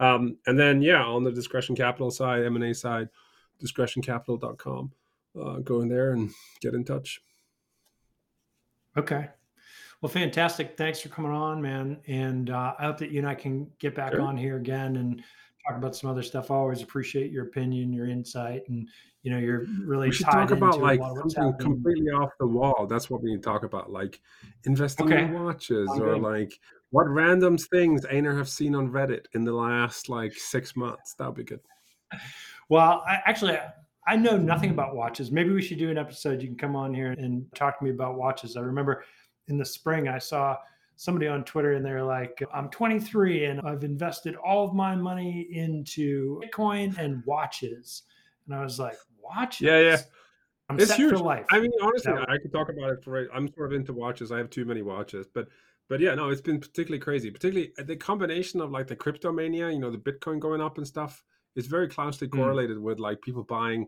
um, 0.00 0.36
and 0.46 0.58
then, 0.58 0.82
yeah, 0.82 1.02
on 1.04 1.24
the 1.24 1.32
discretion 1.32 1.74
capital 1.74 2.10
side, 2.10 2.44
M&A 2.44 2.74
side, 2.74 3.08
discretioncapital.com. 3.62 4.92
Uh, 5.40 5.58
go 5.58 5.80
in 5.80 5.88
there 5.88 6.12
and 6.12 6.30
get 6.60 6.74
in 6.74 6.84
touch. 6.84 7.22
Okay. 8.96 9.28
Well, 10.00 10.10
fantastic. 10.10 10.76
Thanks 10.76 11.00
for 11.00 11.08
coming 11.08 11.32
on, 11.32 11.60
man. 11.60 11.98
And 12.06 12.50
uh, 12.50 12.74
I 12.78 12.84
hope 12.84 12.98
that 12.98 13.10
you 13.10 13.18
and 13.18 13.28
I 13.28 13.34
can 13.34 13.70
get 13.78 13.94
back 13.94 14.12
Sure. 14.12 14.22
on 14.22 14.36
here 14.36 14.56
again 14.56 14.96
and 14.96 15.22
talk 15.66 15.76
about 15.76 15.96
some 15.96 16.10
other 16.10 16.22
stuff. 16.22 16.50
I 16.50 16.54
always 16.54 16.82
appreciate 16.82 17.30
your 17.30 17.44
opinion, 17.44 17.92
your 17.92 18.08
insight, 18.08 18.62
and 18.68 18.88
you 19.22 19.32
know, 19.32 19.38
you're 19.38 19.66
really 19.82 20.08
We 20.08 20.14
should 20.14 20.26
talk 20.26 20.52
about 20.52 20.80
like 20.80 21.00
a 21.00 21.02
lot 21.02 21.10
of 21.12 21.24
what's 21.24 21.34
something 21.34 21.58
completely 21.58 22.10
off 22.12 22.30
the 22.38 22.46
wall. 22.46 22.86
That's 22.86 23.10
what 23.10 23.22
we 23.22 23.30
need 23.32 23.42
to 23.42 23.48
talk 23.48 23.64
about, 23.64 23.90
like 23.90 24.20
investing 24.64 25.10
in 25.10 25.32
watches 25.32 25.90
I'm 25.92 26.02
or 26.02 26.16
like 26.16 26.60
what 26.90 27.08
random 27.08 27.58
things 27.58 28.04
Einar 28.04 28.36
have 28.36 28.48
seen 28.48 28.74
on 28.74 28.90
Reddit 28.90 29.26
in 29.34 29.44
the 29.44 29.52
last 29.52 30.08
like 30.08 30.32
six 30.32 30.76
months. 30.76 31.14
That 31.14 31.26
would 31.26 31.34
be 31.34 31.44
good. 31.44 31.60
Well, 32.68 33.02
I, 33.06 33.18
actually, 33.26 33.58
I 34.06 34.16
know 34.16 34.36
nothing 34.36 34.70
about 34.70 34.94
watches. 34.94 35.30
Maybe 35.30 35.50
we 35.52 35.62
should 35.62 35.78
do 35.78 35.90
an 35.90 35.98
episode. 35.98 36.40
You 36.40 36.48
can 36.48 36.56
come 36.56 36.76
on 36.76 36.94
here 36.94 37.12
and 37.12 37.44
talk 37.54 37.78
to 37.78 37.84
me 37.84 37.90
about 37.90 38.16
watches. 38.16 38.56
I 38.56 38.60
remember 38.60 39.04
in 39.48 39.58
the 39.58 39.64
spring, 39.64 40.08
I 40.08 40.18
saw 40.18 40.56
somebody 40.96 41.26
on 41.26 41.44
Twitter 41.44 41.72
and 41.72 41.84
they're 41.84 42.04
like, 42.04 42.42
I'm 42.54 42.70
23 42.70 43.46
and 43.46 43.60
I've 43.60 43.84
invested 43.84 44.34
all 44.36 44.66
of 44.66 44.74
my 44.74 44.96
money 44.96 45.48
into 45.50 46.40
Bitcoin 46.40 46.96
and 46.98 47.22
watches. 47.26 48.02
And 48.46 48.54
I 48.54 48.62
was 48.62 48.78
like, 48.78 48.96
watches? 49.22 49.60
Yeah, 49.60 49.80
yeah. 49.80 49.98
I'm 50.68 50.78
It's 50.80 50.88
set 50.88 50.98
huge. 50.98 51.12
for 51.12 51.18
life. 51.18 51.46
I 51.50 51.60
mean, 51.60 51.70
honestly, 51.82 52.12
I 52.12 52.38
could 52.38 52.52
talk 52.52 52.68
about 52.68 52.90
it 52.90 53.04
for. 53.04 53.28
I'm 53.32 53.52
sort 53.54 53.72
of 53.72 53.78
into 53.78 53.92
watches. 53.92 54.32
I 54.32 54.38
have 54.38 54.50
too 54.50 54.64
many 54.64 54.82
watches, 54.82 55.26
but 55.32 55.46
but 55.88 56.00
yeah, 56.00 56.14
no, 56.14 56.30
it's 56.30 56.40
been 56.40 56.60
particularly 56.60 57.00
crazy. 57.00 57.30
Particularly 57.30 57.72
uh, 57.78 57.84
the 57.84 57.96
combination 57.96 58.60
of 58.60 58.70
like 58.70 58.86
the 58.86 58.96
crypto 58.96 59.32
mania, 59.32 59.70
you 59.70 59.78
know, 59.78 59.90
the 59.90 59.98
Bitcoin 59.98 60.40
going 60.40 60.60
up 60.60 60.78
and 60.78 60.86
stuff, 60.86 61.22
is 61.54 61.66
very 61.66 61.88
closely 61.88 62.28
Hmm. 62.28 62.38
correlated 62.38 62.78
with 62.78 62.98
like 62.98 63.20
people 63.22 63.44
buying 63.44 63.86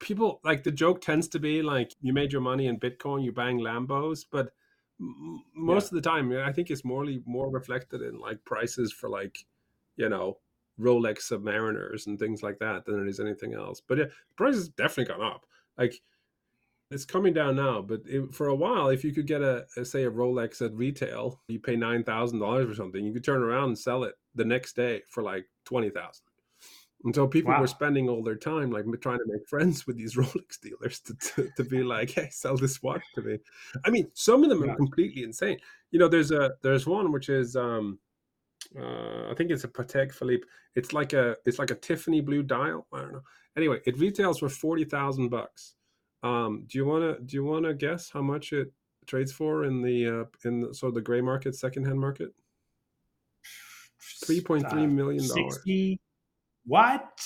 people 0.00 0.40
like 0.44 0.64
the 0.64 0.72
joke 0.72 1.00
tends 1.00 1.28
to 1.28 1.38
be 1.38 1.62
like 1.62 1.94
you 2.00 2.12
made 2.12 2.32
your 2.32 2.40
money 2.40 2.66
in 2.66 2.78
Bitcoin, 2.78 3.24
you 3.24 3.32
bang 3.32 3.58
Lambos, 3.58 4.24
but 4.30 4.52
most 4.98 5.84
yeah. 5.84 5.98
of 5.98 6.02
the 6.02 6.08
time, 6.08 6.32
I 6.32 6.52
think 6.52 6.70
it's 6.70 6.84
morely 6.84 7.22
more 7.26 7.50
reflected 7.50 8.02
in 8.02 8.18
like 8.18 8.44
prices 8.44 8.92
for 8.92 9.08
like, 9.08 9.38
you 9.96 10.08
know, 10.08 10.38
Rolex 10.80 11.30
Submariners 11.30 12.06
and 12.06 12.18
things 12.18 12.42
like 12.42 12.58
that 12.58 12.84
than 12.84 13.00
it 13.00 13.08
is 13.08 13.20
anything 13.20 13.54
else. 13.54 13.80
But 13.86 13.98
yeah, 13.98 14.04
prices 14.36 14.68
definitely 14.68 15.14
gone 15.14 15.26
up. 15.26 15.46
Like 15.78 16.00
it's 16.90 17.04
coming 17.04 17.32
down 17.32 17.56
now, 17.56 17.82
but 17.82 18.02
it, 18.06 18.34
for 18.34 18.48
a 18.48 18.54
while, 18.54 18.88
if 18.88 19.04
you 19.04 19.12
could 19.12 19.26
get 19.26 19.42
a, 19.42 19.64
a 19.76 19.84
say 19.84 20.04
a 20.04 20.10
Rolex 20.10 20.64
at 20.64 20.74
retail, 20.74 21.40
you 21.48 21.58
pay 21.58 21.76
nine 21.76 22.04
thousand 22.04 22.40
dollars 22.40 22.68
or 22.68 22.74
something, 22.74 23.04
you 23.04 23.12
could 23.12 23.24
turn 23.24 23.42
around 23.42 23.68
and 23.68 23.78
sell 23.78 24.04
it 24.04 24.14
the 24.34 24.44
next 24.44 24.76
day 24.76 25.02
for 25.08 25.22
like 25.22 25.46
twenty 25.64 25.90
thousand. 25.90 26.24
And 27.04 27.14
so 27.14 27.26
people 27.26 27.52
wow. 27.52 27.60
were 27.60 27.66
spending 27.66 28.08
all 28.08 28.22
their 28.22 28.36
time 28.36 28.70
like 28.70 28.84
trying 29.02 29.18
to 29.18 29.26
make 29.26 29.46
friends 29.46 29.86
with 29.86 29.96
these 29.96 30.14
Rolex 30.16 30.60
dealers 30.60 31.00
to, 31.00 31.14
to, 31.14 31.50
to, 31.56 31.64
be 31.64 31.82
like, 31.82 32.10
hey, 32.10 32.28
sell 32.30 32.56
this 32.56 32.82
watch 32.82 33.02
to 33.14 33.22
me. 33.22 33.38
I 33.84 33.90
mean, 33.90 34.10
some 34.14 34.42
of 34.42 34.48
them 34.48 34.64
yeah. 34.64 34.72
are 34.72 34.76
completely 34.76 35.22
insane. 35.22 35.58
You 35.90 35.98
know, 35.98 36.08
there's 36.08 36.30
a 36.30 36.52
there's 36.62 36.86
one 36.86 37.12
which 37.12 37.28
is 37.28 37.56
um 37.56 37.98
uh, 38.78 39.30
I 39.30 39.34
think 39.36 39.50
it's 39.50 39.64
a 39.64 39.68
Patek 39.68 40.12
Philippe. 40.12 40.46
It's 40.74 40.92
like 40.92 41.12
a 41.12 41.36
it's 41.44 41.58
like 41.58 41.70
a 41.70 41.76
Tiffany 41.76 42.20
blue 42.20 42.42
dial. 42.42 42.86
I 42.92 43.00
don't 43.00 43.12
know. 43.12 43.22
Anyway, 43.56 43.80
it 43.84 43.98
retails 43.98 44.38
for 44.38 44.48
forty 44.48 44.84
thousand 44.84 45.28
bucks. 45.28 45.74
Um, 46.24 46.64
do 46.68 46.78
you 46.78 46.86
wanna 46.86 47.20
do 47.20 47.36
you 47.36 47.44
wanna 47.44 47.74
guess 47.74 48.10
how 48.10 48.22
much 48.22 48.54
it 48.54 48.72
trades 49.06 49.30
for 49.30 49.66
in 49.66 49.82
the 49.82 50.22
uh, 50.22 50.48
in 50.48 50.62
the, 50.62 50.74
so 50.74 50.90
the 50.90 51.02
gray 51.02 51.20
market, 51.20 51.54
secondhand 51.54 52.00
market? 52.00 52.30
Three 54.24 54.40
point 54.40 54.68
three 54.70 54.84
uh, 54.84 54.88
million 54.88 55.28
dollars. 55.28 55.58
What? 56.66 57.20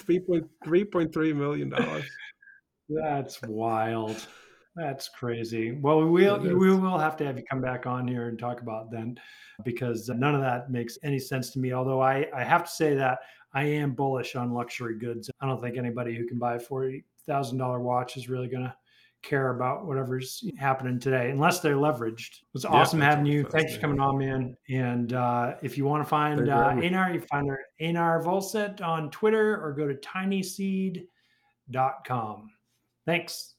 Three 0.00 0.20
point 0.20 0.48
three 0.64 0.84
point 0.84 1.12
three 1.12 1.34
million 1.34 1.68
dollars. 1.68 2.04
That's 2.88 3.40
wild. 3.42 4.26
That's 4.74 5.10
crazy. 5.10 5.72
Well, 5.72 6.00
we 6.00 6.24
will 6.24 6.38
we 6.40 6.74
will 6.74 6.98
have 6.98 7.18
to 7.18 7.26
have 7.26 7.36
you 7.36 7.44
come 7.44 7.60
back 7.60 7.86
on 7.86 8.08
here 8.08 8.28
and 8.28 8.38
talk 8.38 8.62
about 8.62 8.90
then, 8.90 9.20
because 9.66 10.08
none 10.08 10.34
of 10.34 10.40
that 10.40 10.70
makes 10.70 10.96
any 11.02 11.18
sense 11.18 11.50
to 11.50 11.58
me. 11.58 11.74
Although 11.74 12.00
I 12.00 12.26
I 12.34 12.42
have 12.42 12.64
to 12.64 12.70
say 12.70 12.94
that 12.94 13.18
I 13.52 13.64
am 13.64 13.92
bullish 13.92 14.34
on 14.34 14.54
luxury 14.54 14.98
goods. 14.98 15.30
I 15.42 15.46
don't 15.46 15.60
think 15.60 15.76
anybody 15.76 16.16
who 16.16 16.26
can 16.26 16.38
buy 16.38 16.58
forty 16.58 17.04
thousand 17.26 17.58
dollar 17.58 17.80
watch 17.80 18.16
is 18.16 18.28
really 18.28 18.48
going 18.48 18.64
to 18.64 18.74
care 19.22 19.54
about 19.54 19.86
whatever's 19.86 20.44
happening 20.58 20.98
today 20.98 21.30
unless 21.30 21.60
they're 21.60 21.76
leveraged. 21.76 22.40
It 22.40 22.48
was 22.52 22.64
awesome 22.64 22.98
yeah, 22.98 23.10
having 23.10 23.26
you. 23.26 23.44
Thanks 23.44 23.74
for 23.74 23.80
coming 23.80 24.00
on, 24.00 24.18
man. 24.18 24.56
And 24.68 25.12
uh, 25.12 25.54
if 25.62 25.78
you 25.78 25.84
want 25.84 26.02
to 26.04 26.08
find 26.08 26.48
uh, 26.48 26.74
Einar, 26.76 27.14
you 27.14 27.20
find 27.20 27.48
her 27.48 27.60
Einar 27.80 28.20
Vollset 28.22 28.82
on 28.82 29.10
Twitter 29.10 29.62
or 29.62 29.72
go 29.72 29.86
to 29.86 29.94
tinyseed.com. 29.94 31.06
Thanks. 33.06 33.54